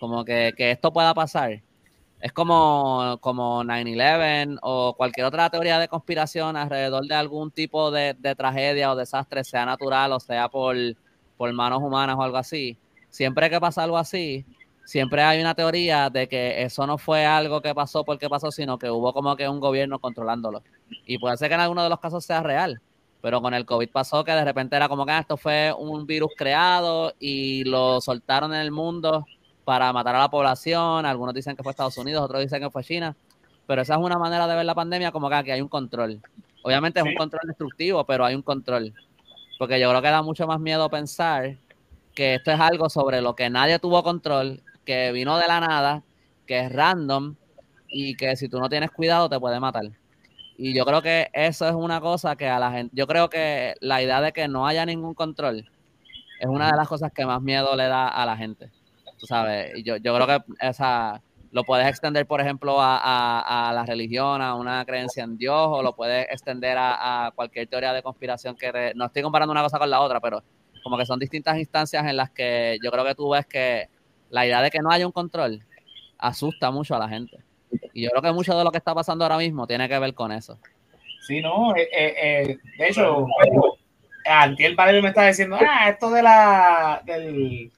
Como 0.00 0.24
que, 0.24 0.52
que 0.56 0.72
esto 0.72 0.92
pueda 0.92 1.14
pasar. 1.14 1.62
Es 2.20 2.32
como, 2.32 3.16
como 3.20 3.62
9-11 3.62 4.58
o 4.62 4.94
cualquier 4.96 5.26
otra 5.26 5.48
teoría 5.50 5.78
de 5.78 5.86
conspiración 5.86 6.56
alrededor 6.56 7.06
de 7.06 7.14
algún 7.14 7.52
tipo 7.52 7.92
de, 7.92 8.16
de 8.18 8.34
tragedia 8.34 8.90
o 8.90 8.96
desastre, 8.96 9.44
sea 9.44 9.64
natural 9.64 10.10
o 10.10 10.18
sea 10.18 10.48
por, 10.48 10.74
por 11.36 11.52
manos 11.52 11.80
humanas 11.80 12.16
o 12.18 12.22
algo 12.24 12.38
así. 12.38 12.76
Siempre 13.08 13.48
que 13.50 13.60
pasa 13.60 13.84
algo 13.84 13.98
así, 13.98 14.44
siempre 14.84 15.22
hay 15.22 15.40
una 15.40 15.54
teoría 15.54 16.10
de 16.10 16.26
que 16.26 16.64
eso 16.64 16.88
no 16.88 16.98
fue 16.98 17.24
algo 17.24 17.60
que 17.60 17.72
pasó 17.72 18.04
porque 18.04 18.28
pasó, 18.28 18.50
sino 18.50 18.80
que 18.80 18.90
hubo 18.90 19.12
como 19.12 19.36
que 19.36 19.48
un 19.48 19.60
gobierno 19.60 20.00
controlándolo. 20.00 20.64
Y 21.06 21.18
puede 21.18 21.36
ser 21.36 21.48
que 21.48 21.54
en 21.54 21.60
alguno 21.60 21.82
de 21.82 21.88
los 21.88 22.00
casos 22.00 22.24
sea 22.24 22.42
real, 22.42 22.80
pero 23.20 23.40
con 23.42 23.54
el 23.54 23.66
COVID 23.66 23.90
pasó 23.90 24.24
que 24.24 24.32
de 24.32 24.44
repente 24.44 24.76
era 24.76 24.88
como 24.88 25.04
que 25.04 25.12
ah, 25.12 25.18
esto 25.20 25.36
fue 25.36 25.72
un 25.76 26.06
virus 26.06 26.30
creado 26.36 27.14
y 27.18 27.64
lo 27.64 28.00
soltaron 28.00 28.54
en 28.54 28.60
el 28.60 28.70
mundo 28.70 29.26
para 29.64 29.92
matar 29.92 30.16
a 30.16 30.20
la 30.20 30.30
población. 30.30 31.06
Algunos 31.06 31.34
dicen 31.34 31.56
que 31.56 31.62
fue 31.62 31.70
Estados 31.70 31.98
Unidos, 31.98 32.22
otros 32.22 32.40
dicen 32.40 32.60
que 32.60 32.70
fue 32.70 32.82
China, 32.82 33.14
pero 33.66 33.82
esa 33.82 33.94
es 33.94 34.00
una 34.00 34.18
manera 34.18 34.46
de 34.46 34.56
ver 34.56 34.64
la 34.64 34.74
pandemia 34.74 35.12
como 35.12 35.28
que 35.28 35.34
aquí 35.36 35.50
hay 35.50 35.60
un 35.60 35.68
control. 35.68 36.20
Obviamente 36.62 37.00
es 37.00 37.06
un 37.06 37.14
control 37.14 37.42
destructivo, 37.46 38.04
pero 38.04 38.24
hay 38.24 38.34
un 38.34 38.42
control. 38.42 38.92
Porque 39.58 39.78
yo 39.78 39.88
creo 39.90 40.02
que 40.02 40.08
da 40.08 40.22
mucho 40.22 40.46
más 40.46 40.58
miedo 40.58 40.88
pensar 40.88 41.56
que 42.14 42.36
esto 42.36 42.50
es 42.50 42.60
algo 42.60 42.88
sobre 42.88 43.20
lo 43.20 43.34
que 43.34 43.50
nadie 43.50 43.78
tuvo 43.78 44.02
control, 44.02 44.62
que 44.84 45.12
vino 45.12 45.38
de 45.38 45.46
la 45.46 45.60
nada, 45.60 46.02
que 46.46 46.60
es 46.60 46.72
random 46.72 47.36
y 47.88 48.16
que 48.16 48.36
si 48.36 48.48
tú 48.48 48.58
no 48.58 48.68
tienes 48.68 48.90
cuidado 48.90 49.28
te 49.28 49.38
puede 49.38 49.60
matar. 49.60 49.84
Y 50.62 50.74
yo 50.74 50.84
creo 50.84 51.00
que 51.00 51.30
eso 51.32 51.66
es 51.66 51.74
una 51.74 52.02
cosa 52.02 52.36
que 52.36 52.46
a 52.46 52.58
la 52.58 52.70
gente, 52.70 52.94
yo 52.94 53.06
creo 53.06 53.30
que 53.30 53.76
la 53.80 54.02
idea 54.02 54.20
de 54.20 54.32
que 54.32 54.46
no 54.46 54.66
haya 54.66 54.84
ningún 54.84 55.14
control 55.14 55.66
es 56.38 56.46
una 56.46 56.70
de 56.70 56.76
las 56.76 56.86
cosas 56.86 57.10
que 57.12 57.24
más 57.24 57.40
miedo 57.40 57.74
le 57.76 57.86
da 57.86 58.08
a 58.08 58.26
la 58.26 58.36
gente. 58.36 58.70
Tú 59.18 59.26
sabes, 59.26 59.72
yo, 59.82 59.96
yo 59.96 60.14
creo 60.14 60.26
que 60.26 60.38
esa 60.60 61.22
lo 61.50 61.64
puedes 61.64 61.88
extender, 61.88 62.26
por 62.26 62.42
ejemplo, 62.42 62.76
a, 62.78 63.72
la 63.74 63.84
religión, 63.86 64.42
a 64.42 64.54
una 64.54 64.84
creencia 64.84 65.24
en 65.24 65.38
Dios, 65.38 65.66
o 65.70 65.82
lo 65.82 65.96
puedes 65.96 66.26
extender 66.30 66.76
a, 66.78 67.32
cualquier 67.34 67.66
teoría 67.66 67.94
de 67.94 68.02
conspiración 68.02 68.54
que 68.54 68.92
no 68.94 69.06
estoy 69.06 69.22
comparando 69.22 69.52
una 69.52 69.62
cosa 69.62 69.78
con 69.78 69.88
la 69.88 70.00
otra, 70.00 70.20
pero 70.20 70.42
como 70.82 70.98
que 70.98 71.06
son 71.06 71.18
distintas 71.18 71.58
instancias 71.58 72.04
en 72.06 72.18
las 72.18 72.30
que 72.30 72.76
yo 72.84 72.90
creo 72.90 73.04
que 73.06 73.14
tú 73.14 73.30
ves 73.30 73.46
que 73.46 73.88
la 74.28 74.44
idea 74.44 74.60
de 74.60 74.70
que 74.70 74.80
no 74.80 74.90
haya 74.90 75.06
un 75.06 75.12
control 75.12 75.64
asusta 76.18 76.70
mucho 76.70 76.94
a 76.94 76.98
la 76.98 77.08
gente. 77.08 77.38
Y 77.92 78.04
yo 78.04 78.10
creo 78.10 78.22
que 78.22 78.32
mucho 78.32 78.56
de 78.56 78.64
lo 78.64 78.70
que 78.70 78.78
está 78.78 78.94
pasando 78.94 79.24
ahora 79.24 79.38
mismo 79.38 79.66
tiene 79.66 79.88
que 79.88 79.98
ver 79.98 80.14
con 80.14 80.32
eso. 80.32 80.58
Sí, 81.26 81.40
no, 81.40 81.74
eh, 81.76 81.88
eh, 81.92 82.14
eh, 82.22 82.58
de 82.78 82.88
hecho, 82.88 83.26
el 84.58 84.74
padre 84.74 85.02
me 85.02 85.08
está 85.08 85.26
diciendo, 85.26 85.56
ah, 85.60 85.88
esto 85.88 86.10
de 86.10 86.22
la, 86.22 87.02
del, 87.04 87.70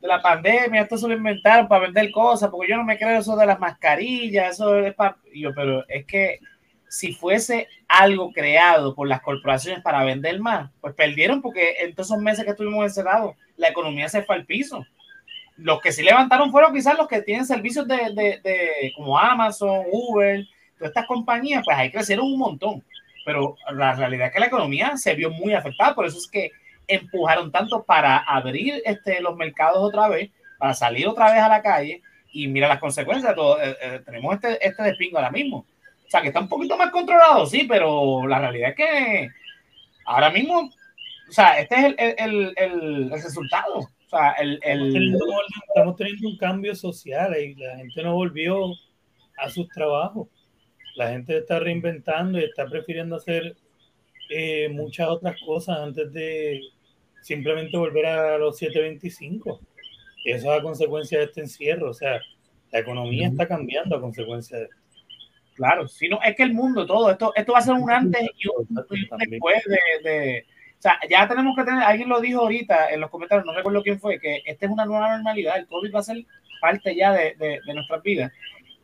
de 0.00 0.08
la 0.08 0.20
pandemia, 0.20 0.82
esto 0.82 0.96
se 0.96 1.08
lo 1.08 1.14
inventaron 1.14 1.68
para 1.68 1.84
vender 1.84 2.10
cosas, 2.10 2.50
porque 2.50 2.70
yo 2.70 2.76
no 2.76 2.84
me 2.84 2.98
creo 2.98 3.20
eso 3.20 3.36
de 3.36 3.46
las 3.46 3.60
mascarillas, 3.60 4.54
eso 4.54 4.78
es 4.78 4.94
para... 4.94 5.16
Yo, 5.34 5.54
pero 5.54 5.86
es 5.88 6.04
que 6.04 6.40
si 6.88 7.12
fuese 7.12 7.68
algo 7.86 8.32
creado 8.32 8.94
por 8.94 9.06
las 9.06 9.22
corporaciones 9.22 9.82
para 9.82 10.02
vender 10.02 10.40
más, 10.40 10.70
pues 10.80 10.92
perdieron 10.94 11.40
porque 11.40 11.76
en 11.80 11.94
todos 11.94 12.08
esos 12.08 12.20
meses 12.20 12.44
que 12.44 12.50
estuvimos 12.50 12.84
encerrados, 12.84 13.36
la 13.56 13.68
economía 13.68 14.08
se 14.08 14.22
fue 14.22 14.34
al 14.34 14.44
piso. 14.44 14.84
Los 15.60 15.80
que 15.80 15.92
sí 15.92 16.02
levantaron 16.02 16.50
fueron 16.50 16.74
quizás 16.74 16.96
los 16.96 17.08
que 17.08 17.22
tienen 17.22 17.46
servicios 17.46 17.86
de, 17.86 17.96
de, 18.14 18.40
de 18.42 18.92
como 18.96 19.18
Amazon, 19.18 19.84
Uber, 19.90 20.46
todas 20.76 20.90
estas 20.90 21.06
compañías, 21.06 21.62
pues 21.64 21.76
ahí 21.76 21.90
crecieron 21.90 22.26
un 22.26 22.38
montón. 22.38 22.82
Pero 23.24 23.56
la 23.72 23.94
realidad 23.94 24.28
es 24.28 24.32
que 24.32 24.40
la 24.40 24.46
economía 24.46 24.96
se 24.96 25.14
vio 25.14 25.30
muy 25.30 25.52
afectada, 25.52 25.94
por 25.94 26.06
eso 26.06 26.18
es 26.18 26.28
que 26.28 26.50
empujaron 26.88 27.52
tanto 27.52 27.84
para 27.84 28.18
abrir 28.18 28.82
este, 28.84 29.20
los 29.20 29.36
mercados 29.36 29.78
otra 29.78 30.08
vez, 30.08 30.30
para 30.58 30.74
salir 30.74 31.06
otra 31.06 31.32
vez 31.32 31.40
a 31.40 31.48
la 31.48 31.62
calle 31.62 32.02
y 32.32 32.48
mira 32.48 32.68
las 32.68 32.80
consecuencias. 32.80 33.34
Todo, 33.34 33.60
eh, 33.62 33.76
eh, 33.80 34.00
tenemos 34.04 34.34
este, 34.34 34.66
este 34.66 34.82
despingo 34.82 35.18
ahora 35.18 35.30
mismo. 35.30 35.58
O 35.58 36.10
sea, 36.10 36.22
que 36.22 36.28
está 36.28 36.40
un 36.40 36.48
poquito 36.48 36.76
más 36.76 36.90
controlado, 36.90 37.46
sí, 37.46 37.66
pero 37.68 38.26
la 38.26 38.40
realidad 38.40 38.70
es 38.70 38.76
que 38.76 39.28
ahora 40.04 40.30
mismo, 40.30 40.58
o 41.28 41.32
sea, 41.32 41.60
este 41.60 41.76
es 41.76 41.84
el, 41.84 41.94
el, 41.98 42.54
el, 42.56 43.10
resultado. 43.10 43.88
O 44.12 44.16
sea, 44.16 44.32
el, 44.32 44.58
Estamos, 44.62 45.96
teniendo, 45.96 46.28
un 46.28 46.36
cambio 46.36 46.74
social 46.74 47.36
y 47.40 47.54
la 47.54 47.76
gente 47.76 48.02
no 48.02 48.14
volvió 48.14 48.72
a 49.38 49.48
sus 49.48 49.68
trabajos. 49.68 50.28
La 50.96 51.10
gente 51.10 51.38
está 51.38 51.60
reinventando 51.60 52.38
y 52.40 52.44
está 52.44 52.66
prefiriendo 52.66 53.16
hacer 53.16 53.56
eh, 54.30 54.68
muchas 54.68 55.08
otras 55.08 55.40
cosas 55.46 55.78
antes 55.78 56.12
de, 56.12 56.60
simplemente 57.20 57.76
volver 57.76 58.06
a 58.06 58.38
los 58.38 58.58
725. 58.58 59.60
Y 60.24 60.32
eso 60.32 60.52
es 60.52 60.60
a 60.60 60.62
consecuencia 60.62 61.18
de 61.18 61.24
este 61.24 61.40
encierro. 61.42 61.90
O 61.90 61.94
sea, 61.94 62.20
la 62.72 62.78
economía 62.78 63.28
está 63.28 63.46
cambiando 63.46 63.96
a 63.96 64.00
consecuencia 64.00 64.58
de 64.58 64.64
esto. 64.64 64.76
Claro, 65.54 65.86
si 65.88 66.08
no, 66.08 66.20
es 66.22 66.34
que 66.36 66.42
el 66.42 66.54
mundo, 66.54 66.86
todo 66.86 67.10
esto, 67.10 67.32
esto 67.34 67.52
va 67.52 67.58
a 67.58 67.62
ser 67.62 67.74
un 67.74 67.90
antes 67.90 68.22
y 68.22 68.48
un, 68.48 68.66
después 69.28 69.62
de, 70.02 70.46
O 70.80 70.82
sea, 70.82 70.98
ya 71.10 71.28
tenemos 71.28 71.54
que 71.54 71.64
tener, 71.64 71.82
alguien 71.82 72.08
lo 72.08 72.22
dijo 72.22 72.40
ahorita 72.40 72.88
en 72.88 73.00
los 73.00 73.10
comentarios, 73.10 73.44
no 73.44 73.52
recuerdo 73.52 73.82
quién 73.82 74.00
fue, 74.00 74.18
que 74.18 74.40
esta 74.46 74.64
es 74.64 74.72
una 74.72 74.86
nueva 74.86 75.14
normalidad, 75.14 75.58
el 75.58 75.66
COVID 75.66 75.94
va 75.94 75.98
a 75.98 76.04
ser 76.04 76.24
parte 76.58 76.96
ya 76.96 77.12
de, 77.12 77.34
de, 77.34 77.60
de 77.66 77.74
nuestras 77.74 78.02
vidas. 78.02 78.32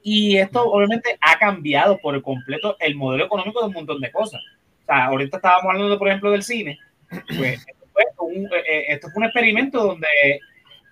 Y 0.03 0.37
esto 0.37 0.63
obviamente 0.63 1.17
ha 1.23 1.39
cambiado 1.39 1.97
por 1.97 2.21
completo 2.21 2.77
el 2.81 2.97
modelo 2.97 3.25
económico 3.25 3.61
de 3.61 3.69
un 3.69 3.73
montón 3.73 3.99
de 4.03 4.13
cosas. 4.13 4.43
O 4.83 4.85
sea, 4.85 5.07
ahorita 5.07 5.39
estábamos 5.39 5.73
hablando, 5.73 5.99
por 5.99 6.09
ejemplo, 6.09 6.31
del 6.33 6.43
cine. 6.43 6.79
Pues 7.09 7.67
un, 8.19 8.45
eh, 8.45 8.63
eh, 8.69 8.85
esto 8.89 9.09
fue 9.09 9.21
un 9.21 9.25
experimento 9.25 9.83
donde 9.83 10.07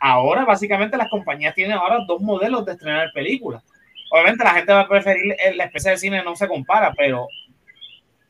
ahora 0.01 0.47
básicamente 0.47 0.97
las 0.97 1.11
compañías 1.11 1.55
tienen 1.55 1.77
ahora 1.77 1.99
dos 2.09 2.23
modelos 2.23 2.65
de 2.65 2.73
estrenar 2.73 3.13
películas. 3.13 3.63
Obviamente 4.11 4.43
la 4.43 4.55
gente 4.55 4.73
va 4.73 4.81
a 4.81 4.89
preferir 4.89 5.37
la 5.55 5.65
especie 5.65 5.91
de 5.91 5.99
cine, 5.99 6.25
no 6.25 6.35
se 6.35 6.49
compara, 6.49 6.95
pero 6.97 7.29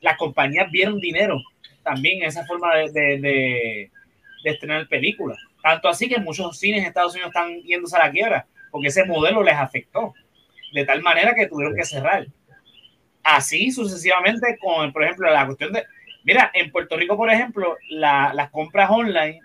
las 0.01 0.16
compañías 0.16 0.68
vieron 0.72 0.99
dinero 0.99 1.41
también 1.85 2.22
esa 2.22 2.45
forma 2.47 2.74
de, 2.76 2.91
de, 2.91 3.18
de, 3.18 3.91
estrenar 4.45 4.89
películas. 4.89 5.39
Tanto 5.62 5.89
así 5.89 6.09
que 6.09 6.18
muchos 6.18 6.59
cines 6.59 6.80
en 6.80 6.87
Estados 6.87 7.12
Unidos 7.12 7.28
están 7.28 7.62
yéndose 7.62 7.97
a 7.97 8.07
la 8.07 8.11
quiebra, 8.11 8.47
porque 8.70 8.89
ese 8.89 9.05
modelo 9.05 9.43
les 9.43 9.55
afectó, 9.55 10.14
de 10.72 10.85
tal 10.85 11.03
manera 11.03 11.35
que 11.35 11.47
tuvieron 11.47 11.76
que 11.76 11.85
cerrar. 11.85 12.26
Así 13.22 13.70
sucesivamente 13.70 14.59
con, 14.61 14.93
por 14.93 15.05
ejemplo, 15.05 15.30
la 15.30 15.47
cuestión 15.47 15.72
de, 15.72 15.85
Mira, 16.24 16.51
en 16.55 16.72
Puerto 16.72 16.97
Rico, 16.97 17.16
por 17.18 17.30
ejemplo, 17.30 17.76
las 17.91 18.51
compras 18.51 18.89
online 18.91 19.41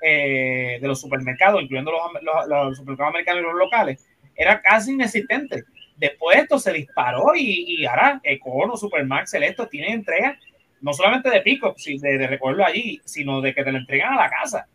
eh, 0.00 0.78
de 0.80 0.88
los 0.88 1.00
supermercados, 1.00 1.60
incluyendo 1.60 1.90
los, 1.90 2.76
supermercados 2.76 3.10
americanos 3.10 3.42
y 3.42 3.46
los 3.46 3.54
locales, 3.56 4.06
era 4.36 4.62
casi 4.62 4.92
inexistente. 4.92 5.64
Después 5.96 6.38
esto 6.38 6.60
se 6.60 6.72
disparó 6.72 7.34
y, 7.34 7.84
ahora 7.86 8.20
Econo, 8.22 8.76
Supermax, 8.76 9.32
Celeste 9.32 9.66
tienen 9.66 9.94
entrega 9.94 10.38
no 10.82 10.92
solamente 10.92 11.30
de 11.30 11.40
pico, 11.40 11.74
de, 11.84 12.18
de 12.18 12.26
recuerdo 12.26 12.64
allí, 12.64 13.00
sino 13.04 13.40
de 13.40 13.54
que 13.54 13.64
te 13.64 13.72
lo 13.72 13.78
entregan 13.78 14.12
a 14.12 14.22
la 14.22 14.30
casa. 14.30 14.68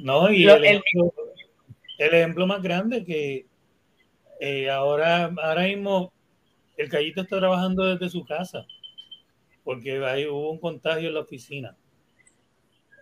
No, 0.00 0.30
y 0.32 0.46
el, 0.48 0.82
ejemplo, 1.98 2.46
más 2.46 2.62
grande 2.62 3.04
que 3.04 3.46
eh, 4.40 4.70
ahora, 4.70 5.30
ahora 5.42 5.62
mismo 5.62 6.12
el 6.76 6.88
Callito 6.88 7.20
está 7.20 7.38
trabajando 7.38 7.84
desde 7.84 8.08
su 8.08 8.24
casa 8.24 8.66
porque 9.64 10.04
ahí 10.04 10.26
hubo 10.26 10.50
un 10.50 10.58
contagio 10.58 11.08
en 11.08 11.14
la 11.14 11.20
oficina. 11.20 11.76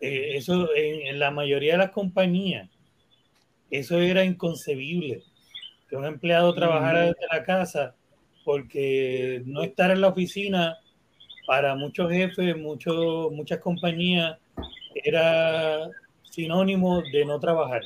Eh, 0.01 0.37
eso 0.37 0.69
en, 0.75 1.19
la 1.19 1.31
mayoría 1.31 1.73
de 1.73 1.79
las 1.79 1.91
compañías, 1.91 2.69
eso 3.71 3.99
era 3.99 4.25
inconcebible, 4.25 5.23
que 5.89 5.97
un 5.97 6.05
empleado 6.05 6.55
trabajara 6.55 7.01
desde 7.07 7.27
la 7.33 7.43
casa, 7.43 7.97
porque 8.45 9.43
no 9.47 9.63
estar 9.63 9.91
en 9.91 10.01
la 10.01 10.09
oficina 10.09 10.77
para 11.49 11.75
muchos 11.75 12.13
jefes, 12.13 12.59
muchos, 12.59 13.33
muchas 13.33 13.59
compañías, 13.61 14.37
era 14.95 15.89
sinónimo 16.23 17.01
de 17.11 17.25
no 17.25 17.41
trabajar. 17.41 17.81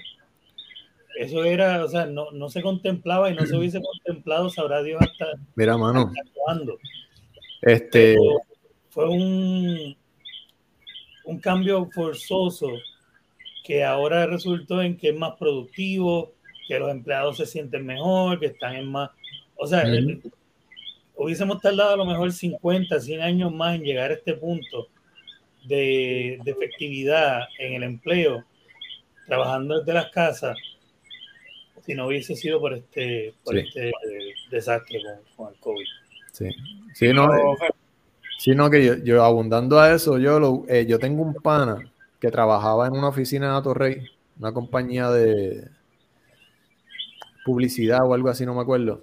Eso 1.16 1.44
era, 1.44 1.84
o 1.84 1.88
sea, 1.88 2.06
no, 2.06 2.32
no 2.32 2.48
se 2.48 2.60
contemplaba 2.60 3.30
y 3.30 3.36
no 3.36 3.46
se 3.46 3.56
hubiese 3.56 3.80
contemplado, 3.80 4.50
sabrá 4.50 4.82
Dios 4.82 5.00
hasta, 5.00 5.26
Mira, 5.54 5.78
mano. 5.78 6.12
cuándo. 6.34 6.76
Este, 7.60 8.16
fue 8.90 9.08
un, 9.08 9.96
un 11.26 11.38
cambio 11.38 11.88
forzoso 11.94 12.66
que 13.62 13.84
ahora 13.84 14.26
resultó 14.26 14.82
en 14.82 14.96
que 14.96 15.10
es 15.10 15.16
más 15.16 15.34
productivo, 15.38 16.32
que 16.66 16.80
los 16.80 16.90
empleados 16.90 17.36
se 17.36 17.46
sienten 17.46 17.86
mejor, 17.86 18.40
que 18.40 18.46
están 18.46 18.74
en 18.74 18.90
más... 18.90 19.10
O 19.54 19.68
sea, 19.68 19.84
hubiésemos 21.22 21.60
tardado 21.60 21.94
a 21.94 21.96
lo 21.96 22.04
mejor 22.04 22.32
50, 22.32 23.00
100 23.00 23.20
años 23.20 23.52
más 23.52 23.76
en 23.76 23.82
llegar 23.82 24.10
a 24.10 24.14
este 24.14 24.34
punto 24.34 24.88
de, 25.64 26.34
efectividad 26.44 27.42
en 27.58 27.74
el 27.74 27.82
empleo, 27.84 28.44
trabajando 29.26 29.78
desde 29.78 29.92
las 29.92 30.10
casas, 30.10 30.56
si 31.84 31.94
no 31.94 32.06
hubiese 32.06 32.36
sido 32.36 32.60
por 32.60 32.74
este, 32.74 33.34
por 33.44 33.56
este 33.56 33.92
desastre 34.50 35.00
con, 35.36 35.52
el 35.52 35.60
COVID. 35.60 35.86
Sí, 36.32 36.48
sí 36.94 37.12
no, 37.12 37.28
Sino 38.38 38.68
que 38.70 39.00
yo, 39.04 39.22
abundando 39.22 39.78
a 39.78 39.94
eso, 39.94 40.18
yo, 40.18 40.40
lo, 40.40 40.64
eh, 40.68 40.84
yo 40.84 40.98
tengo 40.98 41.22
un 41.22 41.34
pana 41.34 41.78
que 42.20 42.30
trabajaba 42.30 42.88
en 42.88 42.94
una 42.94 43.08
oficina 43.08 43.54
de 43.54 43.62
Torrey, 43.62 44.06
una 44.38 44.52
compañía 44.52 45.10
de 45.10 45.68
publicidad 47.44 48.00
o 48.04 48.14
algo 48.14 48.28
así, 48.28 48.44
no 48.44 48.54
me 48.54 48.62
acuerdo. 48.62 49.02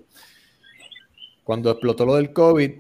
Cuando 1.50 1.72
explotó 1.72 2.06
lo 2.06 2.14
del 2.14 2.32
COVID, 2.32 2.72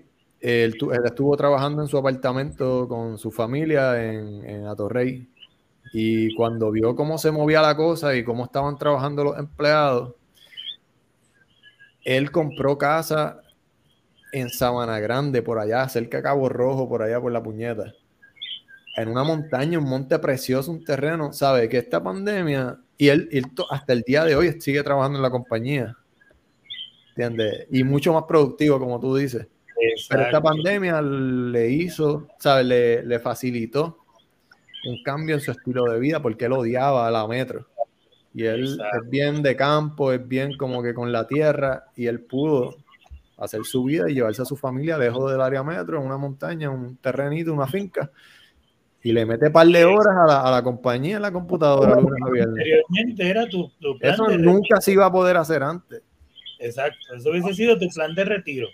él, 0.41 0.77
estuvo 1.03 1.35
trabajando 1.35 1.81
en 1.81 1.87
su 1.87 1.97
apartamento 1.97 2.87
con 2.87 3.17
su 3.17 3.31
familia 3.31 3.99
en, 3.99 4.47
en 4.47 4.67
Atorrey. 4.67 5.27
Y 5.91 6.35
cuando 6.35 6.69
vio 6.69 6.95
cómo 6.95 7.17
se 7.17 7.31
movía 7.31 7.63
la 7.63 7.75
cosa 7.75 8.15
y 8.15 8.23
cómo 8.23 8.45
estaban 8.45 8.77
trabajando 8.77 9.23
los 9.23 9.39
empleados, 9.39 10.13
él 12.03 12.29
compró 12.29 12.77
casa 12.77 13.41
en 14.33 14.51
Sabana 14.51 14.99
Grande, 14.99 15.41
por 15.41 15.57
allá, 15.57 15.89
cerca 15.89 16.17
de 16.17 16.23
Cabo 16.25 16.47
Rojo, 16.47 16.87
por 16.87 17.01
allá 17.01 17.19
por 17.19 17.31
la 17.31 17.41
puñeta. 17.41 17.91
En 18.97 19.09
una 19.09 19.23
montaña, 19.23 19.79
un 19.79 19.89
monte 19.89 20.19
precioso, 20.19 20.69
un 20.69 20.83
terreno, 20.83 21.33
¿sabe? 21.33 21.67
Que 21.69 21.79
esta 21.79 22.03
pandemia, 22.03 22.77
y 22.99 23.07
él, 23.07 23.31
hasta 23.71 23.93
el 23.93 24.03
día 24.03 24.25
de 24.25 24.35
hoy 24.35 24.61
sigue 24.61 24.83
trabajando 24.83 25.17
en 25.17 25.23
la 25.23 25.31
compañía. 25.31 25.97
¿Entiendes? 27.19 27.67
Y 27.69 27.83
mucho 27.83 28.13
más 28.13 28.23
productivo, 28.23 28.79
como 28.79 28.97
tú 28.99 29.15
dices. 29.15 29.45
Pero 30.09 30.23
esta 30.23 30.41
pandemia 30.41 31.01
le 31.01 31.69
hizo, 31.69 32.27
¿sabes? 32.39 32.65
Le, 32.65 33.03
le 33.03 33.19
facilitó 33.19 33.97
un 34.87 35.03
cambio 35.03 35.35
en 35.35 35.41
su 35.41 35.51
estilo 35.51 35.83
de 35.83 35.99
vida 35.99 36.21
porque 36.21 36.45
él 36.45 36.53
odiaba 36.53 37.07
a 37.07 37.11
la 37.11 37.27
metro. 37.27 37.67
Y 38.33 38.45
él 38.45 38.63
es 38.63 39.09
bien 39.09 39.41
de 39.41 39.55
campo, 39.57 40.13
es 40.13 40.25
bien 40.25 40.55
como 40.55 40.81
que 40.81 40.93
con 40.93 41.11
la 41.11 41.27
tierra, 41.27 41.85
y 41.95 42.05
él 42.05 42.21
pudo 42.21 42.75
hacer 43.37 43.65
su 43.65 43.83
vida 43.83 44.09
y 44.09 44.13
llevarse 44.13 44.41
a 44.41 44.45
su 44.45 44.55
familia 44.55 44.97
lejos 44.97 45.29
del 45.29 45.41
área 45.41 45.63
metro, 45.63 45.99
en 45.99 46.05
una 46.05 46.17
montaña, 46.17 46.69
un 46.69 46.95
terrenito, 46.97 47.53
una 47.53 47.67
finca, 47.67 48.11
y 49.01 49.11
le 49.11 49.25
mete 49.25 49.49
par 49.49 49.67
de 49.67 49.83
horas 49.83 50.15
a 50.15 50.25
la, 50.25 50.41
a 50.41 50.51
la 50.51 50.63
compañía 50.63 51.17
en 51.17 51.21
la 51.21 51.31
computadora. 51.31 51.95
Anteriormente 51.95 53.29
era 53.29 53.47
tu, 53.49 53.69
tu 53.79 53.97
plan 53.97 54.13
Eso 54.13 54.29
nunca 54.37 54.79
se 54.79 54.91
iba 54.93 55.05
a 55.05 55.11
poder 55.11 55.35
hacer 55.35 55.63
antes. 55.63 56.01
Exacto, 56.59 57.15
eso 57.15 57.29
hubiese 57.29 57.53
sido 57.53 57.77
tu 57.77 57.87
plan 57.89 58.13
de 58.13 58.25
retiro. 58.25 58.67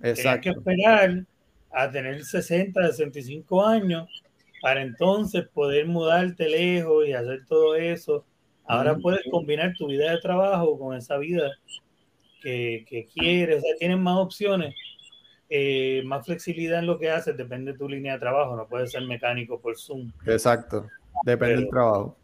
Tenías 0.00 0.16
que 0.16 0.20
Exacto. 0.22 0.50
esperar 0.50 1.24
a 1.70 1.90
tener 1.90 2.22
60, 2.24 2.86
65 2.92 3.64
años 3.66 4.08
para 4.60 4.82
entonces 4.82 5.46
poder 5.54 5.86
mudarte 5.86 6.48
lejos 6.48 7.06
y 7.06 7.12
hacer 7.12 7.46
todo 7.46 7.74
eso. 7.76 8.24
Ahora 8.66 8.96
puedes 8.96 9.20
combinar 9.30 9.72
tu 9.78 9.86
vida 9.86 10.10
de 10.10 10.18
trabajo 10.18 10.78
con 10.78 10.96
esa 10.96 11.16
vida 11.16 11.50
que, 12.42 12.84
que 12.88 13.06
quieres. 13.06 13.58
O 13.58 13.60
sea, 13.60 13.76
tienes 13.78 13.98
más 13.98 14.18
opciones, 14.18 14.74
eh, 15.48 16.02
más 16.04 16.26
flexibilidad 16.26 16.80
en 16.80 16.86
lo 16.86 16.98
que 16.98 17.10
haces, 17.10 17.36
depende 17.36 17.72
de 17.72 17.78
tu 17.78 17.88
línea 17.88 18.14
de 18.14 18.18
trabajo. 18.18 18.56
No 18.56 18.66
puedes 18.66 18.90
ser 18.92 19.02
mecánico 19.02 19.60
por 19.60 19.76
Zoom. 19.78 20.12
Exacto. 20.26 20.86
Depende 21.24 21.54
del 21.56 21.64
Pero- 21.64 21.70
trabajo. 21.70 22.18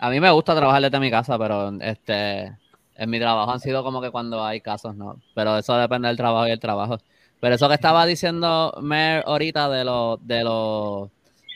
A 0.00 0.10
mí 0.10 0.20
me 0.20 0.30
gusta 0.30 0.54
trabajar 0.54 0.80
desde 0.82 1.00
mi 1.00 1.10
casa, 1.10 1.36
pero 1.38 1.72
este 1.80 2.56
en 2.98 3.10
mi 3.10 3.18
trabajo 3.20 3.52
han 3.52 3.60
sido 3.60 3.84
como 3.84 4.00
que 4.02 4.10
cuando 4.10 4.44
hay 4.44 4.60
casos, 4.60 4.94
¿no? 4.96 5.22
Pero 5.34 5.56
eso 5.56 5.76
depende 5.76 6.08
del 6.08 6.16
trabajo 6.16 6.46
y 6.48 6.50
el 6.50 6.60
trabajo. 6.60 6.98
Pero 7.40 7.54
eso 7.54 7.68
que 7.68 7.74
estaba 7.74 8.04
diciendo 8.06 8.74
Mer 8.82 9.22
ahorita 9.26 9.68
de 9.68 9.84
lo, 9.84 10.18
de 10.18 10.42
lo, 10.44 11.10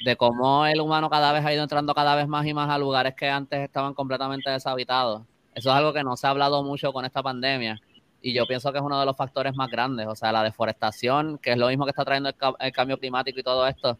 de 0.04 0.16
cómo 0.16 0.66
el 0.66 0.80
humano 0.80 1.10
cada 1.10 1.32
vez 1.32 1.44
ha 1.44 1.52
ido 1.52 1.64
entrando 1.64 1.94
cada 1.94 2.14
vez 2.14 2.28
más 2.28 2.46
y 2.46 2.54
más 2.54 2.70
a 2.70 2.78
lugares 2.78 3.14
que 3.16 3.28
antes 3.28 3.60
estaban 3.60 3.92
completamente 3.94 4.50
deshabitados. 4.50 5.22
Eso 5.54 5.70
es 5.70 5.76
algo 5.76 5.92
que 5.92 6.04
no 6.04 6.16
se 6.16 6.26
ha 6.28 6.30
hablado 6.30 6.62
mucho 6.62 6.92
con 6.92 7.04
esta 7.04 7.22
pandemia. 7.22 7.80
Y 8.22 8.32
yo 8.34 8.46
pienso 8.46 8.70
que 8.72 8.78
es 8.78 8.84
uno 8.84 9.00
de 9.00 9.06
los 9.06 9.16
factores 9.16 9.54
más 9.56 9.68
grandes. 9.68 10.06
O 10.06 10.14
sea, 10.14 10.30
la 10.32 10.44
deforestación, 10.44 11.38
que 11.38 11.52
es 11.52 11.58
lo 11.58 11.68
mismo 11.68 11.84
que 11.84 11.90
está 11.90 12.04
trayendo 12.04 12.30
el 12.60 12.72
cambio 12.72 12.98
climático 12.98 13.40
y 13.40 13.42
todo 13.42 13.66
esto. 13.66 13.98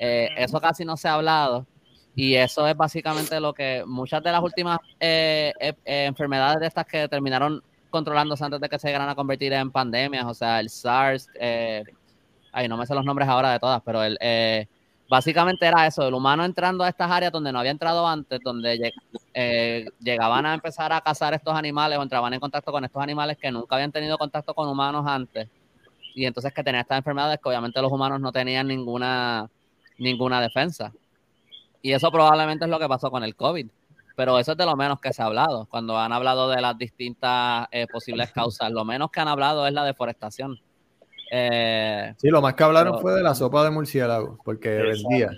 eh, 0.00 0.28
eso 0.36 0.60
casi 0.60 0.84
no 0.84 0.96
se 0.96 1.08
ha 1.08 1.14
hablado. 1.14 1.66
Y 2.18 2.34
eso 2.34 2.66
es 2.66 2.74
básicamente 2.74 3.38
lo 3.38 3.52
que 3.52 3.84
muchas 3.86 4.22
de 4.22 4.32
las 4.32 4.42
últimas 4.42 4.78
eh, 4.98 5.52
eh, 5.60 5.74
eh, 5.84 6.06
enfermedades 6.06 6.58
de 6.60 6.66
estas 6.66 6.86
que 6.86 7.06
terminaron 7.08 7.62
controlándose 7.90 8.42
antes 8.42 8.58
de 8.58 8.68
que 8.70 8.78
se 8.78 8.88
llegaran 8.88 9.10
a 9.10 9.14
convertir 9.14 9.52
en 9.52 9.70
pandemias, 9.70 10.24
o 10.24 10.32
sea, 10.32 10.58
el 10.58 10.70
SARS, 10.70 11.28
eh, 11.38 11.84
ay, 12.52 12.68
no 12.68 12.78
me 12.78 12.86
sé 12.86 12.94
los 12.94 13.04
nombres 13.04 13.28
ahora 13.28 13.52
de 13.52 13.58
todas, 13.60 13.82
pero 13.84 14.02
el, 14.02 14.16
eh, 14.20 14.66
básicamente 15.10 15.66
era 15.66 15.86
eso, 15.86 16.08
el 16.08 16.14
humano 16.14 16.42
entrando 16.44 16.84
a 16.84 16.88
estas 16.88 17.10
áreas 17.10 17.30
donde 17.32 17.52
no 17.52 17.58
había 17.58 17.70
entrado 17.70 18.06
antes, 18.08 18.40
donde 18.42 18.92
eh, 19.34 19.86
llegaban 20.00 20.46
a 20.46 20.54
empezar 20.54 20.94
a 20.94 21.02
cazar 21.02 21.34
estos 21.34 21.54
animales 21.54 21.98
o 21.98 22.02
entraban 22.02 22.32
en 22.32 22.40
contacto 22.40 22.72
con 22.72 22.82
estos 22.84 23.02
animales 23.02 23.36
que 23.36 23.50
nunca 23.50 23.76
habían 23.76 23.92
tenido 23.92 24.16
contacto 24.16 24.54
con 24.54 24.68
humanos 24.68 25.04
antes, 25.06 25.48
y 26.14 26.24
entonces 26.24 26.52
que 26.54 26.64
tenían 26.64 26.80
estas 26.80 26.98
enfermedades 26.98 27.38
que 27.42 27.48
obviamente 27.50 27.80
los 27.82 27.92
humanos 27.92 28.20
no 28.20 28.32
tenían 28.32 28.66
ninguna, 28.66 29.50
ninguna 29.98 30.40
defensa. 30.40 30.92
Y 31.82 31.92
eso 31.92 32.10
probablemente 32.10 32.64
es 32.64 32.70
lo 32.70 32.78
que 32.78 32.88
pasó 32.88 33.10
con 33.10 33.22
el 33.24 33.34
COVID. 33.36 33.66
Pero 34.16 34.38
eso 34.38 34.52
es 34.52 34.58
de 34.58 34.64
lo 34.64 34.76
menos 34.76 34.98
que 35.00 35.12
se 35.12 35.20
ha 35.22 35.26
hablado. 35.26 35.66
Cuando 35.70 35.98
han 35.98 36.12
hablado 36.12 36.48
de 36.48 36.60
las 36.62 36.76
distintas 36.78 37.66
eh, 37.70 37.86
posibles 37.86 38.32
causas, 38.32 38.70
lo 38.72 38.84
menos 38.84 39.10
que 39.10 39.20
han 39.20 39.28
hablado 39.28 39.66
es 39.66 39.72
la 39.74 39.84
deforestación. 39.84 40.58
Eh, 41.30 42.14
Sí, 42.18 42.28
lo 42.28 42.40
más 42.40 42.54
que 42.54 42.64
hablaron 42.64 42.94
Pero- 42.94 43.02
fue 43.02 43.12
de 43.14 43.22
la 43.22 43.34
sopa 43.34 43.64
de 43.64 43.70
murciélago, 43.70 44.38
porque 44.44 44.76
Exacto. 44.78 45.08
vendía. 45.08 45.30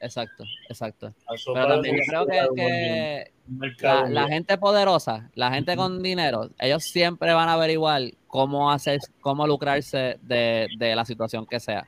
exacto, 0.00 0.44
exacto. 0.68 1.14
Pero 1.52 1.66
también 1.68 1.96
yo 1.96 2.24
creo 2.26 2.54
que, 2.54 3.32
la 4.08 4.28
gente 4.28 4.56
poderosa, 4.58 5.30
la 5.34 5.50
gente 5.52 5.76
con 5.76 6.02
dinero, 6.02 6.50
ellos 6.58 6.84
siempre 6.84 7.32
van 7.32 7.48
a 7.48 7.54
averiguar 7.54 8.02
cómo 8.28 8.70
hacer, 8.70 9.00
cómo 9.20 9.46
lucrarse 9.46 10.18
de, 10.22 10.68
de 10.78 10.94
la 10.94 11.04
situación 11.04 11.46
que 11.46 11.58
sea. 11.60 11.84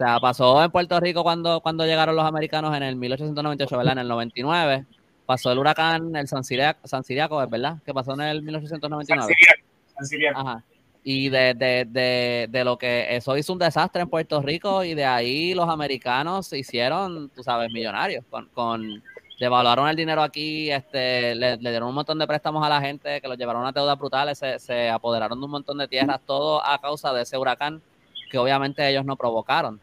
O 0.00 0.02
sea, 0.02 0.18
pasó 0.18 0.64
en 0.64 0.70
Puerto 0.70 0.98
Rico 0.98 1.22
cuando, 1.22 1.60
cuando 1.60 1.84
llegaron 1.84 2.16
los 2.16 2.24
americanos 2.24 2.74
en 2.74 2.82
el 2.82 2.96
1898, 2.96 3.76
¿verdad? 3.76 3.92
En 3.92 3.98
el 3.98 4.08
99. 4.08 4.86
Pasó 5.26 5.52
el 5.52 5.58
huracán, 5.58 6.16
el 6.16 6.26
San 6.26 6.42
Siriaco, 6.42 6.88
San 6.88 7.04
Siriaco, 7.04 7.46
¿verdad? 7.46 7.76
Que 7.84 7.92
pasó 7.92 8.14
en 8.14 8.22
el 8.22 8.38
San 8.38 8.44
1899. 8.46 9.34
Siriaco, 9.34 9.68
San 9.94 10.06
Siriaco. 10.06 10.40
Ajá. 10.40 10.64
Y 11.04 11.28
de, 11.28 11.52
de, 11.52 11.84
de, 11.84 12.46
de 12.48 12.64
lo 12.64 12.78
que 12.78 13.14
eso 13.14 13.36
hizo 13.36 13.52
un 13.52 13.58
desastre 13.58 14.00
en 14.00 14.08
Puerto 14.08 14.40
Rico 14.40 14.84
y 14.84 14.94
de 14.94 15.04
ahí 15.04 15.52
los 15.52 15.68
americanos 15.68 16.46
se 16.46 16.56
hicieron, 16.56 17.28
tú 17.28 17.42
sabes, 17.42 17.70
millonarios. 17.70 18.24
Con, 18.30 18.46
con 18.54 19.02
devaluaron 19.38 19.86
el 19.86 19.96
dinero 19.96 20.22
aquí, 20.22 20.70
este, 20.70 21.34
le, 21.34 21.58
le 21.58 21.70
dieron 21.70 21.90
un 21.90 21.94
montón 21.94 22.18
de 22.18 22.26
préstamos 22.26 22.64
a 22.64 22.70
la 22.70 22.80
gente 22.80 23.20
que 23.20 23.28
los 23.28 23.36
llevaron 23.36 23.66
a 23.66 23.72
deudas 23.72 23.98
brutales, 23.98 24.38
se, 24.38 24.58
se 24.60 24.88
apoderaron 24.88 25.38
de 25.38 25.44
un 25.44 25.50
montón 25.50 25.76
de 25.76 25.88
tierras, 25.88 26.22
todo 26.24 26.64
a 26.64 26.80
causa 26.80 27.12
de 27.12 27.20
ese 27.20 27.36
huracán 27.36 27.82
que 28.30 28.38
obviamente 28.38 28.88
ellos 28.88 29.04
no 29.04 29.16
provocaron. 29.16 29.78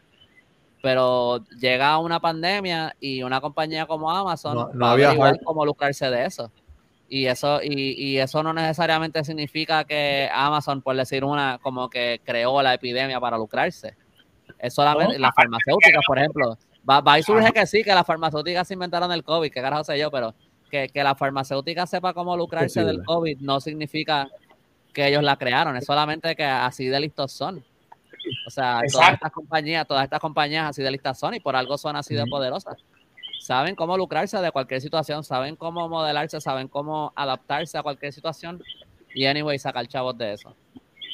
Pero 0.82 1.44
llega 1.60 1.98
una 1.98 2.20
pandemia 2.20 2.94
y 3.00 3.22
una 3.22 3.40
compañía 3.40 3.86
como 3.86 4.10
Amazon 4.10 4.54
No- 4.54 4.70
no 4.72 4.86
va 4.86 4.92
había 4.92 5.12
hype. 5.12 5.44
cómo 5.44 5.64
lucrarse 5.64 6.08
de 6.10 6.24
eso. 6.24 6.50
Y 7.08 7.26
eso, 7.26 7.60
y, 7.62 7.92
y 7.96 8.18
eso 8.18 8.42
no 8.42 8.52
necesariamente 8.52 9.24
significa 9.24 9.84
que 9.84 10.28
Amazon, 10.32 10.82
por 10.82 10.94
decir 10.94 11.24
una, 11.24 11.58
como 11.62 11.88
que 11.88 12.20
creó 12.24 12.60
la 12.62 12.74
epidemia 12.74 13.18
para 13.18 13.38
lucrarse. 13.38 13.96
Es 14.58 14.74
solamente 14.74 15.18
las 15.18 15.34
farmacéuticas, 15.34 16.04
por 16.06 16.18
ejemplo. 16.18 16.58
Va, 16.88 17.00
va 17.00 17.18
y 17.18 17.22
surge 17.22 17.50
que 17.52 17.66
sí, 17.66 17.82
que 17.82 17.94
las 17.94 18.06
farmacéuticas 18.06 18.68
se 18.68 18.74
inventaron 18.74 19.10
el 19.12 19.24
COVID, 19.24 19.50
que 19.50 19.60
carajo 19.62 19.84
sé 19.84 19.98
yo, 19.98 20.10
pero 20.10 20.34
que, 20.70 20.88
que 20.88 21.02
la 21.02 21.14
farmacéutica 21.14 21.86
sepa 21.86 22.12
cómo 22.12 22.36
lucrarse 22.36 22.84
del. 22.84 23.02
COVID 23.04 23.38
no 23.40 23.60
significa 23.60 24.28
que 24.92 25.08
ellos 25.08 25.22
la 25.22 25.36
crearon, 25.36 25.76
es 25.76 25.86
solamente 25.86 26.36
que 26.36 26.44
así 26.44 26.86
de 26.86 27.00
listos 27.00 27.32
son. 27.32 27.64
O 28.46 28.50
sea, 28.50 28.80
todas 28.90 29.14
estas 29.14 29.32
compañías, 29.32 29.86
todas 29.86 30.04
estas 30.04 30.20
compañías 30.20 30.68
así 30.68 30.82
de 30.82 30.90
listas 30.90 31.18
son 31.18 31.34
y 31.34 31.40
por 31.40 31.56
algo 31.56 31.78
son 31.78 31.96
así 31.96 32.14
de 32.14 32.26
poderosas. 32.26 32.76
Saben 33.40 33.74
cómo 33.74 33.96
lucrarse 33.96 34.38
de 34.38 34.50
cualquier 34.50 34.80
situación, 34.80 35.24
saben 35.24 35.56
cómo 35.56 35.88
modelarse, 35.88 36.40
saben 36.40 36.68
cómo 36.68 37.12
adaptarse 37.16 37.78
a 37.78 37.82
cualquier 37.82 38.12
situación 38.12 38.62
y 39.14 39.26
anyway 39.26 39.58
sacar 39.58 39.86
chavos 39.86 40.18
de 40.18 40.32
eso. 40.32 40.54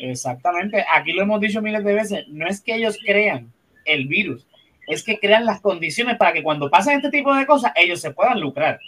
Exactamente. 0.01 0.85
Aquí 0.93 1.13
lo 1.13 1.23
hemos 1.23 1.41
dicho 1.41 1.63
miles 1.63 1.85
de 1.85 1.95
veces. 1.95 2.29
No 2.29 2.47
es 2.47 2.61
que 2.61 2.75
ellos 2.75 2.99
crean 3.05 3.53
el 3.85 4.09
virus, 4.09 4.47
es 4.89 5.05
que 5.05 5.19
crean 5.19 5.45
las 5.45 5.61
condiciones 5.61 6.17
para 6.17 6.33
que 6.33 6.43
cuando 6.43 6.71
pasen 6.71 6.97
este 6.97 7.11
tipo 7.11 7.35
de 7.35 7.47
cosas, 7.47 7.73
ellos 7.77 8.01
se 8.01 8.11
puedan 8.11 8.41
lucrar. 8.41 8.81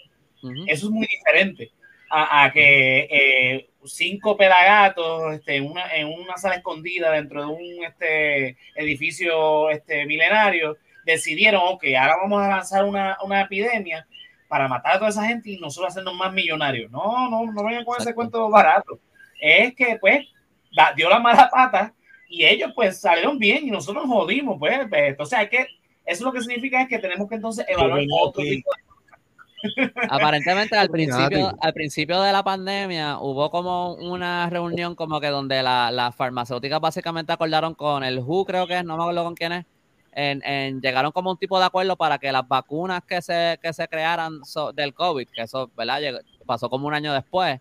Eso 0.66 0.87
es 0.87 0.93
muy 0.93 1.07
diferente 1.07 1.70
a, 2.11 2.45
a 2.45 2.53
que 2.53 3.09
eh, 3.11 3.68
cinco 3.87 4.37
pelagatos 4.37 5.34
este, 5.34 5.57
en, 5.57 5.70
una, 5.70 5.95
en 5.95 6.09
una 6.09 6.37
sala 6.37 6.57
escondida 6.57 7.11
dentro 7.12 7.41
de 7.43 7.47
un 7.49 7.84
este, 7.84 8.57
edificio 8.74 9.70
este, 9.70 10.07
milenario 10.07 10.76
decidieron, 11.05 11.62
ok, 11.64 11.84
ahora 11.99 12.16
vamos 12.22 12.43
a 12.43 12.49
lanzar 12.49 12.84
una, 12.84 13.16
una 13.22 13.43
epidemia 13.43 14.07
para 14.49 14.68
matar 14.68 14.95
a 14.97 14.99
toda 14.99 15.11
esa 15.11 15.26
gente 15.26 15.51
y 15.51 15.59
nosotros 15.59 15.93
hacernos 15.93 16.14
más 16.14 16.32
millonarios. 16.32 16.91
No, 16.91 17.28
no, 17.30 17.51
no 17.53 17.64
vengan 17.64 17.84
con 17.84 18.01
ese 18.01 18.14
cuento 18.14 18.49
barato. 18.51 18.99
Es 19.41 19.74
que, 19.74 19.97
pues, 20.01 20.26
da- 20.74 20.93
dio 20.97 21.09
la 21.09 21.18
mala 21.18 21.49
pata 21.51 21.95
y 22.28 22.45
ellos, 22.45 22.72
pues, 22.74 23.01
salieron 23.01 23.39
bien 23.39 23.66
y 23.66 23.70
nosotros 23.70 24.07
nos 24.07 24.16
jodimos, 24.16 24.57
pues. 24.59 24.78
pues, 24.89 25.03
Entonces, 25.11 25.39
hay 25.39 25.49
que, 25.49 25.66
eso 26.05 26.24
lo 26.24 26.32
que 26.32 26.41
significa 26.41 26.82
es 26.82 26.89
que 26.89 26.99
tenemos 26.99 27.28
que 27.28 27.37
entonces 27.37 27.64
evaluar 27.68 28.01
otro 28.20 28.43
tipo 28.43 28.70
de 28.76 28.82
Aparentemente 30.09 30.76
al 30.76 30.88
principio, 30.90 31.52
al 31.61 31.72
principio 31.72 32.20
de 32.22 32.32
la 32.32 32.42
pandemia 32.42 33.18
hubo 33.20 33.50
como 33.50 33.94
una 33.94 34.48
reunión 34.50 34.94
como 34.94 35.20
que 35.20 35.28
donde 35.28 35.62
la- 35.62 35.90
las 35.90 36.14
farmacéuticas 36.14 36.80
básicamente 36.80 37.32
acordaron 37.32 37.74
con 37.74 38.04
el 38.04 38.18
WHO, 38.20 38.44
creo 38.44 38.66
que 38.66 38.78
es, 38.78 38.84
no 38.84 38.96
me 38.96 39.02
acuerdo 39.02 39.24
con 39.24 39.34
quién 39.34 39.52
es, 39.52 39.66
en, 40.12 40.42
en- 40.44 40.80
llegaron 40.80 41.12
como 41.12 41.30
un 41.30 41.38
tipo 41.38 41.59
de 41.59 41.66
acuerdo 41.66 41.96
para 41.96 42.18
que 42.18 42.32
las 42.32 42.46
vacunas 42.46 43.02
que 43.07 43.20
se, 43.22 43.59
que 43.62 43.72
se 43.72 43.88
crearan 43.88 44.44
so- 44.44 44.72
del 44.72 44.94
COVID, 44.94 45.28
que 45.28 45.42
eso 45.42 45.70
¿verdad? 45.76 46.00
Llegó- 46.00 46.18
pasó 46.46 46.68
como 46.70 46.86
un 46.86 46.94
año 46.94 47.12
después, 47.12 47.61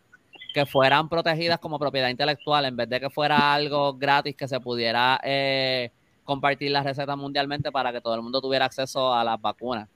que 0.53 0.65
fueran 0.65 1.09
protegidas 1.09 1.59
como 1.59 1.77
propiedad 1.79 2.07
intelectual 2.09 2.63
en 2.65 2.77
vez 2.77 2.87
de 2.87 2.99
que 3.01 3.09
fuera 3.09 3.53
algo 3.53 3.93
gratis 3.95 4.35
que 4.37 4.47
se 4.47 4.59
pudiera 4.61 5.19
eh, 5.23 5.91
compartir 6.23 6.71
las 6.71 6.85
recetas 6.85 7.17
mundialmente 7.17 7.71
para 7.73 7.91
que 7.91 7.99
todo 7.99 8.15
el 8.15 8.21
mundo 8.21 8.39
tuviera 8.41 8.65
acceso 8.65 9.13
a 9.13 9.23
las 9.23 9.39
vacunas. 9.41 9.89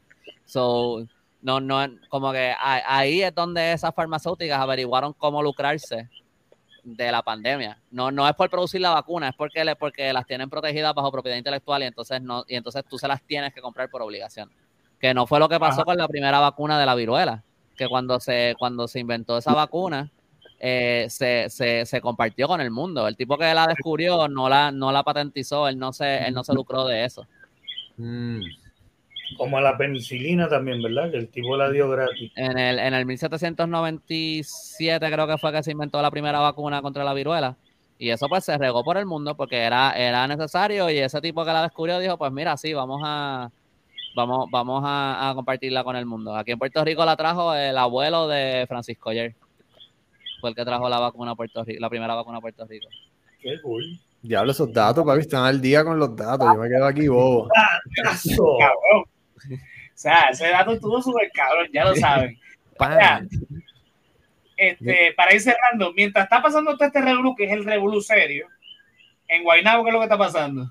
So, 0.46 1.06
no, 1.42 1.60
no, 1.62 1.86
como 2.10 2.32
que 2.32 2.54
ahí 2.58 3.22
es 3.22 3.34
donde 3.34 3.72
esas 3.72 3.96
farmacéuticas 3.96 4.60
averiguaron 4.60 5.14
cómo 5.14 5.42
lucrarse 5.42 6.10
de 6.84 7.12
la 7.12 7.22
pandemia. 7.22 7.80
No, 7.92 8.12
no 8.12 8.28
es 8.28 8.36
por 8.36 8.50
producir 8.50 8.82
la 8.82 8.92
vacuna, 8.92 9.30
es 9.30 9.36
porque, 9.36 9.64
le, 9.64 9.76
porque 9.76 10.12
las 10.12 10.26
tienen 10.26 10.50
protegidas 10.50 10.94
bajo 10.94 11.12
propiedad 11.12 11.38
intelectual 11.38 11.84
y 11.84 11.86
entonces 11.86 12.22
no, 12.22 12.44
y 12.48 12.56
entonces 12.56 12.84
tú 12.90 12.98
se 12.98 13.08
las 13.08 13.22
tienes 13.24 13.54
que 13.54 13.62
comprar 13.62 13.90
por 13.90 14.02
obligación. 14.02 14.50
Que 15.00 15.14
no 15.14 15.28
fue 15.28 15.40
lo 15.40 15.48
que 15.48 15.60
pasó 15.60 15.82
Ajá. 15.82 15.86
con 15.86 15.98
la 15.98 16.08
primera 16.08 16.40
vacuna 16.40 16.80
de 16.80 16.86
la 16.86 16.96
viruela, 16.96 17.44
que 17.78 17.88
cuando 17.88 18.20
se, 18.20 18.56
cuando 18.60 18.88
se 18.88 19.00
inventó 19.00 19.38
esa 19.38 19.54
vacuna, 19.54 20.12
eh, 20.60 21.08
se, 21.10 21.50
se, 21.50 21.86
se 21.86 22.02
compartió 22.02 22.48
con 22.50 22.60
el 22.60 22.70
mundo. 22.70 23.08
El 23.08 23.16
tipo 23.16 23.38
que 23.38 23.54
la 23.54 23.68
descubrió 23.68 24.28
no 24.28 24.50
la, 24.50 24.72
no 24.72 24.92
la 24.92 25.04
patentizó, 25.04 25.70
él 25.70 25.80
no 25.80 25.94
se, 25.94 26.28
él 26.28 26.34
no 26.34 26.44
se 26.44 26.54
lucró 26.54 26.86
de 26.86 27.06
eso. 27.06 27.26
Mm. 27.96 28.42
Como 29.38 29.60
la 29.60 29.78
penicilina 29.78 30.50
también, 30.50 30.82
¿verdad? 30.82 31.12
Que 31.12 31.18
el 31.18 31.30
tipo 31.30 31.56
la 31.56 31.70
dio 31.70 31.90
gratis. 31.90 32.32
En 32.36 32.58
el, 32.58 32.80
en 32.80 32.94
el 32.94 33.06
1797 33.06 35.12
creo 35.12 35.28
que 35.28 35.38
fue 35.38 35.52
que 35.52 35.64
se 35.64 35.72
inventó 35.72 36.02
la 36.02 36.12
primera 36.12 36.40
vacuna 36.40 36.82
contra 36.82 37.04
la 37.04 37.14
viruela. 37.14 37.58
Y 37.98 38.10
eso 38.10 38.28
pues 38.30 38.46
se 38.46 38.58
regó 38.58 38.84
por 38.84 38.98
el 38.98 39.06
mundo 39.06 39.36
porque 39.36 39.58
era, 39.58 39.92
era 39.92 40.26
necesario 40.28 40.90
y 40.90 41.00
ese 41.00 41.20
tipo 41.20 41.44
que 41.44 41.52
la 41.52 41.64
descubrió 41.64 42.00
dijo, 42.00 42.18
pues 42.18 42.32
mira, 42.32 42.56
sí, 42.56 42.74
vamos 42.74 43.02
a 43.04 43.52
vamos, 44.16 44.48
vamos 44.52 44.84
a, 44.86 45.32
compartirla 45.36 45.84
con 45.84 45.96
el 45.96 46.06
mundo. 46.06 46.36
Aquí 46.36 46.52
en 46.52 46.60
Puerto 46.60 46.84
Rico 46.84 47.06
la 47.06 47.16
trajo 47.16 47.54
el 47.54 47.78
abuelo 47.78 48.28
de 48.28 48.66
Francisco 48.68 49.10
Ayer. 49.10 49.36
Fue 50.40 50.52
el 50.52 50.56
que 50.56 50.64
trajo 50.64 50.88
la 50.88 51.00
vacuna 51.00 51.32
a 51.32 51.36
Puerto 51.36 51.64
Rico, 51.64 51.82
la 51.82 51.90
primera 51.90 52.16
vacuna 52.16 52.38
a 52.38 52.42
Puerto 52.42 52.66
Rico. 52.66 52.88
Qué 53.42 53.60
cool. 53.62 54.00
Diablo, 54.22 54.52
esos 54.52 54.72
datos, 54.74 55.06
papi, 55.06 55.22
están 55.22 55.46
al 55.46 55.62
día 55.62 55.84
con 55.84 55.98
los 55.98 56.16
datos. 56.16 56.48
Yo 56.54 56.60
me 56.60 56.70
quedo 56.70 56.86
aquí 56.86 57.08
bobo. 57.08 57.48
o 59.50 59.58
sea, 59.94 60.30
ese 60.32 60.48
dato 60.48 60.74
estuvo 60.74 61.02
súper 61.02 61.32
cabrón, 61.34 61.68
ya 61.74 61.86
lo 61.86 61.96
saben. 61.96 62.40
este, 64.58 65.14
para 65.16 65.34
ir 65.34 65.42
cerrando, 65.42 65.94
mientras 65.94 66.26
está 66.26 66.42
pasando 66.42 66.76
todo 66.76 66.88
este 66.88 67.02
revolú, 67.02 67.36
que 67.36 67.46
es 67.46 67.52
el 67.52 67.66
revolú 67.66 68.02
serio, 68.02 68.48
en 69.28 69.44
Guaynabo, 69.44 69.84
¿qué 69.84 69.90
es 69.90 69.94
lo 69.94 70.00
que 70.00 70.06
está 70.06 70.18
pasando? 70.18 70.70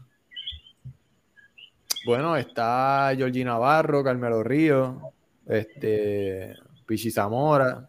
Bueno, 2.04 2.36
está 2.36 3.12
Georgina 3.16 3.52
Navarro, 3.52 4.02
Carmelo 4.02 4.42
Río, 4.42 5.12
este, 5.46 6.54
Pichi 6.86 7.10
Zamora, 7.10 7.88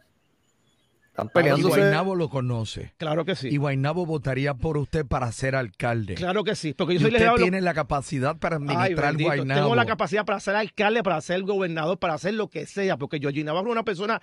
están 1.19 1.29
peleando. 1.29 1.67
Y 1.67 1.71
Guaynabo 1.71 2.15
lo 2.15 2.29
conoce. 2.29 2.93
Claro 2.97 3.25
que 3.25 3.35
sí. 3.35 3.49
Y 3.49 3.57
Guaynabo 3.57 4.05
votaría 4.05 4.53
por 4.53 4.77
usted 4.77 5.05
para 5.05 5.31
ser 5.31 5.55
alcalde. 5.55 6.15
Claro 6.15 6.43
que 6.43 6.55
sí. 6.55 6.73
Porque 6.73 6.95
yo 6.95 7.01
soy 7.01 7.11
usted 7.11 7.29
tiene 7.37 7.61
la 7.61 7.73
capacidad 7.73 8.37
para 8.37 8.57
administrar 8.57 9.15
Ay, 9.17 9.23
Guaynabo. 9.23 9.61
Tengo 9.61 9.75
la 9.75 9.85
capacidad 9.85 10.25
para 10.25 10.39
ser 10.39 10.55
alcalde, 10.55 11.03
para 11.03 11.19
ser 11.21 11.41
gobernador, 11.43 11.97
para 11.99 12.13
hacer 12.13 12.33
lo 12.33 12.49
que 12.49 12.65
sea. 12.65 12.97
Porque 12.97 13.19
Georgina 13.19 13.51
Navarro 13.51 13.67
es 13.67 13.73
una 13.73 13.83
persona. 13.83 14.21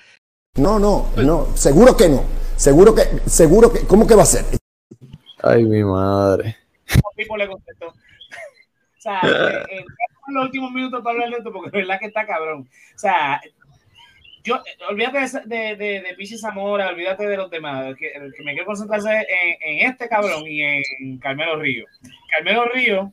No, 0.57 0.79
no, 0.79 1.11
no. 1.17 1.47
Seguro 1.55 1.97
que 1.97 2.09
no. 2.09 2.25
Seguro 2.57 2.95
que, 2.95 3.03
seguro 3.27 3.73
que. 3.73 3.81
¿Cómo 3.81 4.07
que 4.07 4.15
va 4.15 4.23
a 4.23 4.27
ser? 4.27 4.45
Ay, 5.43 5.65
mi 5.65 5.85
madre. 5.85 6.57
tipo 7.17 7.37
le 7.37 7.47
contestó. 7.47 7.87
O 7.89 9.09
sea, 9.09 9.21
eh, 9.23 9.63
eh, 9.71 9.85
los 10.29 10.45
últimos 10.47 10.73
minutos 10.73 11.03
para 11.03 11.15
hablar 11.15 11.31
de 11.31 11.37
esto 11.37 11.53
porque 11.53 11.69
es 11.69 11.73
verdad 11.73 11.99
que 12.01 12.07
está 12.07 12.27
cabrón. 12.27 12.69
O 12.95 12.99
sea, 12.99 13.41
yo, 14.47 14.63
olvídate 14.89 15.19
de, 15.47 15.77
de, 15.77 16.01
de, 16.03 16.15
Pichi 16.17 16.39
Zamora, 16.39 16.89
olvídate 16.89 17.27
de 17.27 17.37
los 17.37 17.51
demás, 17.51 17.97
que, 17.97 18.13
que 18.13 18.43
me 18.45 18.53
quiero 18.53 18.67
concentrarse 18.67 19.11
en, 19.11 19.57
en, 19.61 19.91
este 19.91 20.09
cabrón 20.09 20.45
y 20.47 20.63
en 20.63 21.19
Carmelo 21.19 21.57
Río. 21.57 21.85
Carmelo 22.31 22.67
Río, 22.67 23.13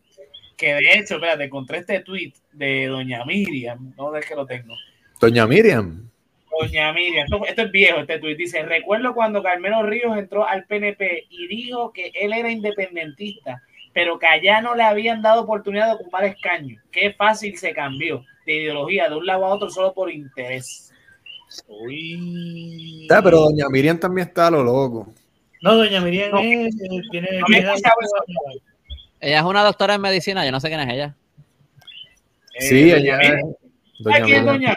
que 0.55 0.75
de 0.75 0.93
hecho, 0.93 1.15
espérate, 1.15 1.45
encontré 1.45 1.79
este 1.79 2.01
tweet 2.01 2.33
de 2.51 2.85
Doña 2.85 3.25
Miriam, 3.25 3.93
no 3.97 4.15
es 4.15 4.25
que 4.25 4.35
lo 4.35 4.45
tengo. 4.45 4.75
Doña 5.19 5.47
Miriam. 5.47 6.09
Doña 6.59 6.93
Miriam, 6.93 7.25
esto, 7.25 7.63
es 7.63 7.71
viejo 7.71 7.99
este 8.01 8.19
tweet, 8.19 8.35
dice, 8.35 8.61
recuerdo 8.61 9.15
cuando 9.15 9.41
Carmelo 9.41 9.81
Ríos 9.83 10.15
entró 10.15 10.47
al 10.47 10.65
PNP 10.65 11.25
y 11.29 11.47
dijo 11.47 11.91
que 11.91 12.11
él 12.13 12.31
era 12.31 12.51
independentista, 12.51 13.63
pero 13.91 14.19
que 14.19 14.27
allá 14.27 14.61
no 14.61 14.75
le 14.75 14.83
habían 14.83 15.23
dado 15.23 15.41
oportunidad 15.41 15.87
de 15.87 15.93
ocupar 15.95 16.25
escaño. 16.25 16.79
Qué 16.91 17.11
fácil 17.11 17.57
se 17.57 17.73
cambió 17.73 18.23
de 18.45 18.53
ideología 18.53 19.09
de 19.09 19.15
un 19.15 19.25
lado 19.25 19.45
a 19.45 19.53
otro 19.53 19.69
solo 19.69 19.93
por 19.93 20.11
interés. 20.11 20.92
Uy. 21.67 23.07
pero 23.07 23.39
doña 23.41 23.69
Miriam 23.69 23.99
también 23.99 24.27
está 24.27 24.47
a 24.47 24.51
lo 24.51 24.63
loco. 24.63 25.13
No, 25.61 25.75
doña 25.75 26.01
Miriam 26.01 26.37
es, 26.37 26.75
eh, 26.75 27.01
tiene, 27.11 27.29
Ella 29.19 29.39
es 29.39 29.43
una 29.43 29.63
doctora 29.63 29.95
en 29.95 30.01
medicina, 30.01 30.45
yo 30.45 30.51
no 30.51 30.59
sé 30.59 30.67
quién 30.67 30.81
es 30.81 30.93
ella. 30.93 31.15
Sí, 32.59 32.91
eh, 32.91 32.97
ella 32.97 33.19
es. 33.19 33.45
Doña 33.99 34.17
Aquí 34.17 34.33
es 34.33 34.45
doña 34.45 34.75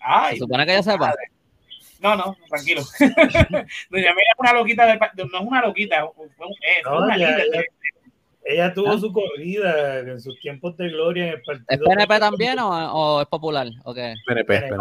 Ay, 0.00 0.34
¿Se 0.34 0.40
supone 0.40 0.66
que 0.66 0.72
ella 0.72 0.82
sepa? 0.82 1.14
No, 2.00 2.16
no, 2.16 2.36
tranquilo. 2.48 2.82
doña 3.00 3.66
Miriam 3.90 4.18
es 4.18 4.38
una 4.38 4.52
loquita, 4.52 4.86
de, 4.86 4.98
no 5.16 5.24
es 5.24 5.46
una 5.46 5.62
loquita, 5.62 6.04
es 6.04 6.86
una 6.86 7.16
líder 7.16 7.70
ella 8.44 8.74
tuvo 8.74 8.92
¿Ah? 8.92 8.98
su 8.98 9.10
corrida 9.10 10.00
en 10.00 10.20
sus 10.20 10.38
tiempos 10.40 10.76
de 10.76 10.90
gloria 10.90 11.28
en 11.28 11.32
el 11.34 11.42
partido. 11.42 11.66
¿Es 11.68 11.80
PNP 11.80 12.18
también 12.20 12.58
o, 12.58 12.68
o, 12.68 13.22
es 13.22 13.26
popular? 13.28 13.66
Okay. 13.84 14.14
PNP, 14.26 14.60
PNP. 14.60 14.76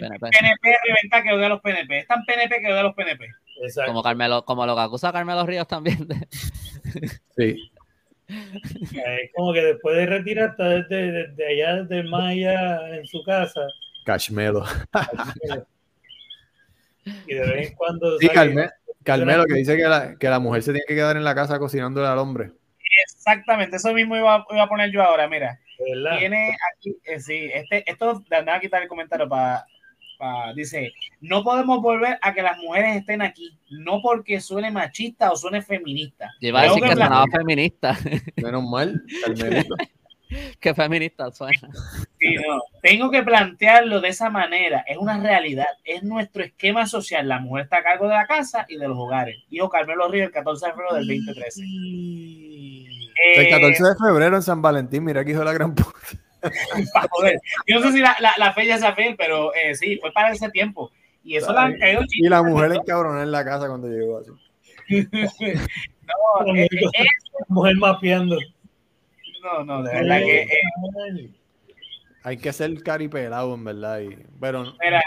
PNP. 0.00 0.30
PNP 0.30 0.74
reventa 0.86 1.22
que 1.22 1.32
odia 1.32 1.46
a 1.46 1.48
los 1.48 1.60
PNP. 1.62 1.98
Es 1.98 2.06
tan 2.06 2.24
PNP 2.26 2.60
que 2.60 2.66
odia 2.66 2.80
a 2.80 2.82
los 2.82 2.94
PNP. 2.94 3.26
Exacto. 3.62 3.90
Como, 3.90 4.02
Carmelo, 4.02 4.44
como 4.44 4.66
lo 4.66 4.74
que 4.74 4.82
acusa 4.82 5.12
Carmelo 5.12 5.46
Ríos 5.46 5.66
también. 5.66 6.06
Sí. 7.36 7.70
Es 8.28 9.30
como 9.34 9.52
que 9.52 9.62
después 9.62 9.96
de 9.96 10.06
retirar, 10.06 10.50
está 10.50 10.68
desde, 10.68 11.12
desde 11.12 11.46
allá, 11.46 11.82
desde 11.82 12.02
Maya 12.08 12.96
en 12.96 13.06
su 13.06 13.22
casa. 13.22 13.60
Cashmelo. 14.04 14.64
Y 17.26 17.34
de 17.34 17.40
vez 17.40 17.70
en 17.70 17.76
cuando. 17.76 18.18
Sí, 18.18 18.28
Carmelo, 19.04 19.44
que 19.44 19.54
dice 19.54 19.76
que 19.76 19.84
la, 19.84 20.16
que 20.18 20.28
la 20.28 20.40
mujer 20.40 20.62
se 20.62 20.72
tiene 20.72 20.86
que 20.88 20.96
quedar 20.96 21.16
en 21.16 21.24
la 21.24 21.34
casa 21.34 21.58
cocinándole 21.58 22.08
al 22.08 22.18
hombre. 22.18 22.50
Exactamente, 23.04 23.76
eso 23.76 23.92
mismo 23.92 24.16
iba, 24.16 24.34
a 24.34 24.68
poner 24.68 24.90
yo 24.90 25.02
ahora, 25.02 25.28
mira. 25.28 25.58
Tiene 26.18 26.56
aquí, 26.72 26.96
eh, 27.04 27.20
sí, 27.20 27.50
este, 27.52 27.88
esto, 27.90 28.22
a 28.30 28.60
quitar 28.60 28.82
el 28.82 28.88
comentario 28.88 29.28
para, 29.28 29.66
dice, 30.54 30.92
no 31.20 31.44
podemos 31.44 31.82
volver 31.82 32.18
a 32.22 32.32
que 32.32 32.42
las 32.42 32.58
mujeres 32.58 32.96
estén 32.96 33.20
aquí, 33.22 33.58
no 33.70 34.00
porque 34.00 34.40
suene 34.40 34.70
machista 34.70 35.30
o 35.30 35.36
suene 35.36 35.62
feminista. 35.62 36.32
Lleva 36.40 36.60
a 36.60 36.64
decir 36.64 36.82
que, 36.82 36.88
sonaba 36.90 37.26
feminista. 37.32 37.98
Menos 38.36 38.64
mal, 38.64 39.02
Qué 40.60 40.74
feminista 40.74 41.30
suena. 41.30 41.68
Sí, 42.18 42.34
no. 42.34 42.62
Tengo 42.82 43.10
que 43.10 43.22
plantearlo 43.22 44.00
de 44.00 44.08
esa 44.08 44.30
manera. 44.30 44.84
Es 44.86 44.96
una 44.96 45.20
realidad. 45.20 45.66
Es 45.84 46.02
nuestro 46.02 46.42
esquema 46.42 46.86
social. 46.86 47.28
La 47.28 47.38
mujer 47.38 47.64
está 47.64 47.78
a 47.78 47.82
cargo 47.82 48.08
de 48.08 48.14
la 48.14 48.26
casa 48.26 48.66
y 48.68 48.76
de 48.76 48.88
los 48.88 48.96
hogares. 48.98 49.36
Dijo 49.48 49.68
Carmelo 49.68 50.08
Ríos 50.08 50.26
el 50.26 50.32
14 50.32 50.66
de 50.66 50.72
febrero 50.72 50.94
del 50.94 51.06
2013 51.06 51.62
el 53.36 53.48
14 53.48 53.84
de 53.84 53.94
febrero 53.96 54.36
en 54.36 54.42
San 54.42 54.62
Valentín, 54.62 55.04
mira 55.04 55.24
que 55.24 55.32
hizo 55.32 55.44
la 55.44 55.52
gran 55.52 55.74
puta. 55.74 55.90
Yo 57.66 57.80
no 57.80 57.86
sé 57.86 57.92
si 57.92 58.00
la, 58.00 58.16
la, 58.36 58.52
fecha 58.52 58.76
es 58.76 58.94
fiel, 58.94 59.16
pero 59.16 59.54
eh, 59.54 59.74
sí, 59.74 59.98
fue 60.00 60.12
para 60.12 60.32
ese 60.32 60.50
tiempo. 60.50 60.92
Y 61.24 61.36
eso 61.36 61.52
la 61.52 61.64
han 61.64 61.78
caído 61.78 62.02
Y 62.08 62.28
la 62.28 62.42
mujer 62.42 62.72
encabronó 62.72 63.20
en 63.20 63.32
la 63.32 63.44
casa 63.44 63.66
cuando 63.66 63.88
llegó 63.88 64.18
así. 64.18 64.30
no, 65.18 66.54
eh, 66.54 66.68
eh, 66.70 67.06
mujer 67.48 67.76
mapeando. 67.76 68.38
No, 69.46 69.64
no, 69.64 69.82
de 69.82 69.92
verdad 69.92 70.18
que. 70.18 70.48
Hay 72.22 72.38
que 72.38 72.52
ser 72.52 72.82
caripelado, 72.82 73.54
en 73.54 73.64
verdad. 73.64 74.00
Y, 74.00 74.16
pero, 74.40 74.74
Mira, 74.82 75.00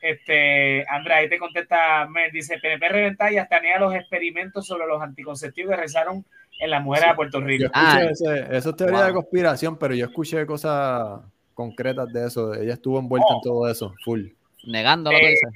este, 0.00 0.88
Andrea, 0.88 1.18
ahí 1.18 1.28
te 1.28 1.38
contesta, 1.38 2.06
me 2.06 2.30
dice, 2.30 2.58
PNP 2.58 2.88
reventar 2.88 3.32
y 3.32 3.38
hasta 3.38 3.60
los 3.80 3.94
experimentos 3.94 4.66
sobre 4.66 4.86
los 4.86 5.02
anticonceptivos 5.02 5.70
que 5.70 5.76
realizaron 5.76 6.24
en 6.60 6.70
las 6.70 6.82
mujeres 6.82 7.10
de 7.10 7.14
Puerto 7.14 7.40
Rico. 7.40 7.70
Ah, 7.74 8.02
eso 8.02 8.70
es 8.70 8.76
teoría 8.76 9.04
de 9.04 9.12
conspiración, 9.12 9.76
pero 9.76 9.94
yo 9.94 10.06
escuché 10.06 10.46
cosas 10.46 11.20
concretas 11.54 12.12
de 12.12 12.26
eso. 12.26 12.54
Ella 12.54 12.74
estuvo 12.74 12.98
envuelta 13.00 13.26
en 13.30 13.38
oh. 13.38 13.42
todo 13.42 13.68
eso, 13.68 13.94
full. 14.04 14.26
Negando 14.64 15.10
lo 15.10 15.18
que 15.18 15.26
eh, 15.26 15.30
dice. 15.30 15.46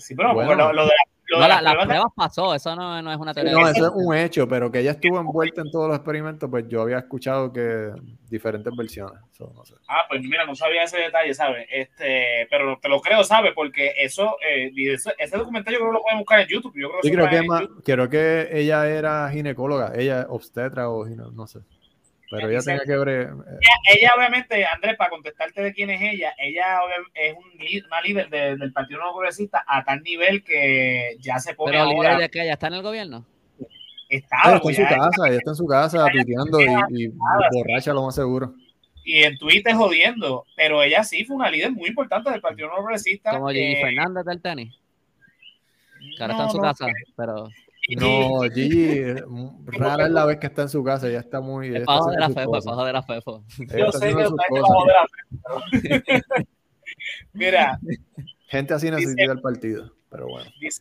Sí, 0.00 0.14
pero 0.14 0.34
bueno, 0.34 0.72
lo, 0.72 0.84
de 0.84 0.92
la, 1.28 1.60
las 1.60 1.86
pruebas 1.86 2.12
pasó, 2.14 2.54
eso 2.54 2.74
no, 2.74 3.02
no, 3.02 3.12
es 3.12 3.18
una 3.18 3.34
teoría. 3.34 3.52
No, 3.52 3.68
eso 3.68 3.86
es 3.86 3.92
un 3.94 4.16
hecho, 4.16 4.48
pero 4.48 4.70
que 4.70 4.80
ella 4.80 4.92
estuvo 4.92 5.18
envuelta 5.18 5.60
en 5.60 5.70
todos 5.70 5.88
los 5.88 5.96
experimentos, 5.96 6.48
pues 6.50 6.66
yo 6.68 6.82
había 6.82 6.98
escuchado 6.98 7.52
que 7.52 7.92
diferentes 8.28 8.74
versiones. 8.76 9.20
Ah, 9.88 10.04
pues 10.08 10.22
mira, 10.22 10.44
no 10.46 10.54
sabía 10.54 10.82
ese 10.84 10.98
detalle, 10.98 11.34
¿sabes? 11.34 11.66
Este, 11.70 12.46
pero 12.50 12.78
te 12.80 12.88
lo 12.88 13.00
creo, 13.00 13.22
¿sabes? 13.24 13.52
Porque 13.54 13.92
eso, 13.98 14.36
eh, 14.46 14.72
ese, 15.18 15.36
documental 15.36 15.74
yo 15.74 15.80
creo 15.80 15.90
que 15.90 15.96
lo 15.96 16.02
pueden 16.02 16.18
buscar 16.18 16.40
en 16.40 16.48
YouTube. 16.48 16.74
Yo 16.76 16.88
creo 16.88 17.00
que, 17.00 17.08
sí, 17.08 17.14
creo 17.14 17.28
que, 17.28 17.82
creo 17.82 18.08
que 18.08 18.48
ella 18.52 18.88
era 18.88 19.30
ginecóloga, 19.30 19.92
ella 19.94 20.26
obstetra 20.28 20.88
o 20.90 21.06
no 21.06 21.46
sé. 21.46 21.60
Pero 22.30 22.50
ella 22.50 22.60
tenía 22.60 22.80
que 22.84 22.96
ver. 22.96 23.08
Eh, 23.08 23.96
ella, 23.96 24.12
obviamente, 24.16 24.64
Andrés, 24.66 24.96
para 24.96 25.10
contestarte 25.10 25.62
de 25.62 25.72
quién 25.72 25.90
es 25.90 26.02
ella, 26.02 26.34
ella 26.38 26.80
es 27.14 27.34
un, 27.34 27.86
una 27.86 28.00
líder 28.02 28.28
del 28.28 28.72
Partido 28.72 29.00
No 29.00 29.14
Progresista 29.14 29.64
a 29.66 29.84
tal 29.84 30.02
nivel 30.02 30.44
que 30.44 31.16
ya 31.20 31.38
se 31.38 31.54
pone. 31.54 31.72
Pero 31.72 31.84
ahora, 31.84 32.10
líder 32.10 32.18
de 32.18 32.28
que 32.28 32.42
ella 32.42 32.52
está 32.52 32.66
en 32.66 32.74
el 32.74 32.82
gobierno. 32.82 33.24
Está, 34.10 34.56
está 34.56 34.68
en 34.68 34.74
su 34.74 34.82
casa, 34.82 35.28
ella 35.28 35.36
está 35.36 35.50
en 35.50 35.56
su 35.56 35.66
casa 35.66 36.06
piteando 36.06 36.60
y, 36.60 37.04
y 37.04 37.08
borracha, 37.52 37.92
lo 37.92 38.04
más 38.04 38.14
seguro. 38.14 38.54
Y 39.04 39.22
en 39.22 39.38
Twitter 39.38 39.74
jodiendo, 39.74 40.44
pero 40.54 40.82
ella 40.82 41.02
sí 41.02 41.24
fue 41.24 41.36
una 41.36 41.50
líder 41.50 41.72
muy 41.72 41.88
importante 41.88 42.30
del 42.30 42.42
Partido 42.42 42.68
No 42.68 42.76
Progresista. 42.76 43.30
Como 43.30 43.48
Gigi 43.48 43.76
Fernández 43.76 44.24
del 44.24 44.40
tenis. 44.42 44.78
Que 46.16 46.22
ahora 46.22 46.34
está 46.34 46.44
en 46.44 46.50
su 46.50 46.58
casa, 46.58 46.86
pero. 47.16 47.48
No, 47.96 48.40
Gigi, 48.52 49.14
rara 49.64 50.04
es 50.04 50.10
la 50.10 50.26
vez 50.26 50.38
que 50.38 50.46
está 50.46 50.62
en 50.62 50.68
su 50.68 50.84
casa, 50.84 51.08
ya 51.08 51.20
está 51.20 51.40
muy. 51.40 51.68
El 51.68 51.84
pajo 51.84 52.10
de 52.10 52.18
la 52.18 52.28
Fefo, 52.28 52.56
el 52.56 52.86
de 52.86 52.92
la 52.92 53.02
Fefo. 53.02 53.44
Yo 53.58 53.92
sé 53.92 54.14
que 54.14 54.22
está 54.22 54.44
el 54.50 54.60
pajo 54.60 54.84
de 54.84 54.92
la 54.92 55.06
Fefo. 55.80 56.48
Mira. 57.32 57.78
Gente 58.48 58.74
así 58.74 58.90
necesita 58.90 59.32
el 59.32 59.40
partido, 59.40 59.92
pero 60.10 60.26
bueno. 60.26 60.50
Dice, 60.60 60.80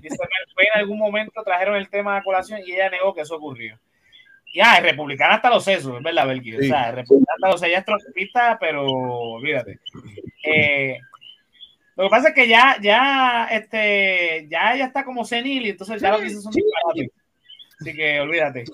dice 0.00 0.16
en 0.56 0.80
algún 0.80 0.98
momento 0.98 1.42
trajeron 1.44 1.76
el 1.76 1.88
tema 1.88 2.16
de 2.16 2.22
colación 2.22 2.60
y 2.64 2.72
ella 2.72 2.90
negó 2.90 3.14
que 3.14 3.22
eso 3.22 3.36
ocurrió. 3.36 3.78
Ya, 4.54 4.76
es 4.76 4.82
republicana 4.82 5.34
hasta 5.34 5.50
los 5.50 5.64
sesos, 5.64 5.96
es 5.96 6.02
verdad, 6.02 6.26
Belki. 6.26 6.56
O 6.56 6.62
sea, 6.62 6.88
es 6.90 6.94
republicana 6.94 7.34
hasta 7.36 7.48
los 7.48 7.60
sesos, 7.60 7.68
ella 7.68 7.78
es 7.78 7.84
trompista, 7.84 8.56
pero 8.60 8.84
olvídate. 8.86 9.80
Eh, 10.44 10.98
Lo 11.96 12.04
que 12.04 12.10
pasa 12.10 12.28
es 12.28 12.34
que 12.34 12.46
ya, 12.46 12.76
ya, 12.80 13.48
este, 13.50 14.46
ya 14.50 14.74
ella 14.74 14.86
está 14.86 15.04
como 15.04 15.24
senil 15.24 15.66
y 15.66 15.70
entonces 15.70 16.00
ya 16.00 16.12
lo 16.12 16.18
que 16.18 16.24
dice 16.24 16.40
son 16.40 16.52
disparates. 16.52 17.10
Así 17.80 17.94
que 17.94 18.20
olvídate. 18.20 18.64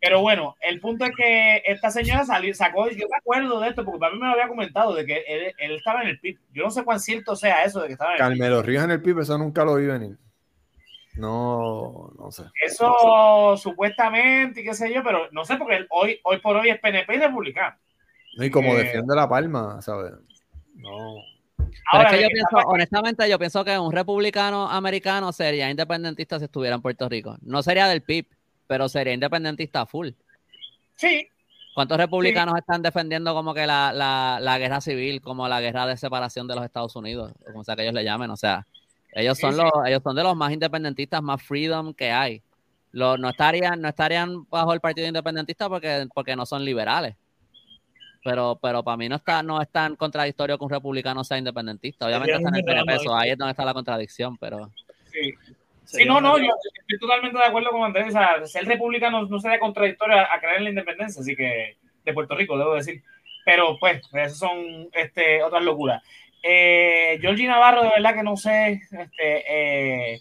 Pero 0.00 0.20
bueno, 0.20 0.56
el 0.60 0.80
punto 0.80 1.04
es 1.04 1.12
que 1.14 1.62
esta 1.64 1.90
señora 1.90 2.24
salió, 2.24 2.52
sacó, 2.54 2.88
yo 2.88 3.06
me 3.08 3.16
acuerdo 3.16 3.60
de 3.60 3.68
esto, 3.68 3.84
porque 3.84 4.00
para 4.00 4.12
mí 4.12 4.18
me 4.18 4.26
lo 4.26 4.32
había 4.32 4.48
comentado, 4.48 4.94
de 4.94 5.06
que 5.06 5.22
él, 5.28 5.54
él 5.56 5.72
estaba 5.72 6.02
en 6.02 6.08
el 6.08 6.18
PIB. 6.18 6.38
Yo 6.52 6.64
no 6.64 6.70
sé 6.70 6.82
cuán 6.82 6.98
cierto 6.98 7.36
sea 7.36 7.62
eso 7.62 7.80
de 7.80 7.86
que 7.86 7.92
estaba 7.92 8.16
en 8.16 8.22
el 8.22 8.28
PIB. 8.32 8.38
Carmelo 8.40 8.62
Ríos 8.62 8.84
en 8.84 8.90
el 8.90 9.02
PIB, 9.02 9.20
eso 9.20 9.38
nunca 9.38 9.64
lo 9.64 9.76
vi 9.76 9.86
venir. 9.86 10.16
No, 11.14 12.10
no 12.18 12.32
sé. 12.32 12.44
Eso 12.64 13.54
supuestamente 13.56 14.62
y 14.62 14.64
qué 14.64 14.74
sé 14.74 14.92
yo, 14.92 15.04
pero 15.04 15.28
no 15.30 15.44
sé, 15.44 15.56
porque 15.56 15.76
él 15.76 15.86
hoy, 15.90 16.18
hoy 16.24 16.38
por 16.38 16.56
hoy 16.56 16.70
es 16.70 16.80
PNP 16.80 17.14
y 17.14 17.18
republicano. 17.18 17.76
No, 18.36 18.44
y 18.44 18.50
como 18.50 18.72
Eh, 18.72 18.84
defiende 18.84 19.14
la 19.14 19.28
palma, 19.28 19.80
¿sabes? 19.82 20.12
No. 20.74 21.16
Pero 21.90 22.04
Ahora, 22.04 22.10
es 22.10 22.16
que 22.16 22.22
yo 22.22 22.28
pienso, 22.28 22.56
honestamente, 22.68 23.28
yo 23.28 23.38
pienso 23.38 23.64
que 23.64 23.78
un 23.78 23.92
republicano 23.92 24.68
americano 24.70 25.32
sería 25.32 25.70
independentista 25.70 26.38
si 26.38 26.44
estuviera 26.46 26.76
en 26.76 26.82
Puerto 26.82 27.08
Rico. 27.08 27.36
No 27.42 27.62
sería 27.62 27.86
del 27.88 28.02
PIB, 28.02 28.26
pero 28.66 28.88
sería 28.88 29.12
independentista 29.12 29.86
full. 29.86 30.10
sí, 30.96 31.28
¿Cuántos 31.74 31.96
republicanos 31.96 32.54
están 32.58 32.82
defendiendo 32.82 33.32
como 33.32 33.54
que 33.54 33.66
la, 33.66 33.92
la, 33.94 34.38
la 34.40 34.58
guerra 34.58 34.82
civil, 34.82 35.22
como 35.22 35.48
la 35.48 35.58
guerra 35.62 35.86
de 35.86 35.96
separación 35.96 36.46
de 36.46 36.54
los 36.54 36.64
Estados 36.64 36.94
Unidos, 36.96 37.32
o 37.40 37.44
como 37.46 37.64
sea 37.64 37.74
que 37.76 37.82
ellos 37.82 37.94
le 37.94 38.04
llamen? 38.04 38.30
O 38.30 38.36
sea, 38.36 38.66
ellos 39.14 39.38
son 39.38 39.54
sí. 39.54 39.60
los, 39.62 39.70
ellos 39.86 40.02
son 40.02 40.14
de 40.14 40.22
los 40.22 40.36
más 40.36 40.52
independentistas, 40.52 41.22
más 41.22 41.42
freedom 41.42 41.94
que 41.94 42.10
hay. 42.10 42.42
Lo- 42.90 43.16
no 43.16 43.30
estarían, 43.30 43.80
no 43.80 43.88
estarían 43.88 44.46
bajo 44.50 44.74
el 44.74 44.80
partido 44.80 45.06
independentista 45.08 45.66
porque, 45.70 46.06
porque 46.14 46.36
no 46.36 46.44
son 46.44 46.62
liberales. 46.62 47.16
Pero, 48.24 48.58
pero 48.62 48.84
para 48.84 48.96
mí 48.96 49.08
no 49.08 49.16
está, 49.16 49.42
no 49.42 49.60
es 49.60 49.68
tan 49.68 49.96
contradictorio 49.96 50.56
que 50.56 50.64
un 50.64 50.70
republicano 50.70 51.24
sea 51.24 51.38
independentista. 51.38 52.06
Obviamente 52.06 52.36
está 52.36 52.48
en 52.48 52.54
el 52.54 52.60
un 52.60 52.66
drama, 52.66 52.84
PNP, 52.84 53.04
so 53.04 53.16
ahí 53.16 53.30
es 53.30 53.38
donde 53.38 53.50
está 53.50 53.64
la 53.64 53.74
contradicción, 53.74 54.36
pero 54.38 54.70
sí. 55.06 55.34
Sí, 55.84 56.04
no, 56.06 56.20
no, 56.20 56.38
yo 56.38 56.48
estoy 56.78 56.98
totalmente 56.98 57.36
de 57.36 57.44
acuerdo 57.44 57.70
con 57.70 57.82
Andrés. 57.82 58.08
O 58.08 58.10
sea, 58.12 58.46
ser 58.46 58.64
republicano 58.64 59.26
no 59.26 59.38
sería 59.40 59.58
contradictorio 59.58 60.16
a, 60.16 60.34
a 60.34 60.40
creer 60.40 60.58
en 60.58 60.64
la 60.64 60.70
independencia, 60.70 61.20
así 61.20 61.36
que 61.36 61.76
de 62.04 62.12
Puerto 62.12 62.34
Rico, 62.34 62.56
debo 62.56 62.74
decir. 62.74 63.02
Pero 63.44 63.76
pues, 63.78 64.00
esas 64.12 64.38
son 64.38 64.88
este, 64.92 65.42
otras 65.42 65.62
locuras. 65.62 66.02
Eh, 66.42 67.18
Georgie 67.20 67.46
Navarro, 67.46 67.82
de 67.82 67.90
verdad 67.90 68.14
que 68.14 68.22
no 68.22 68.36
sé, 68.36 68.80
este, 68.90 70.14
eh, 70.14 70.20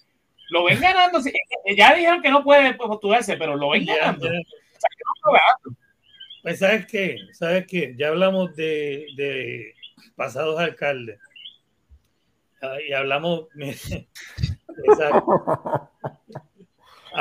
lo 0.50 0.66
ven 0.66 0.80
ganando. 0.80 1.22
sí, 1.22 1.30
eh, 1.66 1.76
ya 1.76 1.94
dijeron 1.94 2.22
que 2.22 2.30
no 2.30 2.44
puede 2.44 2.74
pues, 2.74 2.88
postularse, 2.88 3.38
pero 3.38 3.56
lo 3.56 3.70
ven 3.70 3.86
ganando. 3.86 4.28
O 4.28 4.30
sea, 4.30 4.90
que 4.90 5.04
no 5.06 5.32
lo 5.32 5.34
ganando. 5.34 5.81
Pues, 6.42 6.60
¿sabes 6.60 6.86
qué? 6.88 7.18
¿Sabes 7.34 7.68
qué? 7.68 7.94
Ya 7.98 8.08
hablamos 8.10 8.56
de, 8.56 9.06
de 9.16 9.74
pasados 10.16 10.60
alcaldes. 10.60 11.20
Ah, 12.62 12.78
Y 12.88 12.94
hablamos. 12.94 13.48
Exacto. 14.86 15.90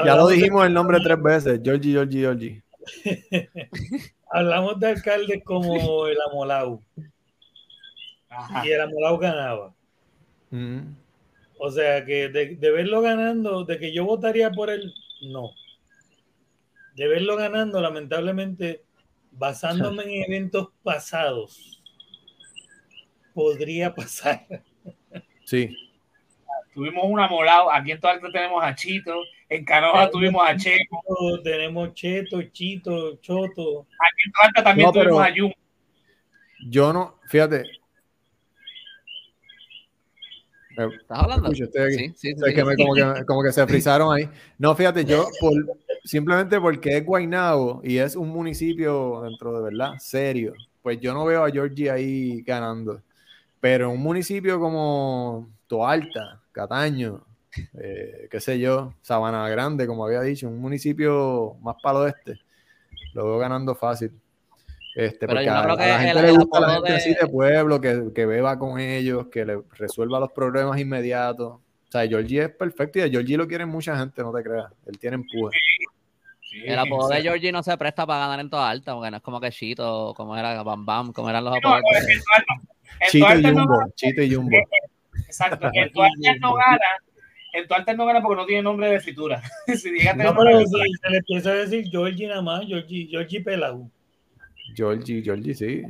Ya 0.04 0.14
lo 0.14 0.28
de- 0.28 0.36
dijimos 0.36 0.64
el 0.64 0.72
nombre 0.72 0.98
tres 1.02 1.20
veces, 1.20 1.60
Georgie, 1.64 1.90
Georgie, 1.90 2.20
Georgie. 2.20 2.62
hablamos 4.30 4.78
de 4.78 4.86
alcaldes 4.86 5.42
como 5.44 6.06
el 6.06 6.16
Amolau. 6.30 6.80
Ajá. 8.28 8.64
Y 8.64 8.70
el 8.70 8.80
Amolau 8.80 9.18
ganaba. 9.18 9.74
Mm. 10.50 10.92
O 11.58 11.70
sea 11.72 12.04
que 12.04 12.28
de, 12.28 12.54
de 12.54 12.70
verlo 12.70 13.00
ganando, 13.02 13.64
de 13.64 13.78
que 13.80 13.92
yo 13.92 14.04
votaría 14.04 14.52
por 14.52 14.70
él, 14.70 14.94
no. 15.22 15.50
De 16.94 17.08
verlo 17.08 17.34
ganando, 17.34 17.80
lamentablemente, 17.80 18.84
basándome 19.40 20.02
en 20.04 20.24
eventos 20.30 20.68
pasados, 20.82 21.82
podría 23.32 23.94
pasar. 23.94 24.46
Sí. 25.46 25.74
Tuvimos 26.74 27.04
un 27.06 27.18
amolado. 27.18 27.72
Aquí 27.72 27.90
en 27.90 28.00
Toalta 28.00 28.30
tenemos 28.30 28.62
a 28.62 28.74
Chito. 28.74 29.14
En 29.48 29.64
Canoa 29.64 30.10
tuvimos 30.10 30.46
a 30.46 30.54
Checo. 30.56 31.02
Tenemos 31.42 31.94
Cheto, 31.94 32.42
Chito, 32.42 33.16
Choto. 33.16 33.86
Aquí 33.98 34.22
en 34.26 34.32
Toalta 34.32 34.62
también 34.62 34.86
No, 34.86 34.92
tuvimos 34.92 35.22
a 35.22 35.30
Yum. 35.30 35.52
Yo 36.68 36.92
no, 36.92 37.18
fíjate. 37.26 37.64
Eh, 40.84 40.88
¿estás 41.00 41.18
hablando? 41.18 41.46
escucho, 41.46 41.64
estoy 41.64 41.82
aquí. 41.82 41.94
Sí, 41.96 42.08
sí, 42.08 42.14
sí, 42.16 42.32
O 42.34 42.38
sea, 42.38 42.48
sí. 42.48 42.54
que 42.54 42.64
me- 42.64 42.76
como, 42.76 42.94
que, 42.94 43.24
como 43.26 43.42
que 43.42 43.52
se 43.52 43.66
frizaron 43.66 44.14
ahí. 44.14 44.28
No, 44.58 44.74
fíjate, 44.74 45.04
yo 45.04 45.26
por, 45.40 45.52
simplemente 46.04 46.60
porque 46.60 46.96
es 46.98 47.04
Guaynabo 47.04 47.80
y 47.84 47.98
es 47.98 48.16
un 48.16 48.28
municipio 48.28 49.20
dentro 49.22 49.56
de 49.56 49.62
verdad 49.70 49.94
serio, 49.98 50.54
pues 50.82 51.00
yo 51.00 51.12
no 51.14 51.24
veo 51.24 51.44
a 51.44 51.50
Georgie 51.50 51.90
ahí 51.90 52.42
ganando. 52.42 53.02
Pero 53.60 53.90
un 53.90 54.00
municipio 54.00 54.58
como 54.58 55.48
Toalta, 55.66 56.40
Cataño, 56.52 57.24
eh, 57.74 58.28
qué 58.30 58.40
sé 58.40 58.58
yo, 58.58 58.94
Sabana 59.02 59.48
Grande, 59.50 59.86
como 59.86 60.04
había 60.06 60.22
dicho, 60.22 60.48
un 60.48 60.58
municipio 60.58 61.56
más 61.62 61.76
para 61.82 61.98
el 61.98 62.04
oeste, 62.06 62.40
lo 63.14 63.24
veo 63.26 63.38
ganando 63.38 63.74
fácil. 63.74 64.12
Este, 64.94 65.26
Pero 65.26 65.32
porque 65.34 65.44
yo 65.46 65.52
no 65.52 65.58
a, 65.58 65.62
creo 65.62 65.74
a 65.74 65.76
que 65.78 65.86
la 65.86 65.94
el- 65.94 66.00
gente 66.06 66.18
el 66.20 66.26
le 66.26 66.32
gusta 66.32 66.60
la 66.60 66.70
gente 66.74 66.90
de- 66.92 66.96
así 66.98 67.14
de 67.14 67.26
pueblo, 67.28 67.80
que, 67.80 68.02
que 68.14 68.26
beba 68.26 68.58
con 68.58 68.80
ellos, 68.80 69.26
que 69.28 69.44
le 69.44 69.60
resuelva 69.78 70.18
los 70.20 70.32
problemas 70.32 70.78
inmediatos. 70.80 71.52
O 71.52 71.60
sea, 71.92 72.06
Georgie 72.06 72.42
es 72.42 72.50
perfecto 72.50 72.98
y 72.98 73.02
a 73.02 73.08
Georgie 73.08 73.36
lo 73.36 73.46
quiere 73.48 73.66
mucha 73.66 73.96
gente, 73.98 74.22
no 74.22 74.32
te 74.32 74.42
creas. 74.42 74.66
Él 74.86 74.98
tiene 74.98 75.16
empuje. 75.16 75.56
Sí, 76.42 76.62
El 76.66 76.78
apodo 76.78 77.08
sí. 77.08 77.16
de 77.16 77.22
Georgie 77.22 77.52
no 77.52 77.62
se 77.62 77.76
presta 77.78 78.04
para 78.06 78.20
ganar 78.20 78.40
en 78.40 78.50
toda 78.50 78.68
alta, 78.68 78.94
porque 78.94 79.10
no 79.10 79.16
es 79.18 79.22
como 79.22 79.40
que 79.40 79.50
Chito, 79.50 80.12
como 80.16 80.36
era 80.36 80.62
Bam 80.64 80.84
Bam, 80.84 81.12
como 81.12 81.30
eran 81.30 81.44
los 81.44 81.52
No, 81.52 81.58
apodos. 81.58 81.82
no, 81.82 83.06
Chito 83.08 83.34
y 83.38 83.42
no 83.42 83.48
Jumbo, 83.50 83.78
gana- 83.78 83.92
Chito 83.94 84.22
y 84.22 84.34
Jumbo. 84.34 84.56
Exacto. 85.26 85.70
En 85.74 85.92
Toalta 85.92 86.34
no 86.40 86.54
gana. 86.54 86.78
En 87.52 87.66
Toalta 87.68 87.94
no 87.94 88.06
gana 88.06 88.20
porque 88.22 88.36
no 88.36 88.46
tiene 88.46 88.62
nombre 88.62 88.88
de 88.90 89.00
fritura. 89.00 89.42
si 89.66 89.90
No, 90.16 90.34
pero 90.36 90.60
si 90.60 90.66
se 91.02 91.10
le 91.10 91.18
empieza 91.18 91.50
a 91.50 91.54
decir 91.54 91.84
Georgie 91.90 92.26
nada 92.28 92.42
más, 92.42 92.64
Georgie, 92.66 93.06
Georgie 93.10 93.40
Pelau. 93.40 93.90
Georgie, 94.74 95.22
Georgie, 95.22 95.54
sí. 95.54 95.82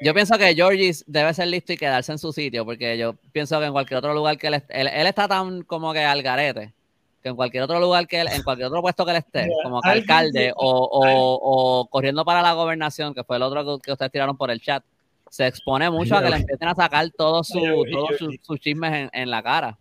Yo 0.00 0.14
pienso 0.14 0.38
que 0.38 0.54
Georgie 0.54 0.92
debe 1.06 1.34
ser 1.34 1.48
listo 1.48 1.72
y 1.72 1.76
quedarse 1.76 2.12
en 2.12 2.18
su 2.18 2.32
sitio, 2.32 2.64
porque 2.64 2.96
yo 2.96 3.14
pienso 3.32 3.58
que 3.58 3.66
en 3.66 3.72
cualquier 3.72 3.98
otro 3.98 4.14
lugar 4.14 4.38
que 4.38 4.46
él, 4.46 4.54
él, 4.68 4.86
él 4.86 5.06
está 5.06 5.26
tan 5.26 5.62
como 5.62 5.92
que 5.92 6.04
al 6.04 6.22
garete, 6.22 6.72
que 7.20 7.30
en 7.30 7.34
cualquier 7.36 7.64
otro 7.64 7.80
lugar 7.80 8.06
que 8.06 8.20
él, 8.20 8.28
en 8.32 8.42
cualquier 8.44 8.68
otro 8.68 8.80
puesto 8.80 9.04
que 9.04 9.10
él 9.10 9.16
esté, 9.16 9.48
como 9.64 9.82
que 9.82 9.88
alcalde 9.90 10.52
o, 10.54 10.88
o- 10.92 11.80
o 11.80 11.86
corriendo 11.88 12.24
para 12.24 12.42
la 12.42 12.52
gobernación, 12.52 13.12
que 13.12 13.24
fue 13.24 13.36
el 13.38 13.42
otro 13.42 13.64
que, 13.78 13.82
que 13.86 13.92
ustedes 13.92 14.12
tiraron 14.12 14.36
por 14.36 14.52
el 14.52 14.60
chat, 14.60 14.84
se 15.30 15.46
expone 15.48 15.90
mucho 15.90 16.14
a 16.16 16.22
que 16.22 16.30
le 16.30 16.36
empiecen 16.36 16.68
a 16.68 16.74
sacar 16.76 17.10
todos 17.10 17.48
sus 17.48 18.60
chismes 18.60 18.92
en, 18.92 19.10
en 19.12 19.30
la 19.30 19.42
cara. 19.42 19.78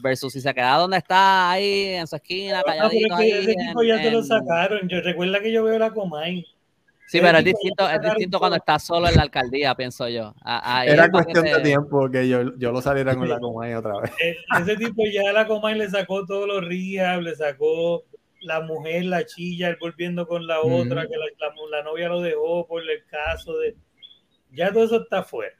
Versus 0.00 0.32
si 0.32 0.40
se 0.40 0.54
queda 0.54 0.76
donde 0.76 0.96
está, 0.96 1.50
ahí 1.50 1.86
en 1.94 2.06
su 2.06 2.14
esquina, 2.16 2.58
No, 2.58 2.62
pero 2.66 2.78
calladito. 2.88 3.14
es 3.14 3.20
que 3.20 3.38
ese 3.40 3.50
ahí 3.50 3.56
equipo 3.66 3.82
en- 3.82 3.88
ya 3.88 3.98
se 4.02 4.10
lo 4.12 4.22
sacaron. 4.22 4.88
Yo 4.88 5.00
recuerda 5.00 5.40
que 5.40 5.52
yo 5.52 5.64
veo 5.64 5.78
la 5.78 5.90
Comay. 5.92 6.46
Sí, 7.08 7.16
ese 7.18 7.26
pero 7.26 7.38
es 7.38 7.44
distinto, 7.44 7.88
es 7.88 8.00
distinto 8.02 8.38
cuando 8.38 8.56
está 8.58 8.78
solo 8.78 9.08
en 9.08 9.16
la 9.16 9.22
alcaldía, 9.22 9.74
pienso 9.74 10.08
yo. 10.08 10.34
Ahí 10.42 10.90
Era 10.90 11.10
cuestión 11.10 11.44
de 11.44 11.60
tiempo 11.60 12.10
que 12.10 12.28
yo, 12.28 12.54
yo 12.58 12.70
lo 12.70 12.82
saliera 12.82 13.16
con 13.16 13.28
la 13.28 13.38
Comay 13.40 13.72
otra 13.74 13.98
vez. 14.00 14.10
Eh, 14.22 14.36
Ese 14.60 14.76
tipo 14.76 15.02
ya 15.10 15.32
la 15.32 15.46
Comay 15.46 15.78
le 15.78 15.88
sacó 15.88 16.26
todos 16.26 16.46
los 16.46 16.62
ríos, 16.64 17.22
le 17.22 17.34
sacó 17.34 18.04
la 18.42 18.60
mujer, 18.60 19.06
la 19.06 19.24
chilla, 19.24 19.68
él 19.70 19.78
volviendo 19.80 20.26
con 20.28 20.46
la 20.46 20.60
otra, 20.60 21.06
que 21.06 21.16
la, 21.16 21.24
la- 21.40 21.78
la 21.78 21.82
novia 21.82 22.08
lo 22.08 22.20
dejó 22.20 22.66
por 22.66 22.82
el 22.82 23.04
caso 23.06 23.56
de. 23.56 23.74
Ya 24.52 24.70
todo 24.72 24.84
eso 24.84 25.02
está 25.02 25.22
fuera. 25.22 25.56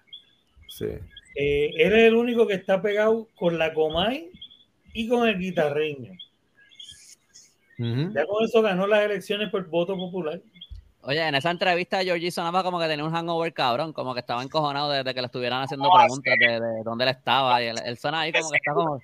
Sí. 0.68 0.86
Eh, 1.34 1.70
él 1.78 1.92
es 1.94 2.04
el 2.04 2.14
único 2.14 2.46
que 2.46 2.54
está 2.54 2.82
pegado 2.82 3.26
con 3.36 3.56
la 3.58 3.72
Comay 3.72 4.30
y 4.92 5.08
con 5.08 5.26
el 5.26 5.38
guitarreño. 5.38 6.12
Ya 7.78 8.26
con 8.26 8.44
eso 8.44 8.60
ganó 8.60 8.86
las 8.86 9.04
elecciones 9.04 9.50
por 9.50 9.66
voto 9.68 9.96
popular. 9.96 10.40
Oye, 11.02 11.26
en 11.26 11.34
esa 11.34 11.50
entrevista 11.50 12.02
Georgie 12.02 12.30
sonaba 12.30 12.62
como 12.62 12.78
que 12.80 12.86
tenía 12.86 13.04
un 13.04 13.12
hangover 13.12 13.52
cabrón, 13.54 13.92
como 13.92 14.14
que 14.14 14.20
estaba 14.20 14.42
encojonado 14.42 14.90
desde 14.90 15.14
que 15.14 15.20
le 15.20 15.26
estuvieran 15.26 15.62
haciendo 15.62 15.88
preguntas 15.90 16.34
de, 16.38 16.60
de 16.60 16.82
dónde 16.84 17.04
él 17.04 17.10
estaba. 17.10 17.62
Y 17.62 17.66
él, 17.68 17.76
él 17.84 17.96
suena 17.96 18.20
ahí 18.20 18.32
como 18.32 18.50
que 18.50 18.56
está 18.56 18.72
como. 18.74 19.00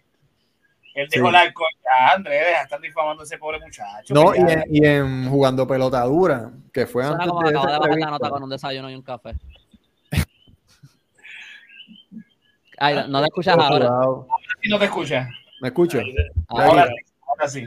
Él 0.95 1.09
Sí. 1.11 1.19
el 1.19 1.35
alcohol 1.35 1.67
ya, 1.83 2.15
Andrés, 2.15 2.41
deja 2.47 2.59
de 2.59 2.63
estar 2.63 2.81
difamando 2.81 3.23
a 3.23 3.27
ese 3.27 3.37
pobre 3.39 3.59
muchacho. 3.59 4.15
No, 4.15 4.33
y 4.35 4.39
en, 4.39 4.65
y 4.71 4.87
en 4.87 5.29
jugando 5.29 5.67
pelotadura, 5.67 6.53
que 6.73 6.87
fue 6.87 7.03
Suena 7.03 7.17
antes 7.17 7.29
como 7.29 7.41
que 7.43 7.51
de 7.51 7.59
acaba 7.59 7.73
esa 7.73 7.75
de 7.75 7.81
bajar 7.89 7.99
la 7.99 8.11
nota 8.11 8.31
con 8.31 8.43
un 8.45 8.51
desayuno 8.51 8.91
y 8.91 8.95
un 8.95 9.03
café. 9.03 9.33
Ay, 12.79 12.95
no, 12.95 13.09
no 13.09 13.21
te 13.21 13.27
escuchas 13.27 13.57
ahora. 13.59 13.87
sudado. 13.87 14.27
Si 14.63 14.69
no 14.69 14.79
te 14.79 14.85
escucha. 14.85 15.29
¿Me 15.61 15.69
escucho? 15.69 16.01
Ahora. 16.49 16.67
Ahora 16.67 16.87
sí, 16.87 16.95
ahora 17.27 17.49
sí. 17.49 17.67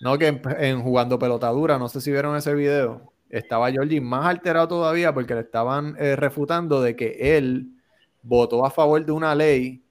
No, 0.00 0.18
que 0.18 0.26
en, 0.28 0.42
en 0.58 0.82
jugando 0.82 1.18
pelotadura, 1.18 1.78
no 1.78 1.88
sé 1.88 2.00
si 2.00 2.10
vieron 2.10 2.36
ese 2.36 2.54
video, 2.54 3.09
estaba 3.30 3.70
Georgie 3.70 4.00
más 4.00 4.26
alterado 4.26 4.68
todavía 4.68 5.14
porque 5.14 5.34
le 5.34 5.40
estaban 5.40 5.96
eh, 5.98 6.16
refutando 6.16 6.82
de 6.82 6.96
que 6.96 7.36
él 7.36 7.68
votó 8.22 8.66
a 8.66 8.70
favor 8.70 9.04
de 9.04 9.12
una 9.12 9.34
ley 9.34 9.82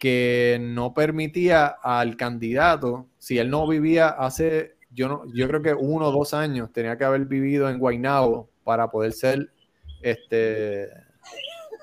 que 0.00 0.58
no 0.60 0.94
permitía 0.94 1.66
al 1.66 2.16
candidato, 2.16 3.08
si 3.18 3.38
él 3.38 3.50
no 3.50 3.66
vivía 3.66 4.08
hace, 4.08 4.76
yo 4.90 5.08
no, 5.08 5.22
yo 5.34 5.48
creo 5.48 5.62
que 5.62 5.74
uno 5.74 6.06
o 6.06 6.12
dos 6.12 6.34
años, 6.34 6.72
tenía 6.72 6.96
que 6.96 7.04
haber 7.04 7.24
vivido 7.24 7.68
en 7.68 7.78
Guaynabo 7.78 8.48
para 8.64 8.90
poder 8.90 9.12
ser 9.12 9.50
este 10.02 10.88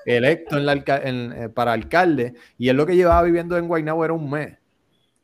electo 0.06 0.56
en 0.56 0.66
la 0.66 0.74
eh, 0.74 1.48
para 1.52 1.72
alcalde 1.72 2.34
y 2.56 2.68
él 2.68 2.76
lo 2.76 2.86
que 2.86 2.96
llevaba 2.96 3.22
viviendo 3.22 3.58
en 3.58 3.68
Guaynabo 3.68 4.04
era 4.04 4.14
un 4.14 4.30
mes. 4.30 4.56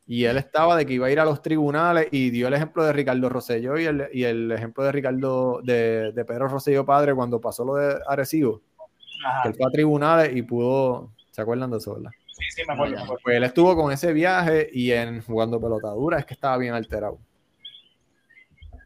Y 0.05 0.25
él 0.25 0.37
estaba 0.37 0.75
de 0.75 0.85
que 0.85 0.93
iba 0.93 1.07
a 1.07 1.11
ir 1.11 1.19
a 1.19 1.25
los 1.25 1.41
tribunales 1.41 2.07
y 2.11 2.29
dio 2.29 2.47
el 2.47 2.53
ejemplo 2.53 2.83
de 2.83 2.91
Ricardo 2.91 3.29
Rosselló 3.29 3.77
y 3.79 3.85
el, 3.85 4.09
y 4.11 4.23
el 4.25 4.51
ejemplo 4.51 4.83
de 4.83 4.91
Ricardo, 4.91 5.61
de, 5.63 6.11
de 6.11 6.25
Pedro 6.25 6.49
Rosselló 6.49 6.85
padre 6.85 7.15
cuando 7.15 7.39
pasó 7.39 7.63
lo 7.63 7.75
de 7.75 7.97
Arecibo, 8.07 8.59
que 8.59 9.27
Ajá. 9.27 9.47
él 9.47 9.55
fue 9.55 9.65
a 9.65 9.71
tribunales 9.71 10.35
y 10.35 10.41
pudo, 10.41 11.11
¿se 11.31 11.41
acuerdan 11.41 11.71
de 11.71 11.77
eso, 11.77 11.95
verdad? 11.95 12.11
Sí, 12.33 12.43
sí, 12.53 12.61
me 12.67 12.73
acuerdo. 12.73 12.95
me 12.95 13.01
acuerdo. 13.03 13.21
Pues 13.23 13.37
él 13.37 13.43
estuvo 13.45 13.75
con 13.75 13.93
ese 13.93 14.11
viaje 14.11 14.69
y 14.73 14.91
en 14.91 15.21
jugando 15.21 15.61
pelotadura 15.61 16.19
es 16.19 16.25
que 16.25 16.33
estaba 16.33 16.57
bien 16.57 16.73
alterado. 16.73 17.17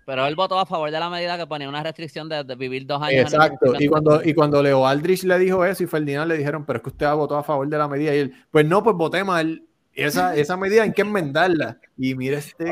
Pero 0.05 0.25
él 0.25 0.35
votó 0.35 0.57
a 0.57 0.65
favor 0.65 0.89
de 0.89 0.99
la 0.99 1.09
medida 1.09 1.37
que 1.37 1.45
ponía 1.47 1.67
una 1.67 1.83
restricción 1.83 2.29
de, 2.29 2.41
de 2.43 2.55
vivir 2.55 2.85
dos 2.85 3.01
años. 3.01 3.11
en 3.11 3.27
el 3.27 3.33
Exacto. 3.33 3.73
Y 3.77 3.89
cuando, 3.89 4.23
y 4.23 4.33
cuando 4.33 4.63
Leo 4.63 4.87
Aldrich 4.87 5.23
le 5.23 5.37
dijo 5.37 5.65
eso 5.65 5.83
y 5.83 5.87
Ferdinand 5.87 6.29
le 6.29 6.37
dijeron, 6.37 6.65
pero 6.65 6.77
es 6.77 6.83
que 6.83 6.89
usted 6.91 7.11
votó 7.13 7.35
a 7.35 7.43
favor 7.43 7.67
de 7.67 7.77
la 7.77 7.89
medida. 7.89 8.15
Y 8.15 8.19
él, 8.19 8.33
pues 8.49 8.65
no, 8.65 8.81
pues 8.81 8.95
voté 8.95 9.25
mal. 9.25 9.66
Esa, 9.97 10.35
esa 10.35 10.55
medida 10.55 10.83
hay 10.83 10.93
que 10.93 11.01
enmendarla. 11.01 11.79
Y 11.97 12.13
mire 12.13 12.37
este 12.37 12.71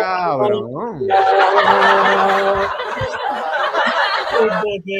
cabrón. 0.00 1.06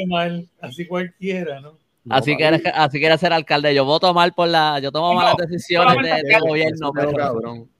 Mal, 0.08 0.48
así 0.60 0.86
cualquiera, 0.86 1.60
¿no? 1.60 1.78
No, 2.04 2.14
Así 2.14 2.36
eres, 2.38 2.62
así 2.74 2.98
quieres 2.98 3.20
ser 3.20 3.32
alcalde. 3.32 3.74
Yo 3.74 3.86
voto 3.86 4.12
mal 4.12 4.34
por 4.34 4.48
la, 4.48 4.78
yo 4.78 4.92
tomo 4.92 5.08
No, 5.08 5.14
malas 5.14 5.36
decisiones 5.36 5.88
de, 5.88 5.94
solamente 5.94 6.08
de 6.08 6.34
alcalde, 6.34 6.48
gobierno, 6.48 6.92
pero 6.92 7.12
cabrón. 7.12 7.70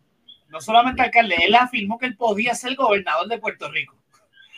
No 0.48 0.60
solamente 0.62 1.02
alcalde, 1.02 1.34
él 1.46 1.54
afirmó 1.54 1.98
que 1.98 2.06
él 2.06 2.16
podía 2.16 2.54
ser 2.54 2.74
gobernador 2.74 3.28
de 3.28 3.38
Puerto 3.38 3.70
Rico. 3.70 3.96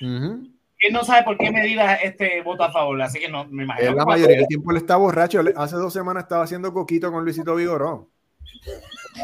Él 0.00 0.92
no 0.92 1.02
sabe 1.02 1.24
por 1.24 1.36
qué 1.36 1.50
medida 1.50 1.96
este 1.96 2.42
voto 2.42 2.62
a 2.62 2.70
favor, 2.70 3.00
así 3.02 3.18
que 3.18 3.28
no 3.28 3.44
me 3.46 3.64
imagino. 3.64 3.90
Él 3.90 3.96
la 3.96 4.04
mayoría 4.04 4.36
del 4.36 4.46
tiempo 4.46 4.70
él 4.70 4.76
está 4.76 4.96
borracho. 4.96 5.42
Hace 5.56 5.76
dos 5.76 5.92
semanas 5.92 6.22
estaba 6.22 6.44
haciendo 6.44 6.72
coquito 6.72 7.10
con 7.10 7.24
Luisito 7.24 7.56
Vigoró. 7.56 8.08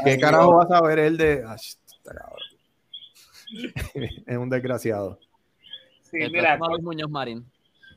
¿Qué 0.05 0.19
carajo 0.19 0.57
va 0.57 0.65
a 0.65 0.69
saber 0.69 0.99
él 0.99 1.17
de.? 1.17 1.45
Ay, 1.47 1.57
está 1.57 2.15
cabrón. 2.15 2.39
es 4.27 4.37
un 4.37 4.51
desgraciado. 4.51 5.19
Sí, 6.03 6.19
el 6.21 6.31
mira, 6.31 6.57
Luis 6.57 6.83
Muñoz 6.83 7.11
Marín. 7.11 7.45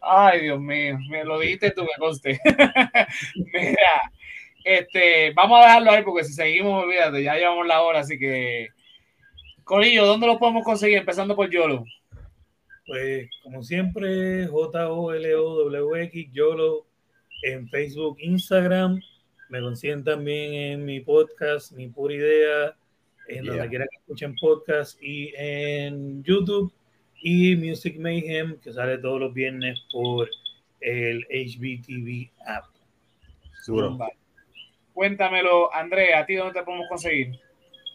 Ay, 0.02 0.42
Dios 0.44 0.60
mío, 0.60 0.98
me 1.10 1.24
lo 1.24 1.40
dijiste 1.40 1.72
tú, 1.72 1.82
me 1.82 1.90
conste. 1.98 2.40
Mira, 3.36 4.12
este, 4.64 5.34
vamos 5.34 5.60
a 5.60 5.64
dejarlo 5.64 5.92
ahí 5.92 6.04
porque 6.04 6.24
si 6.24 6.34
seguimos, 6.34 6.84
olvídate, 6.84 7.22
ya 7.24 7.36
llevamos 7.36 7.68
la 7.68 7.82
hora, 7.82 8.00
así 8.00 8.18
que. 8.18 8.70
Corillo, 9.64 10.06
¿dónde 10.06 10.26
lo 10.26 10.40
podemos 10.40 10.64
conseguir? 10.64 10.98
Empezando 11.00 11.36
por 11.36 11.50
Yolo. 11.50 11.84
Pues, 12.88 13.30
como 13.44 13.62
siempre, 13.62 14.48
J-O-L-O-W-X, 14.48 16.30
YOLO, 16.32 16.88
en 17.44 17.70
Facebook, 17.70 18.18
Instagram. 18.20 19.00
Me 19.50 19.62
consiguen 19.62 20.04
también 20.04 20.54
en 20.54 20.86
mi 20.86 21.00
podcast, 21.00 21.72
Mi 21.74 21.88
Pura 21.88 22.14
Idea, 22.14 22.76
en 23.28 23.44
Yeah. 23.44 23.54
donde 23.54 23.70
quiera 23.70 23.86
que 23.90 23.98
escuchen 23.98 24.36
podcast 24.40 25.02
y 25.02 25.34
en 25.36 26.24
YouTube. 26.24 26.72
Y 27.22 27.56
Music 27.56 27.98
Mayhem, 28.00 28.58
que 28.60 28.72
sale 28.72 28.98
todos 29.00 29.20
los 29.20 29.34
viernes 29.34 29.80
por 29.92 30.30
el 30.80 31.26
HBTV 31.30 32.32
app. 32.46 32.66
Zumba. 33.66 34.10
Cuéntamelo, 34.94 35.74
André, 35.74 36.14
¿a 36.14 36.26
ti 36.26 36.36
dónde 36.36 36.60
te 36.60 36.64
podemos 36.66 36.88
conseguir? 36.88 37.40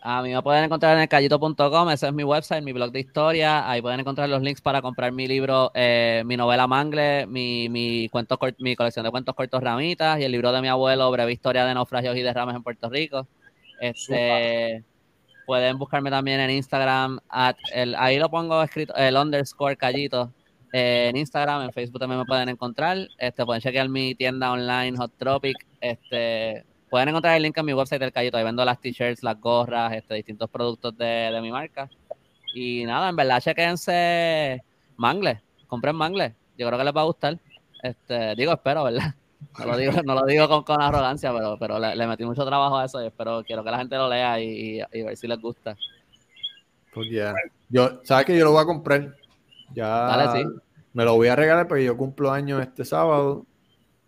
A 0.07 0.20
mí 0.20 0.34
me 0.34 0.42
pueden 0.42 0.64
encontrar 0.64 0.96
en 0.96 1.02
el 1.02 1.09
callito.com, 1.09 1.88
ese 1.88 2.09
es 2.09 2.12
mi 2.12 2.24
website, 2.24 2.62
mi 2.62 2.72
blog 2.72 2.92
de 2.92 3.00
historia. 3.00 3.66
Ahí 3.70 3.80
pueden 3.80 4.00
encontrar 4.00 4.28
los 4.28 4.42
links 4.42 4.61
para 4.61 4.82
comprar 4.82 5.12
mi 5.12 5.26
libro, 5.26 5.70
eh, 5.74 6.22
mi 6.26 6.36
novela 6.36 6.66
Mangle, 6.66 7.26
mi, 7.26 7.70
mi, 7.70 8.11
cuentos 8.11 8.38
mi 8.59 8.76
colección 8.76 9.02
de 9.07 9.11
cuentos 9.11 9.34
cortos 9.34 9.62
Ramitas 9.62 10.20
y 10.20 10.24
el 10.24 10.32
libro 10.32 10.52
de 10.52 10.61
mi 10.61 10.68
abuelo, 10.68 11.11
Breve 11.11 11.32
Historia 11.32 11.64
de 11.64 11.72
Naufragios 11.72 12.16
y 12.18 12.20
Derrames 12.20 12.55
en 12.55 12.62
Puerto 12.62 12.90
Rico. 12.90 13.26
Este, 13.80 14.84
pueden 15.46 15.78
buscarme 15.78 16.11
también 16.11 16.38
en 16.40 16.50
Instagram, 16.50 17.20
at 17.30 17.57
el, 17.72 17.94
ahí 17.94 18.18
lo 18.18 18.28
pongo 18.30 18.62
escrito, 18.62 18.94
el 18.96 19.16
underscore 19.16 19.78
Callito. 19.78 20.30
eh, 20.74 21.09
en 21.09 21.16
Instagram, 21.16 21.62
en 21.62 21.72
Facebook 21.72 22.00
también 22.00 22.20
me 22.20 22.26
pueden 22.26 22.50
encontrar. 22.50 22.98
Este, 23.18 23.46
pueden 23.46 23.62
chequear 23.62 23.88
mi 23.88 24.14
tienda 24.14 24.52
online, 24.52 24.98
Hot 24.98 25.12
Tropic. 25.16 25.57
Este, 25.80 26.66
pueden 26.95 27.09
encontrar 27.09 27.36
el 27.36 27.42
link 27.42 27.59
en 27.59 27.66
mi 27.66 27.74
website 27.74 28.01
del 28.01 28.12
Callito. 28.12 28.36
Ahí 28.36 28.45
vendo 28.45 28.64
las 28.64 28.80
t-shirts, 28.80 29.24
las 29.24 29.40
gorras, 29.40 29.92
este, 29.95 30.14
distintos 30.14 30.49
productos 30.49 30.97
de, 30.97 31.05
de 31.05 31.40
mi 31.40 31.51
marca. 31.51 31.90
Y 32.55 32.84
nada, 32.84 33.09
en 33.09 33.16
verdad, 33.16 33.40
chequense 33.40 34.62
Mangle. 34.97 35.42
Compren 35.66 35.97
Mangle. 35.97 36.36
Yo 36.57 36.68
creo 36.68 36.78
que 36.78 36.84
les 36.84 36.95
va 36.95 37.01
a 37.01 37.07
gustar. 37.07 37.36
Este, 37.82 38.36
digo, 38.36 38.53
espero, 38.53 38.84
¿verdad? 38.84 39.12
No 39.59 39.66
lo 39.66 39.76
digo, 39.76 39.92
no 40.05 40.14
lo 40.14 40.24
digo 40.24 40.49
con, 40.49 40.62
con 40.62 40.80
arrogancia, 40.80 41.32
pero, 41.32 41.57
pero 41.59 41.80
le, 41.80 41.97
le 41.97 42.07
metí 42.07 42.24
mucho 42.24 42.47
trabajo 42.47 42.78
a 42.78 42.84
eso 42.84 43.03
y 43.03 43.07
espero, 43.09 43.42
quiero 43.42 43.64
que 43.64 43.72
la 43.72 43.78
gente 43.78 43.97
lo 43.97 44.09
lea 44.09 44.38
y, 44.40 44.78
y, 44.78 44.82
y 44.92 45.03
ver 45.03 45.16
si 45.16 45.26
les 45.26 45.40
gusta. 45.40 45.76
Pues 46.92 47.11
ya. 47.11 47.34
Yo, 47.70 48.05
¿sabes 48.05 48.24
que 48.24 48.38
Yo 48.38 48.45
lo 48.45 48.53
voy 48.53 48.62
a 48.62 48.66
comprar. 48.66 49.16
Ya. 49.74 49.88
Dale, 49.88 50.45
sí. 50.45 50.49
Me 50.92 51.05
lo 51.05 51.16
voy 51.16 51.26
a 51.26 51.34
regalar 51.34 51.66
porque 51.66 51.84
yo 51.84 51.97
cumplo 51.97 52.30
años 52.30 52.62
este 52.62 52.84
sábado, 52.84 53.45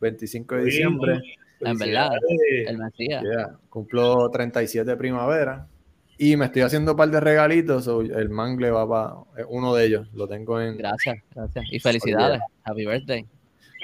25 0.01 0.55
de 0.55 0.64
diciembre. 0.64 1.20
En 1.61 1.79
verdad, 1.79 2.11
el 2.67 2.79
Mesías. 2.79 3.23
Ya, 3.25 3.57
Cumplo 3.69 4.31
37 4.31 4.91
de 4.91 4.97
primavera. 4.97 5.67
Y 6.19 6.37
me 6.37 6.47
estoy 6.47 6.63
haciendo 6.63 6.93
un 6.93 6.97
par 6.97 7.11
de 7.11 7.21
regalitos. 7.21 7.87
el 7.89 8.29
mangle 8.31 8.71
va 8.71 8.89
para 8.89 9.47
uno 9.49 9.75
de 9.75 9.87
ellos. 9.87 10.09
Lo 10.15 10.27
tengo 10.27 10.61
en. 10.61 10.77
Gracias, 10.77 11.19
gracias. 11.35 11.65
Y 11.71 11.79
felicidades. 11.79 12.41
Happy 12.65 12.87
birthday. 12.87 13.27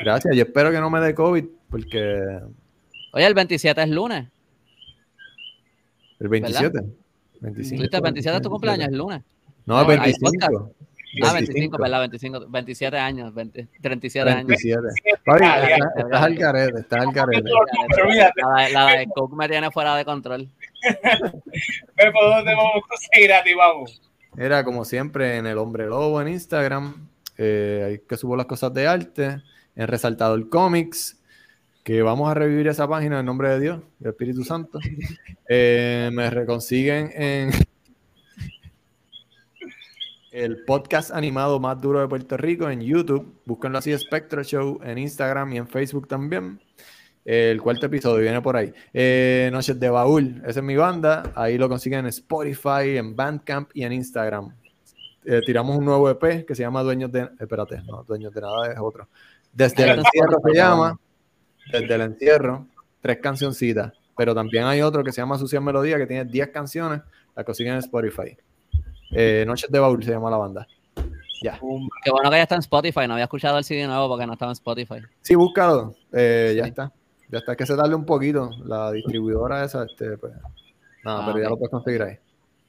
Gracias. 0.01 0.35
Yo 0.35 0.43
espero 0.43 0.71
que 0.71 0.81
no 0.81 0.91
me 0.91 1.01
dé 1.01 1.15
COVID 1.15 1.45
porque 1.69 2.41
Oye, 3.13 3.27
el 3.27 3.35
27 3.35 3.83
es 3.83 3.89
lunes. 3.91 4.27
el 6.19 6.29
27. 6.29 6.81
25. 7.41 7.77
¿Tuviste 7.77 7.97
el 7.97 8.03
27 8.03 8.37
es 8.37 8.43
tu 8.43 8.51
cumpleaños? 8.51 8.89
Es 8.89 8.93
lunes. 8.95 9.23
No, 9.67 9.81
el 9.81 9.87
No, 9.87 9.93
hay 9.93 9.99
25. 9.99 10.75
Ah, 11.23 11.33
25, 11.35 11.79
¿verdad? 11.79 12.01
25, 12.01 12.47
27 12.49 12.97
años, 12.97 13.35
20, 13.35 13.69
37 13.83 14.31
años. 14.31 14.47
27. 14.47 14.81
Papi, 15.25 15.45
ya. 15.45 15.77
estás, 15.97 16.23
al 16.23 16.39
carete, 16.39 16.81
estás 16.81 17.01
al 17.01 17.13
carete. 17.13 17.43
La, 17.51 18.65
de- 18.65 18.73
la 18.73 18.87
de 18.99 19.07
Coke 19.15 19.37
me 19.37 19.49
tiene 19.49 19.71
fuera 19.71 19.95
de 19.97 20.05
control. 20.05 20.49
Pepo, 21.97 22.25
¿dónde 22.25 22.55
vamos 22.55 22.73
a 22.85 22.89
conseguir 22.89 23.33
a 23.33 23.43
ti? 23.43 23.55
Vamos. 23.55 24.01
Era 24.37 24.65
como 24.65 24.85
siempre 24.85 25.37
en 25.37 25.47
el 25.47 25.59
Hombre 25.59 25.87
Lobo 25.87 26.21
en 26.23 26.29
Instagram. 26.29 27.09
Eh, 27.37 27.85
ahí 27.87 27.99
que 28.09 28.17
subo 28.17 28.37
las 28.37 28.47
cosas 28.47 28.73
de 28.73 28.87
arte. 28.87 29.43
En 29.77 29.89
Resaltador 29.89 30.49
Comics. 30.49 31.19
Que 31.85 32.01
vamos 32.01 32.31
a 32.31 32.35
revivir 32.35 32.69
esa 32.69 32.87
página 32.89 33.19
en 33.21 33.27
nombre 33.27 33.49
de 33.49 33.59
Dios, 33.61 33.81
del 33.99 34.13
Espíritu 34.13 34.45
Santo. 34.45 34.79
Eh, 35.55 36.09
me 36.13 36.31
reconsiguen 36.31 37.11
en 37.15 37.51
el 40.33 40.65
podcast 40.65 41.11
animado 41.11 41.61
más 41.61 41.81
duro 41.81 42.01
de 42.01 42.09
Puerto 42.09 42.37
Rico 42.39 42.69
en 42.71 42.81
YouTube. 42.81 43.39
Búsquenlo 43.45 43.79
así, 43.79 43.97
Spectro 43.97 44.43
Show, 44.43 44.81
en 44.83 44.97
Instagram 44.97 45.53
y 45.53 45.59
en 45.59 45.69
Facebook 45.69 46.09
también. 46.09 46.59
El 47.25 47.61
cuarto 47.61 47.87
episodio 47.87 48.23
viene 48.23 48.41
por 48.41 48.57
ahí. 48.57 48.73
Eh, 48.93 49.51
Noches 49.53 49.79
de 49.79 49.91
Baúl, 49.91 50.43
esa 50.47 50.61
es 50.61 50.65
mi 50.65 50.75
banda. 50.75 51.33
Ahí 51.35 51.59
lo 51.59 51.69
consiguen 51.69 52.01
en 52.01 52.07
Spotify, 52.07 52.97
en 52.97 53.15
Bandcamp 53.15 53.71
y 53.75 53.85
en 53.85 53.93
Instagram. 53.93 54.57
Eh, 55.25 55.41
tiramos 55.45 55.77
un 55.77 55.85
nuevo 55.85 56.11
EP 56.11 56.45
que 56.47 56.55
se 56.55 56.63
llama 56.63 56.83
Dueños 56.83 57.13
de. 57.13 57.29
Espérate, 57.39 57.83
no, 57.83 58.03
Dueños 58.03 58.33
de 58.33 58.41
Nada 58.41 58.73
es 58.73 58.79
otro. 58.81 59.09
Desde 59.53 59.85
el 59.85 59.99
encierro 59.99 60.41
se 60.45 60.57
llama. 60.57 60.99
Desde 61.71 61.95
el 61.95 62.01
encierro. 62.01 62.67
Tres 63.03 63.19
cancioncitas. 63.19 63.93
Pero 64.17 64.35
también 64.35 64.65
hay 64.65 64.81
otro 64.81 65.05
que 65.05 65.13
se 65.13 65.21
llama 65.21 65.37
Sucia 65.37 65.61
Melodía 65.61 65.99
que 65.99 66.07
tiene 66.07 66.25
10 66.25 66.49
canciones. 66.49 67.03
La 67.37 67.45
consiguen 67.45 67.75
en 67.75 67.79
Spotify. 67.81 68.37
Eh, 69.13 69.45
Noches 69.47 69.71
de 69.71 69.79
Baúl 69.79 70.03
se 70.03 70.11
llama 70.13 70.31
la 70.31 70.37
banda. 70.39 70.67
Ya. 71.43 71.59
Qué 72.05 72.11
bueno 72.11 72.31
que 72.31 72.37
ya 72.37 72.43
está 72.43 72.55
en 72.55 72.61
Spotify. 72.61 73.07
No 73.07 73.15
había 73.15 73.25
escuchado 73.25 73.59
el 73.59 73.65
CD 73.65 73.87
nuevo 73.87 74.09
porque 74.09 74.27
no 74.27 74.33
estaba 74.35 74.51
en 74.51 74.55
Spotify. 74.55 75.01
Sí, 75.23 75.35
búscalo. 75.35 75.95
Eh, 76.13 76.55
ya 76.57 76.63
Sí. 76.65 76.69
está. 76.71 76.93
Ya 77.29 77.39
está. 77.39 77.53
Es 77.53 77.59
que 77.59 77.67
se 77.67 77.77
tarde 77.77 77.95
un 77.95 78.07
poquito. 78.07 78.51
La 78.65 78.93
distribuidora 78.93 79.65
esa, 79.65 79.85
este, 79.85 80.17
pues. 80.19 80.33
Nada, 81.05 81.23
Ah, 81.25 81.27
pero 81.27 81.39
ya 81.39 81.45
ok. 81.47 81.51
lo 81.51 81.57
puedes 81.57 81.71
conseguir 81.71 82.03
ahí. 82.03 82.17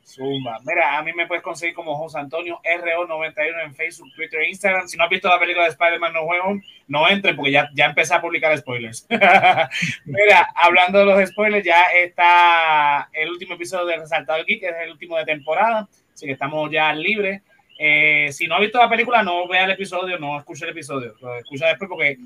Zumba. 0.05 0.59
Mira, 0.65 0.97
a 0.97 1.03
mí 1.03 1.13
me 1.13 1.27
puedes 1.27 1.43
conseguir 1.43 1.73
como 1.75 1.95
José 1.95 2.19
Antonio 2.19 2.59
RO91 2.63 3.63
en 3.63 3.73
Facebook, 3.75 4.09
Twitter 4.15 4.41
e 4.41 4.49
Instagram. 4.49 4.87
Si 4.87 4.97
no 4.97 5.03
has 5.05 5.09
visto 5.09 5.29
la 5.29 5.39
película 5.39 5.63
de 5.65 5.69
Spider-Man 5.71 6.11
No 6.13 6.23
Juego, 6.25 6.59
no 6.87 7.07
entre 7.09 7.33
porque 7.35 7.51
ya, 7.51 7.69
ya 7.73 7.85
empecé 7.85 8.13
a 8.15 8.21
publicar 8.21 8.57
spoilers. 8.57 9.07
Mira, 10.05 10.49
hablando 10.55 10.99
de 10.99 11.05
los 11.05 11.29
spoilers, 11.29 11.63
ya 11.65 11.83
está 11.95 13.09
el 13.13 13.29
último 13.29 13.53
episodio 13.55 13.85
de 13.85 13.97
Resaltado 13.97 14.43
Geek, 14.45 14.59
que 14.59 14.67
es 14.69 14.75
el 14.83 14.91
último 14.91 15.15
de 15.17 15.25
temporada, 15.25 15.87
así 16.13 16.25
que 16.25 16.33
estamos 16.33 16.69
ya 16.71 16.93
libres. 16.93 17.41
Eh, 17.79 18.29
si 18.31 18.47
no 18.47 18.55
has 18.55 18.61
visto 18.61 18.77
la 18.77 18.89
película, 18.89 19.23
no 19.23 19.47
vea 19.47 19.65
el 19.65 19.71
episodio, 19.71 20.17
no 20.19 20.37
escuche 20.37 20.65
el 20.65 20.71
episodio, 20.71 21.15
lo 21.21 21.35
escucha 21.37 21.67
después 21.67 21.89
porque 21.89 22.17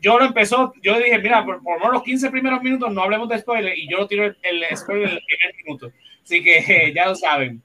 yo- 0.00 0.18
lo 0.18 0.24
empezó, 0.26 0.72
yo 0.82 0.98
dije, 0.98 1.18
mira, 1.18 1.44
por, 1.44 1.62
por 1.62 1.74
lo 1.74 1.78
menos 1.80 1.94
los 1.94 2.02
15 2.02 2.30
primeros 2.30 2.62
minutos 2.62 2.92
no 2.92 3.02
hablemos 3.02 3.28
de 3.28 3.38
spoilers 3.38 3.76
y 3.78 3.88
yo 3.88 4.06
tiro 4.06 4.24
el, 4.26 4.36
el 4.42 4.76
spoiler 4.76 5.08
en 5.08 5.14
el 5.16 5.22
primer 5.24 5.54
minuto. 5.64 5.92
Así 6.22 6.42
que 6.42 6.58
eh, 6.58 6.92
ya 6.94 7.06
lo 7.06 7.14
saben. 7.14 7.62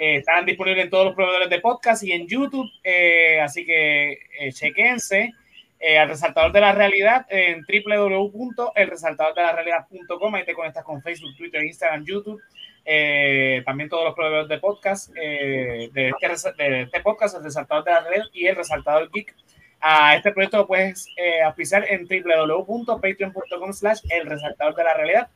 Eh, 0.00 0.16
están 0.16 0.44
disponibles 0.46 0.84
en 0.84 0.90
todos 0.90 1.06
los 1.06 1.14
proveedores 1.14 1.50
de 1.50 1.60
podcast 1.60 2.02
y 2.04 2.12
en 2.12 2.26
YouTube. 2.28 2.68
eh, 2.84 3.40
así 3.40 3.64
que 3.64 4.12
eh, 4.40 4.52
chequense. 4.52 5.32
Eh, 5.80 5.98
al 5.98 6.08
resaltador 6.08 6.52
de 6.52 6.60
la 6.60 6.72
realidad 6.72 7.26
en 7.28 7.62
www.elresaltadordelarealidad.com. 7.62 10.34
Ahí 10.34 10.44
te 10.44 10.54
conectas 10.54 10.84
con 10.84 11.02
Facebook, 11.02 11.36
Twitter, 11.36 11.64
Instagram, 11.64 12.04
YouTube. 12.04 12.40
Eh, 12.84 13.62
también 13.66 13.88
todos 13.88 14.04
los 14.04 14.14
proveedores 14.14 14.48
de 14.48 14.58
podcast, 14.58 15.10
eh, 15.14 15.90
de, 15.92 16.12
este, 16.20 16.52
de 16.56 16.82
este 16.82 17.00
podcast, 17.00 17.36
el 17.36 17.44
resaltador 17.44 17.84
de 17.84 17.90
la 17.90 18.00
realidad 18.00 18.26
y 18.32 18.46
el 18.46 18.56
resaltador 18.56 19.10
geek. 19.12 19.34
A 19.80 20.16
este 20.16 20.32
proyecto 20.32 20.56
lo 20.56 20.66
puedes 20.66 21.06
eh, 21.16 21.42
auspiciar 21.42 21.86
en 21.88 22.06
www.patreon.com 22.06 23.72
slash 23.72 24.00
el 24.10 24.26
resaltador 24.26 24.74
de 24.74 24.84
la 24.84 24.94
realidad. 24.94 25.28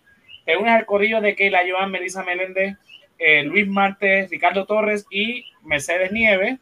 Te 0.44 0.56
unes 0.56 0.72
al 0.72 0.86
corrillo 0.86 1.20
de 1.20 1.36
Keila 1.36 1.60
Joan, 1.68 1.90
Melissa 1.90 2.24
Meléndez, 2.24 2.76
eh, 3.18 3.44
Luis 3.44 3.68
Martes, 3.68 4.30
Ricardo 4.30 4.66
Torres 4.66 5.06
y 5.10 5.44
Mercedes 5.62 6.10
Nieves. 6.10 6.58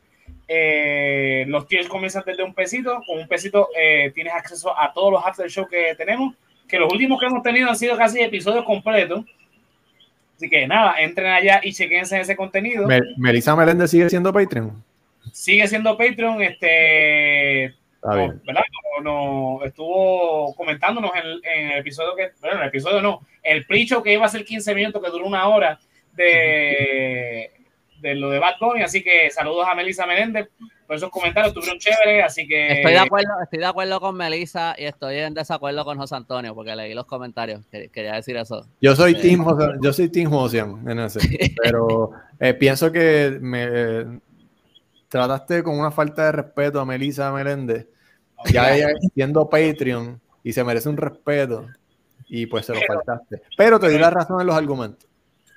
Eh, 0.52 1.44
los 1.46 1.68
tiers 1.68 1.86
comienzan 1.88 2.24
desde 2.26 2.42
un 2.42 2.52
pesito. 2.54 3.00
Con 3.06 3.18
un 3.20 3.28
pesito 3.28 3.68
eh, 3.78 4.10
tienes 4.12 4.32
acceso 4.34 4.76
a 4.76 4.92
todos 4.92 5.12
los 5.12 5.24
after 5.24 5.48
show 5.48 5.68
que 5.68 5.94
tenemos. 5.94 6.34
Que 6.66 6.76
los 6.78 6.92
últimos 6.92 7.20
que 7.20 7.26
hemos 7.26 7.42
tenido 7.44 7.68
han 7.68 7.76
sido 7.76 7.96
casi 7.96 8.20
episodios 8.20 8.64
completos. 8.64 9.24
Así 10.36 10.48
que 10.50 10.66
nada, 10.66 10.94
entren 10.98 11.30
allá 11.30 11.60
y 11.62 11.72
chequense 11.72 12.18
ese 12.20 12.34
contenido. 12.34 12.86
Mel- 12.88 13.14
Melissa 13.16 13.54
Meléndez 13.54 13.90
sigue 13.92 14.10
siendo 14.10 14.32
Patreon. 14.32 14.82
Sigue 15.32 15.68
siendo 15.68 15.96
Patreon. 15.96 16.42
Este, 16.42 17.74
bien. 18.12 18.42
¿verdad? 18.44 18.62
No, 19.02 19.58
no, 19.58 19.64
estuvo 19.64 20.52
comentándonos 20.56 21.12
en, 21.14 21.22
el- 21.26 21.42
en 21.44 21.70
el 21.72 21.78
episodio 21.78 22.16
que, 22.16 22.30
bueno, 22.40 22.56
en 22.56 22.62
el 22.62 22.68
episodio 22.68 23.00
no, 23.02 23.20
el 23.42 23.64
pre-show 23.66 24.02
que 24.02 24.14
iba 24.14 24.26
a 24.26 24.30
ser 24.30 24.44
15 24.44 24.74
minutos, 24.74 25.00
que 25.02 25.10
duró 25.10 25.26
una 25.26 25.46
hora 25.46 25.78
de, 26.14 27.50
de 28.00 28.14
lo 28.14 28.30
de 28.30 28.38
Bad 28.38 28.54
Bunny. 28.60 28.82
Así 28.82 29.02
que 29.02 29.30
saludos 29.30 29.66
a 29.70 29.74
Melissa 29.74 30.06
Meléndez 30.06 30.48
por 30.86 30.96
esos 30.96 31.10
comentarios, 31.10 31.48
estuvieron 31.52 31.78
chéveres. 31.78 32.24
Así 32.24 32.46
que 32.48 32.72
Estoy 32.72 32.92
de 32.92 32.98
acuerdo, 32.98 33.30
estoy 33.42 33.58
de 33.60 33.66
acuerdo 33.66 34.00
con 34.00 34.16
Melissa 34.16 34.74
y 34.76 34.84
estoy 34.86 35.18
en 35.18 35.34
desacuerdo 35.34 35.84
con 35.84 35.96
José 35.98 36.16
Antonio 36.16 36.54
porque 36.54 36.74
leí 36.74 36.94
los 36.94 37.06
comentarios. 37.06 37.60
Quer- 37.70 37.90
Quería 37.90 38.14
decir 38.14 38.36
eso. 38.36 38.66
Yo 38.80 38.96
soy 38.96 39.14
Team 39.14 39.44
José, 39.44 39.68
yo 39.82 39.92
soy 39.92 40.08
Team 40.08 40.30
Josian 40.30 40.88
en 40.90 40.98
ese, 40.98 41.20
pero 41.62 42.10
eh, 42.40 42.54
pienso 42.54 42.90
que 42.90 43.38
me 43.40 43.64
eh, 43.70 44.06
trataste 45.08 45.62
con 45.62 45.78
una 45.78 45.90
falta 45.90 46.26
de 46.26 46.32
respeto 46.32 46.80
a 46.80 46.84
Melissa 46.84 47.30
Meléndez, 47.32 47.86
ya 48.52 48.74
ella 48.74 48.88
siendo 49.14 49.48
Patreon 49.48 50.20
y 50.42 50.52
se 50.52 50.64
merece 50.64 50.88
un 50.88 50.96
respeto 50.96 51.66
y 52.28 52.46
pues 52.46 52.66
se 52.66 52.74
lo 52.74 52.80
faltaste. 52.86 53.42
Pero 53.56 53.78
te 53.80 53.88
di 53.88 53.98
la 53.98 54.10
razón 54.10 54.40
en 54.40 54.46
los 54.46 54.56
argumentos. 54.56 55.06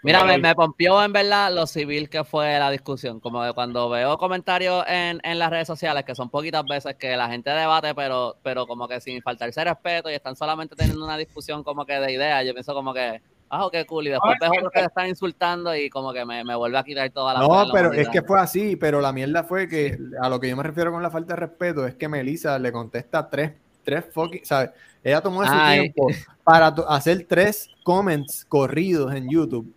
Mira, 0.03 0.25
me, 0.25 0.37
me 0.37 0.53
pompió 0.53 1.01
en 1.01 1.13
verdad 1.13 1.53
lo 1.53 1.65
civil 1.65 2.09
que 2.09 2.25
fue 2.25 2.59
la 2.59 2.69
discusión. 2.69 3.21
Como 3.21 3.41
que 3.41 3.53
cuando 3.53 3.89
veo 3.89 4.17
comentarios 4.17 4.83
en, 4.87 5.21
en 5.23 5.39
las 5.39 5.49
redes 5.49 5.65
sociales, 5.65 6.03
que 6.03 6.13
son 6.13 6.29
poquitas 6.29 6.65
veces 6.65 6.95
que 6.95 7.15
la 7.15 7.29
gente 7.29 7.49
debate, 7.49 7.95
pero, 7.95 8.35
pero 8.43 8.67
como 8.67 8.87
que 8.89 8.99
sin 8.99 9.21
faltarse 9.21 9.63
respeto 9.63 10.09
y 10.09 10.13
están 10.13 10.35
solamente 10.35 10.75
teniendo 10.75 11.05
una 11.05 11.17
discusión 11.17 11.63
como 11.63 11.85
que 11.85 11.93
de 11.93 12.11
ideas, 12.11 12.45
yo 12.45 12.53
pienso 12.53 12.73
como 12.73 12.93
que, 12.93 13.21
ah, 13.49 13.69
qué 13.71 13.85
cool. 13.85 14.07
Y 14.07 14.09
después 14.09 14.35
ves 14.41 14.49
otros 14.49 14.71
que 14.73 14.79
te 14.81 14.87
están 14.87 15.07
insultando 15.07 15.73
y 15.73 15.89
como 15.89 16.11
que 16.11 16.25
me, 16.25 16.43
me 16.43 16.55
vuelve 16.55 16.77
a 16.77 16.83
quitar 16.83 17.09
toda 17.11 17.35
la 17.35 17.39
No, 17.39 17.71
pero 17.71 17.93
es 17.93 18.09
que 18.09 18.21
fue 18.23 18.41
así, 18.41 18.75
pero 18.75 18.99
la 18.99 19.13
mierda 19.13 19.45
fue 19.45 19.69
que 19.69 19.97
a 20.21 20.27
lo 20.27 20.37
que 20.37 20.49
yo 20.49 20.57
me 20.57 20.63
refiero 20.63 20.91
con 20.91 21.01
la 21.01 21.11
falta 21.11 21.33
de 21.33 21.39
respeto 21.39 21.87
es 21.87 21.95
que 21.95 22.09
Melissa 22.09 22.59
le 22.59 22.73
contesta 22.73 23.29
tres, 23.29 23.53
tres 23.85 24.03
fucking, 24.13 24.43
¿sabes? 24.43 24.71
Ella 25.01 25.21
tomó 25.21 25.43
ese 25.43 25.53
Ay. 25.55 25.79
tiempo 25.91 26.07
para 26.43 26.67
hacer 26.67 27.25
tres 27.27 27.69
comments 27.83 28.43
corridos 28.49 29.13
en 29.13 29.29
YouTube. 29.29 29.73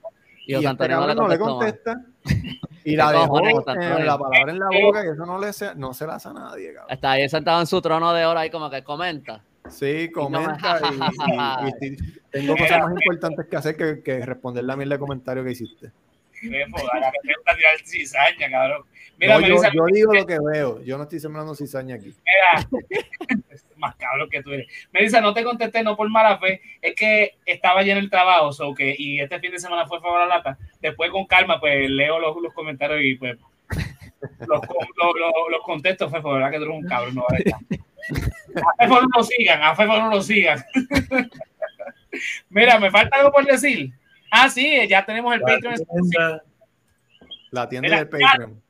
Y 0.46 0.52
Y, 0.52 0.64
este 0.64 0.88
no 0.88 1.06
le 1.06 1.14
no 1.14 1.38
contesta. 1.38 2.00
Y 2.84 2.94
la 2.94 3.10
dejó 3.10 3.40
en 3.44 4.06
la 4.06 4.16
palabra 4.16 4.52
en 4.52 4.58
la 4.60 4.68
boca 4.84 5.04
y 5.04 5.08
eso 5.08 5.26
no, 5.26 5.40
le 5.40 5.52
se, 5.52 5.74
no 5.74 5.92
se 5.92 6.06
la 6.06 6.14
hace 6.14 6.28
a 6.28 6.32
nadie, 6.32 6.72
cabrón. 6.72 6.92
Está 6.94 7.10
ahí 7.12 7.28
sentado 7.28 7.60
en 7.60 7.66
su 7.66 7.82
trono 7.82 8.12
de 8.12 8.24
oro 8.24 8.38
ahí 8.38 8.48
como 8.48 8.70
que 8.70 8.84
comenta. 8.84 9.42
Sí, 9.68 10.08
comenta 10.12 10.78
y, 10.92 10.94
y- 10.94 11.86
y- 11.88 11.88
y 11.94 11.96
tengo 12.30 12.56
cosas 12.56 12.78
más 12.82 12.92
importantes 12.92 13.46
que 13.50 13.56
hacer 13.56 13.76
que, 13.76 14.02
que 14.04 14.24
responder 14.24 14.62
la 14.62 14.76
mierda 14.76 14.94
de 14.94 14.98
comentario 15.00 15.42
que 15.42 15.50
hiciste. 15.50 15.90
Tirar 16.40 17.78
cizaña, 17.84 18.50
cabrón. 18.50 18.84
Mira, 19.18 19.38
No, 19.38 19.46
yo, 19.46 19.86
digo 19.92 20.12
lo 20.12 20.26
que 20.26 20.38
veo, 20.52 20.82
yo 20.82 20.96
no 20.98 21.04
estoy 21.04 21.20
sembrando 21.20 21.54
cizaña 21.54 21.94
aquí. 21.96 22.14
mira. 22.24 22.68
más 23.76 23.94
cabrón 23.96 24.28
que 24.30 24.42
tú 24.42 24.52
eres. 24.52 24.66
Melissa, 24.92 25.20
no 25.20 25.32
te 25.34 25.42
contesté, 25.44 25.82
no 25.82 25.96
por 25.96 26.08
mala 26.10 26.38
fe, 26.38 26.60
es 26.82 26.94
que 26.94 27.36
estaba 27.46 27.82
ya 27.82 27.92
en 27.92 27.98
el 27.98 28.10
trabajo, 28.10 28.52
so 28.52 28.74
que, 28.74 28.94
y 28.98 29.20
este 29.20 29.38
fin 29.40 29.52
de 29.52 29.58
semana 29.58 29.86
fue 29.86 30.00
favor 30.00 30.20
a 30.22 30.26
la 30.26 30.36
lata. 30.36 30.58
Después 30.80 31.10
con 31.10 31.26
calma, 31.26 31.58
pues 31.60 31.88
leo 31.90 32.18
los, 32.18 32.36
los 32.42 32.52
comentarios 32.54 33.00
y 33.02 33.14
pues 33.16 33.38
los, 34.40 34.60
los, 34.60 34.60
los- 34.98 35.50
los 35.50 35.60
contesto, 35.62 36.08
Fefo, 36.10 36.32
verdad 36.32 36.50
que 36.50 36.56
tú 36.58 36.64
eres 36.64 36.76
un 36.76 36.86
cabrón, 36.86 37.14
no 37.14 37.24
vale 37.28 37.44
A 38.78 38.84
Fefo 38.86 39.00
no 39.02 39.08
lo 39.16 39.22
sigan, 39.24 39.62
a 39.62 39.74
Fefo 39.74 39.96
no 39.98 40.10
lo 40.10 40.22
sigan. 40.22 40.64
Mira, 42.50 42.78
me 42.78 42.90
falta 42.90 43.16
algo 43.18 43.32
por 43.32 43.44
decir. 43.44 43.92
Ah, 44.30 44.48
sí, 44.50 44.86
ya 44.88 45.04
tenemos 45.04 45.34
el 45.34 45.40
Patreon. 45.40 45.74
Tienda, 45.76 46.42
La 47.50 47.68
tienda 47.68 47.86
Mira, 47.88 47.98
del 48.04 48.08
Patreon. 48.08 48.62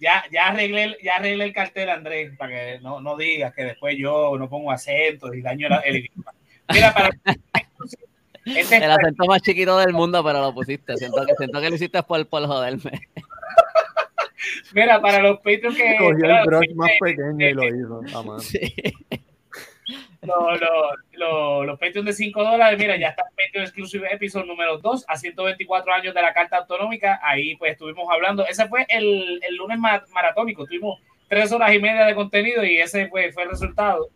Ya, 0.00 0.22
ya 0.30 0.46
arreglé, 0.48 0.84
el- 0.84 0.96
ya 1.02 1.16
arreglé 1.16 1.44
el 1.44 1.52
cartel, 1.52 1.88
Andrés, 1.90 2.32
para 2.38 2.50
que 2.52 2.78
no, 2.80 3.00
no 3.00 3.16
digas 3.16 3.52
que 3.52 3.64
después 3.64 3.96
yo 3.98 4.36
no 4.38 4.48
pongo 4.48 4.70
acentos 4.70 5.34
y 5.34 5.42
daño 5.42 5.68
la- 5.68 5.78
el 5.80 5.96
idioma. 5.96 6.32
Mira, 6.72 6.94
para 6.94 7.08
este 8.44 8.76
El 8.76 8.90
acento 8.90 9.24
más 9.26 9.42
chiquito 9.42 9.76
del 9.78 9.92
mundo, 9.92 10.22
pero 10.22 10.40
lo 10.40 10.54
pusiste. 10.54 10.96
Siento 10.96 11.24
que, 11.26 11.34
siento 11.36 11.60
que 11.60 11.68
lo 11.70 11.74
hiciste 11.74 12.02
por, 12.04 12.24
por 12.28 12.46
joderme. 12.46 12.92
Mira, 14.72 15.00
para 15.00 15.20
los 15.20 15.38
Patreons 15.38 15.76
que. 15.76 15.96
Cogió 15.98 16.24
el 16.26 16.44
brush 16.46 16.74
más 16.74 16.90
pequeño 17.00 17.48
y 17.48 17.54
lo 17.54 17.64
hizo. 17.64 18.00
Sí. 18.40 18.72
Los, 20.22 21.66
los, 21.66 21.78
Patreons 21.78 22.06
de 22.06 22.12
5 22.12 22.42
dólares, 22.44 22.78
mira, 22.78 22.96
ya 22.96 23.08
está 23.08 23.22
el 23.22 23.46
Patreon 23.46 23.64
Exclusive 23.64 24.12
Episode 24.12 24.46
número 24.46 24.78
2 24.78 25.04
a 25.08 25.16
124 25.16 25.92
años 25.92 26.14
de 26.14 26.22
la 26.22 26.32
Carta 26.32 26.56
Autonómica. 26.58 27.20
Ahí 27.22 27.54
pues 27.56 27.72
estuvimos 27.72 28.08
hablando. 28.10 28.46
Ese 28.46 28.66
fue 28.68 28.84
el, 28.88 29.40
el 29.42 29.54
lunes 29.56 29.78
ma- 29.78 30.04
maratónico. 30.12 30.64
Tuvimos 30.66 31.00
tres 31.28 31.52
horas 31.52 31.72
y 31.74 31.78
media 31.78 32.04
de 32.04 32.14
contenido 32.14 32.64
y 32.64 32.78
ese 32.78 33.08
fue, 33.08 33.32
fue 33.32 33.44
el 33.44 33.50
resultado. 33.50 34.08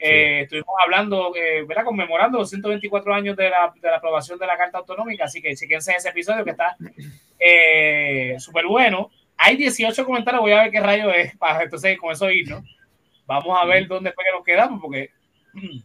Eh, 0.00 0.42
estuvimos 0.42 0.74
hablando, 0.80 1.32
eh, 1.34 1.64
¿verdad? 1.66 1.84
Conmemorando 1.84 2.38
los 2.38 2.50
124 2.50 3.12
años 3.14 3.36
de 3.36 3.50
la, 3.50 3.72
de 3.74 3.90
la 3.90 3.96
aprobación 3.96 4.38
de 4.38 4.46
la 4.46 4.56
Carta 4.56 4.78
Autonómica. 4.78 5.24
Así 5.24 5.42
que 5.42 5.56
chequense 5.56 5.92
ese 5.96 6.10
episodio 6.10 6.44
que 6.44 6.50
está 6.52 6.76
eh, 7.38 8.36
súper 8.38 8.66
bueno. 8.66 9.10
Hay 9.36 9.56
18 9.56 10.04
comentarios, 10.04 10.40
voy 10.42 10.52
a 10.52 10.62
ver 10.62 10.70
qué 10.70 10.80
rayo 10.80 11.12
es 11.12 11.36
para 11.38 11.62
entonces 11.64 11.98
con 11.98 12.12
eso 12.12 12.30
irnos. 12.30 12.62
Vamos 13.26 13.58
a 13.60 13.66
ver 13.66 13.86
dónde 13.86 14.12
fue 14.12 14.24
que 14.24 14.32
nos 14.32 14.44
quedamos, 14.44 14.80
porque. 14.80 15.10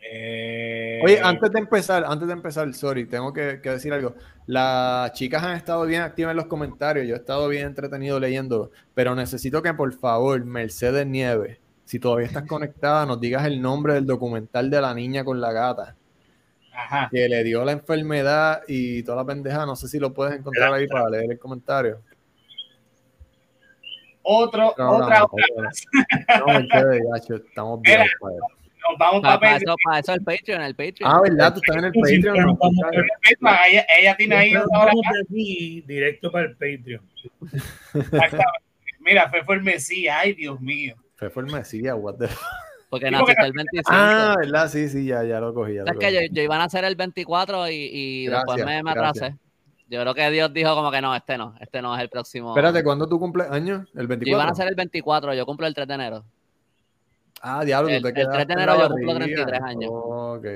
eh, 0.00 1.00
Oye, 1.04 1.20
antes 1.22 1.50
de 1.50 1.58
empezar, 1.58 2.04
antes 2.06 2.26
de 2.28 2.34
empezar, 2.34 2.72
sorry, 2.74 3.06
tengo 3.06 3.32
que, 3.32 3.60
que 3.62 3.70
decir 3.70 3.92
algo. 3.92 4.14
Las 4.46 5.12
chicas 5.12 5.42
han 5.42 5.56
estado 5.56 5.84
bien 5.86 6.02
activas 6.02 6.32
en 6.32 6.36
los 6.36 6.46
comentarios, 6.46 7.06
yo 7.06 7.14
he 7.14 7.18
estado 7.18 7.48
bien 7.48 7.66
entretenido 7.66 8.18
leyéndolo, 8.18 8.70
pero 8.94 9.14
necesito 9.14 9.62
que 9.62 9.72
por 9.74 9.92
favor, 9.92 10.44
Mercedes 10.44 11.06
Nieves, 11.06 11.58
si 11.84 11.98
todavía 11.98 12.26
estás 12.26 12.44
conectada, 12.48 13.06
nos 13.06 13.20
digas 13.20 13.46
el 13.46 13.60
nombre 13.60 13.94
del 13.94 14.06
documental 14.06 14.70
de 14.70 14.80
la 14.80 14.94
niña 14.94 15.24
con 15.24 15.40
la 15.40 15.52
gata, 15.52 15.96
Ajá. 16.74 17.08
que 17.10 17.28
le 17.28 17.44
dio 17.44 17.64
la 17.64 17.72
enfermedad 17.72 18.62
y 18.66 19.02
toda 19.02 19.18
la 19.18 19.24
pendeja, 19.24 19.66
no 19.66 19.76
sé 19.76 19.88
si 19.88 19.98
lo 19.98 20.12
puedes 20.12 20.38
encontrar 20.38 20.72
ahí 20.72 20.88
para 20.88 21.08
leer 21.08 21.30
el 21.32 21.38
comentario. 21.38 22.00
Otro, 24.22 24.74
No, 24.78 24.98
no, 24.98 25.04
otra, 25.04 25.18
no, 25.18 25.24
otra. 25.24 26.82
no, 26.82 27.10
gacho, 27.12 27.34
estamos 27.36 27.82
bien. 27.82 28.00
Padre. 28.20 28.36
Nos 28.88 28.98
vamos 28.98 29.22
Para, 29.22 29.38
para 29.38 29.56
eso, 29.56 29.74
para 29.84 29.98
eso 30.00 30.12
el 30.12 30.22
Patreon, 30.22 30.62
el 30.62 30.74
Patreon. 30.74 31.10
Ah, 31.10 31.20
¿verdad? 31.22 31.54
Tú 31.54 31.60
estás 31.62 31.76
en 31.76 31.84
el 31.84 31.92
Patreon. 31.92 32.46
¿no? 32.46 32.58
Ella, 33.68 33.86
ella 34.00 34.16
tiene 34.16 34.34
ahí 34.34 34.54
ahora. 34.54 34.92
aquí 35.22 35.82
directo 35.86 36.30
para 36.32 36.46
el 36.46 36.52
Patreon. 36.52 37.02
Mira, 39.00 39.28
fue 39.30 39.44
fue 39.44 39.56
el 39.56 39.62
Mesías. 39.62 40.16
Ay, 40.20 40.34
Dios 40.34 40.60
mío. 40.60 40.96
Fue 41.16 41.30
por 41.30 41.50
Mesías, 41.50 41.96
what 41.98 42.14
the 42.16 42.28
Porque 42.90 43.06
Sí, 43.06 43.12
porque 43.14 43.34
naciste 43.34 43.46
el 43.46 43.52
25. 43.52 43.90
Ah, 43.92 44.34
¿verdad? 44.38 44.68
Sí, 44.68 44.88
sí, 44.88 45.06
ya, 45.06 45.22
ya 45.24 45.40
lo 45.40 45.54
cogí. 45.54 45.74
Ya 45.74 45.82
lo 45.84 45.92
Es 45.92 45.98
que 45.98 46.12
yo, 46.12 46.20
yo 46.30 46.42
iba 46.42 46.56
a 46.56 46.58
nacer 46.58 46.84
el 46.84 46.96
24 46.96 47.70
y, 47.70 47.74
y 47.74 48.26
después 48.26 48.64
me, 48.64 48.82
me 48.82 48.90
atrasé. 48.90 49.36
Yo 49.88 50.00
creo 50.00 50.14
que 50.14 50.30
Dios 50.30 50.52
dijo 50.52 50.74
como 50.74 50.90
que 50.90 51.00
no, 51.02 51.14
este 51.14 51.36
no, 51.36 51.54
este 51.60 51.82
no 51.82 51.94
es 51.94 52.00
el 52.02 52.08
próximo. 52.08 52.50
Espérate, 52.50 52.82
¿cuándo 52.82 53.06
tú 53.08 53.18
cumples 53.18 53.50
años? 53.50 53.88
¿El 53.94 54.06
Yo 54.08 54.14
iba 54.14 54.42
a 54.42 54.46
24? 54.46 54.46
nacer 54.48 54.68
el 54.68 54.74
24, 54.74 55.34
yo 55.34 55.44
cumplo 55.46 55.66
el 55.66 55.74
3 55.74 55.86
de 55.88 55.94
enero. 55.94 56.24
Ah, 57.42 57.64
diablo, 57.64 57.90
el- 57.90 57.96
tú 57.96 58.02
te 58.02 58.08
el 58.08 58.14
quedaste 58.14 58.44
3 58.44 58.46
de 58.46 58.52
en 58.54 58.58
enero 58.60 58.72
yo 58.80 58.88
cumplo 58.94 59.12
barriga. 59.14 59.44
33 59.46 59.60
años. 59.62 59.90
Ok. 59.92 60.46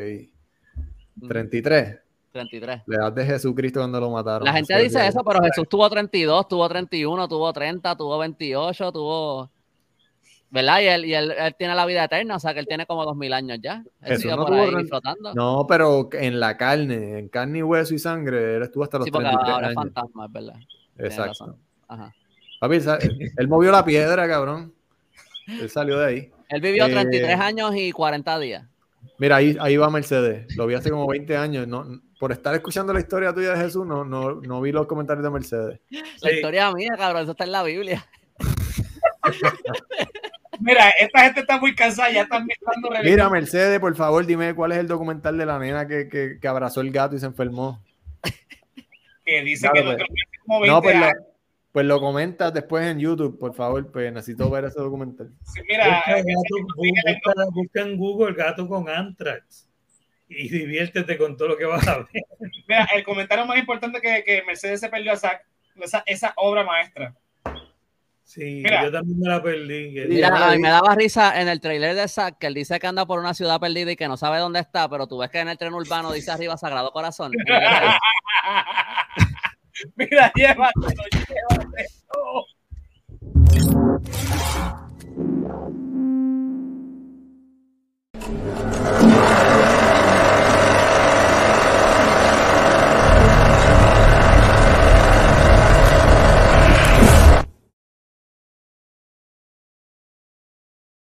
Mm, 1.16 1.29
33. 1.29 1.99
33. 2.33 2.83
La 2.87 2.97
edad 2.97 3.12
de 3.12 3.24
Jesucristo 3.24 3.81
cuando 3.81 3.99
lo 4.01 4.11
mataron. 4.11 4.45
La 4.45 4.53
gente 4.53 4.79
dice 4.79 5.07
eso, 5.07 5.22
pero 5.24 5.43
Jesús 5.43 5.66
tuvo 5.68 5.89
32, 5.89 6.47
tuvo 6.49 6.68
31, 6.68 7.29
tuvo 7.29 7.53
30, 7.53 7.97
tuvo 7.97 8.18
28, 8.18 8.93
tuvo... 8.93 9.51
¿Verdad? 10.51 10.80
Y 10.80 10.84
él, 10.86 11.05
y 11.05 11.14
él, 11.14 11.32
él 11.36 11.55
tiene 11.59 11.74
la 11.74 11.84
vida 11.86 12.05
eterna, 12.05 12.36
o 12.36 12.38
sea 12.40 12.55
que 12.55 12.61
él 12.61 12.66
tiene 12.68 12.86
como 12.86 13.05
2000 13.05 13.32
años 13.32 13.59
ya. 13.61 13.82
Él 14.03 14.09
Jesús 14.09 14.22
sigue 14.22 14.36
no 14.36 14.47
por 14.47 14.55
ahí 14.55 14.74
disfrutando. 14.76 15.34
No, 15.34 15.66
pero 15.68 16.09
en 16.12 16.38
la 16.40 16.57
carne, 16.57 17.18
en 17.18 17.28
carne 17.28 17.59
y 17.59 17.62
hueso 17.62 17.94
y 17.94 17.99
sangre, 17.99 18.55
eres 18.55 18.70
tú 18.70 18.82
hasta 18.82 18.99
los 18.99 19.05
sí, 19.07 19.11
porque 19.11 19.24
33 19.28 19.55
ahora 19.55 19.66
es 19.70 19.76
años. 19.76 19.92
fantasma, 19.94 20.26
es 20.26 20.32
verdad. 20.32 20.55
Tienes 20.97 21.12
Exacto. 21.18 21.59
Ajá. 21.88 22.14
Papi, 22.61 22.78
él 23.36 23.49
movió 23.49 23.70
la 23.72 23.84
piedra, 23.84 24.26
cabrón. 24.28 24.72
Él 25.49 25.68
salió 25.68 25.99
de 25.99 26.07
ahí. 26.07 26.30
Él 26.49 26.61
vivió 26.61 26.86
Eh, 26.86 26.90
33 26.90 27.38
años 27.40 27.72
y 27.76 27.92
40 27.92 28.38
días. 28.38 28.64
Mira, 29.18 29.36
ahí, 29.36 29.57
ahí 29.61 29.76
va 29.76 29.90
Mercedes. 29.90 30.47
Lo 30.57 30.66
vi 30.66 30.74
hace 30.74 30.90
como 30.90 31.07
20 31.07 31.36
años. 31.36 31.66
No, 31.68 31.84
por 32.18 32.32
estar 32.32 32.55
escuchando 32.55 32.92
la 32.92 33.01
historia 33.01 33.34
tuya 33.34 33.53
de 33.53 33.59
Jesús, 33.64 33.86
no, 33.86 34.05
no, 34.05 34.36
no 34.40 34.61
vi 34.61 34.72
los 34.72 34.86
comentarios 34.86 35.24
de 35.24 35.30
Mercedes. 35.30 35.80
La 35.90 36.30
Sí. 36.30 36.36
historia 36.36 36.72
mía, 36.72 36.94
cabrón, 36.97 37.22
eso 37.22 37.32
está 37.32 37.44
en 37.44 37.53
la 37.53 37.62
Biblia. 37.62 38.07
Mira, 40.61 40.90
esta 40.98 41.20
gente 41.24 41.40
está 41.40 41.59
muy 41.59 41.74
cansada, 41.74 42.11
ya 42.11 42.22
están 42.22 42.46
mezclando 42.46 42.90
Mira. 43.04 43.28
Mercedes, 43.30 43.78
por 43.80 43.94
favor, 43.96 44.24
dime 44.26 44.54
cuál 44.54 44.72
es 44.72 44.78
el 44.78 44.88
documental 44.88 45.36
de 45.38 45.46
la 45.46 45.59
nena 45.59 45.86
que, 45.86 46.09
que, 46.09 46.38
que 46.40 46.48
abrazó 46.48 46.80
el 46.80 46.90
gato 46.90 47.16
y 47.16 47.18
se 47.18 47.26
enfermó. 47.26 47.82
que 49.24 49.42
dice 49.42 49.68
Claro, 49.68 49.74
que, 49.74 49.82
lo- 49.92 49.96
pues. 49.96 50.09
lo 50.09 50.40
como 50.46 50.61
20 50.61 50.74
No, 50.74 50.82
pues 50.82 50.96
lo, 51.00 51.07
pues 51.72 51.86
lo 51.86 52.00
comentas 52.00 52.54
después 52.54 52.86
en 52.86 52.98
YouTube, 53.00 53.38
por 53.38 53.54
favor, 53.54 53.90
pues 53.90 54.12
necesito 54.12 54.48
ver 54.50 54.64
ese 54.64 54.80
documental. 54.80 55.30
Sí, 55.44 55.61
Mira, 55.68 55.84
Busca, 55.96 56.11
gato- 56.16 56.24
bu- 56.76 56.94
busca- 57.12 57.46
busca 57.52 57.80
en 57.82 57.96
Google 57.96 58.34
gato 58.34 58.68
con 58.68 58.88
Antrax 58.88 59.68
y 60.28 60.48
diviértete 60.48 61.16
con 61.18 61.36
todo 61.36 61.48
lo 61.48 61.57
que 61.57 61.64
vas 61.66 61.86
a 61.86 61.98
ver. 61.98 62.07
mira, 62.68 62.88
el 62.94 63.04
comentario 63.04 63.44
más 63.46 63.59
importante 63.59 64.00
que, 64.00 64.24
que 64.24 64.42
Mercedes 64.46 64.80
se 64.80 64.88
perdió 64.88 65.12
a 65.12 65.16
Zack, 65.16 65.44
esa, 65.76 66.02
esa 66.07 66.32
obra 66.36 66.64
maestra. 66.64 67.14
Sí, 68.27 68.62
yo 68.64 68.91
también 68.91 69.20
me 69.20 69.29
la 69.29 69.41
perdí. 69.41 69.95
Mira, 70.09 70.49
a 70.49 70.51
mí 70.51 70.59
me 70.59 70.68
daba 70.68 70.97
risa 70.97 71.41
en 71.41 71.47
el 71.47 71.61
trailer 71.61 71.95
de 71.95 72.09
Zack, 72.09 72.39
que 72.39 72.49
él 72.49 72.55
dice 72.55 72.81
que 72.81 72.89
anda 72.89 73.07
por 73.07 73.20
una 73.20 73.35
ciudad 73.35 73.61
perdida 73.61 73.93
y 73.93 73.97
que 73.97 74.09
no 74.09 74.16
sabe 74.16 74.39
dónde 74.39 74.59
está, 74.59 74.89
pero 74.89 75.07
tú 75.07 75.18
ves 75.18 75.31
que 75.31 75.39
en 75.39 75.49
el 75.49 75.57
tren 75.57 75.72
urbano 75.72 76.12
dice 76.12 76.33
arriba 76.33 76.57
Sagrado 76.57 76.91
Corazón. 76.91 77.31
Mira, 79.95 80.33
llévatelo, 80.35 81.05
llévatelo. 81.12 82.47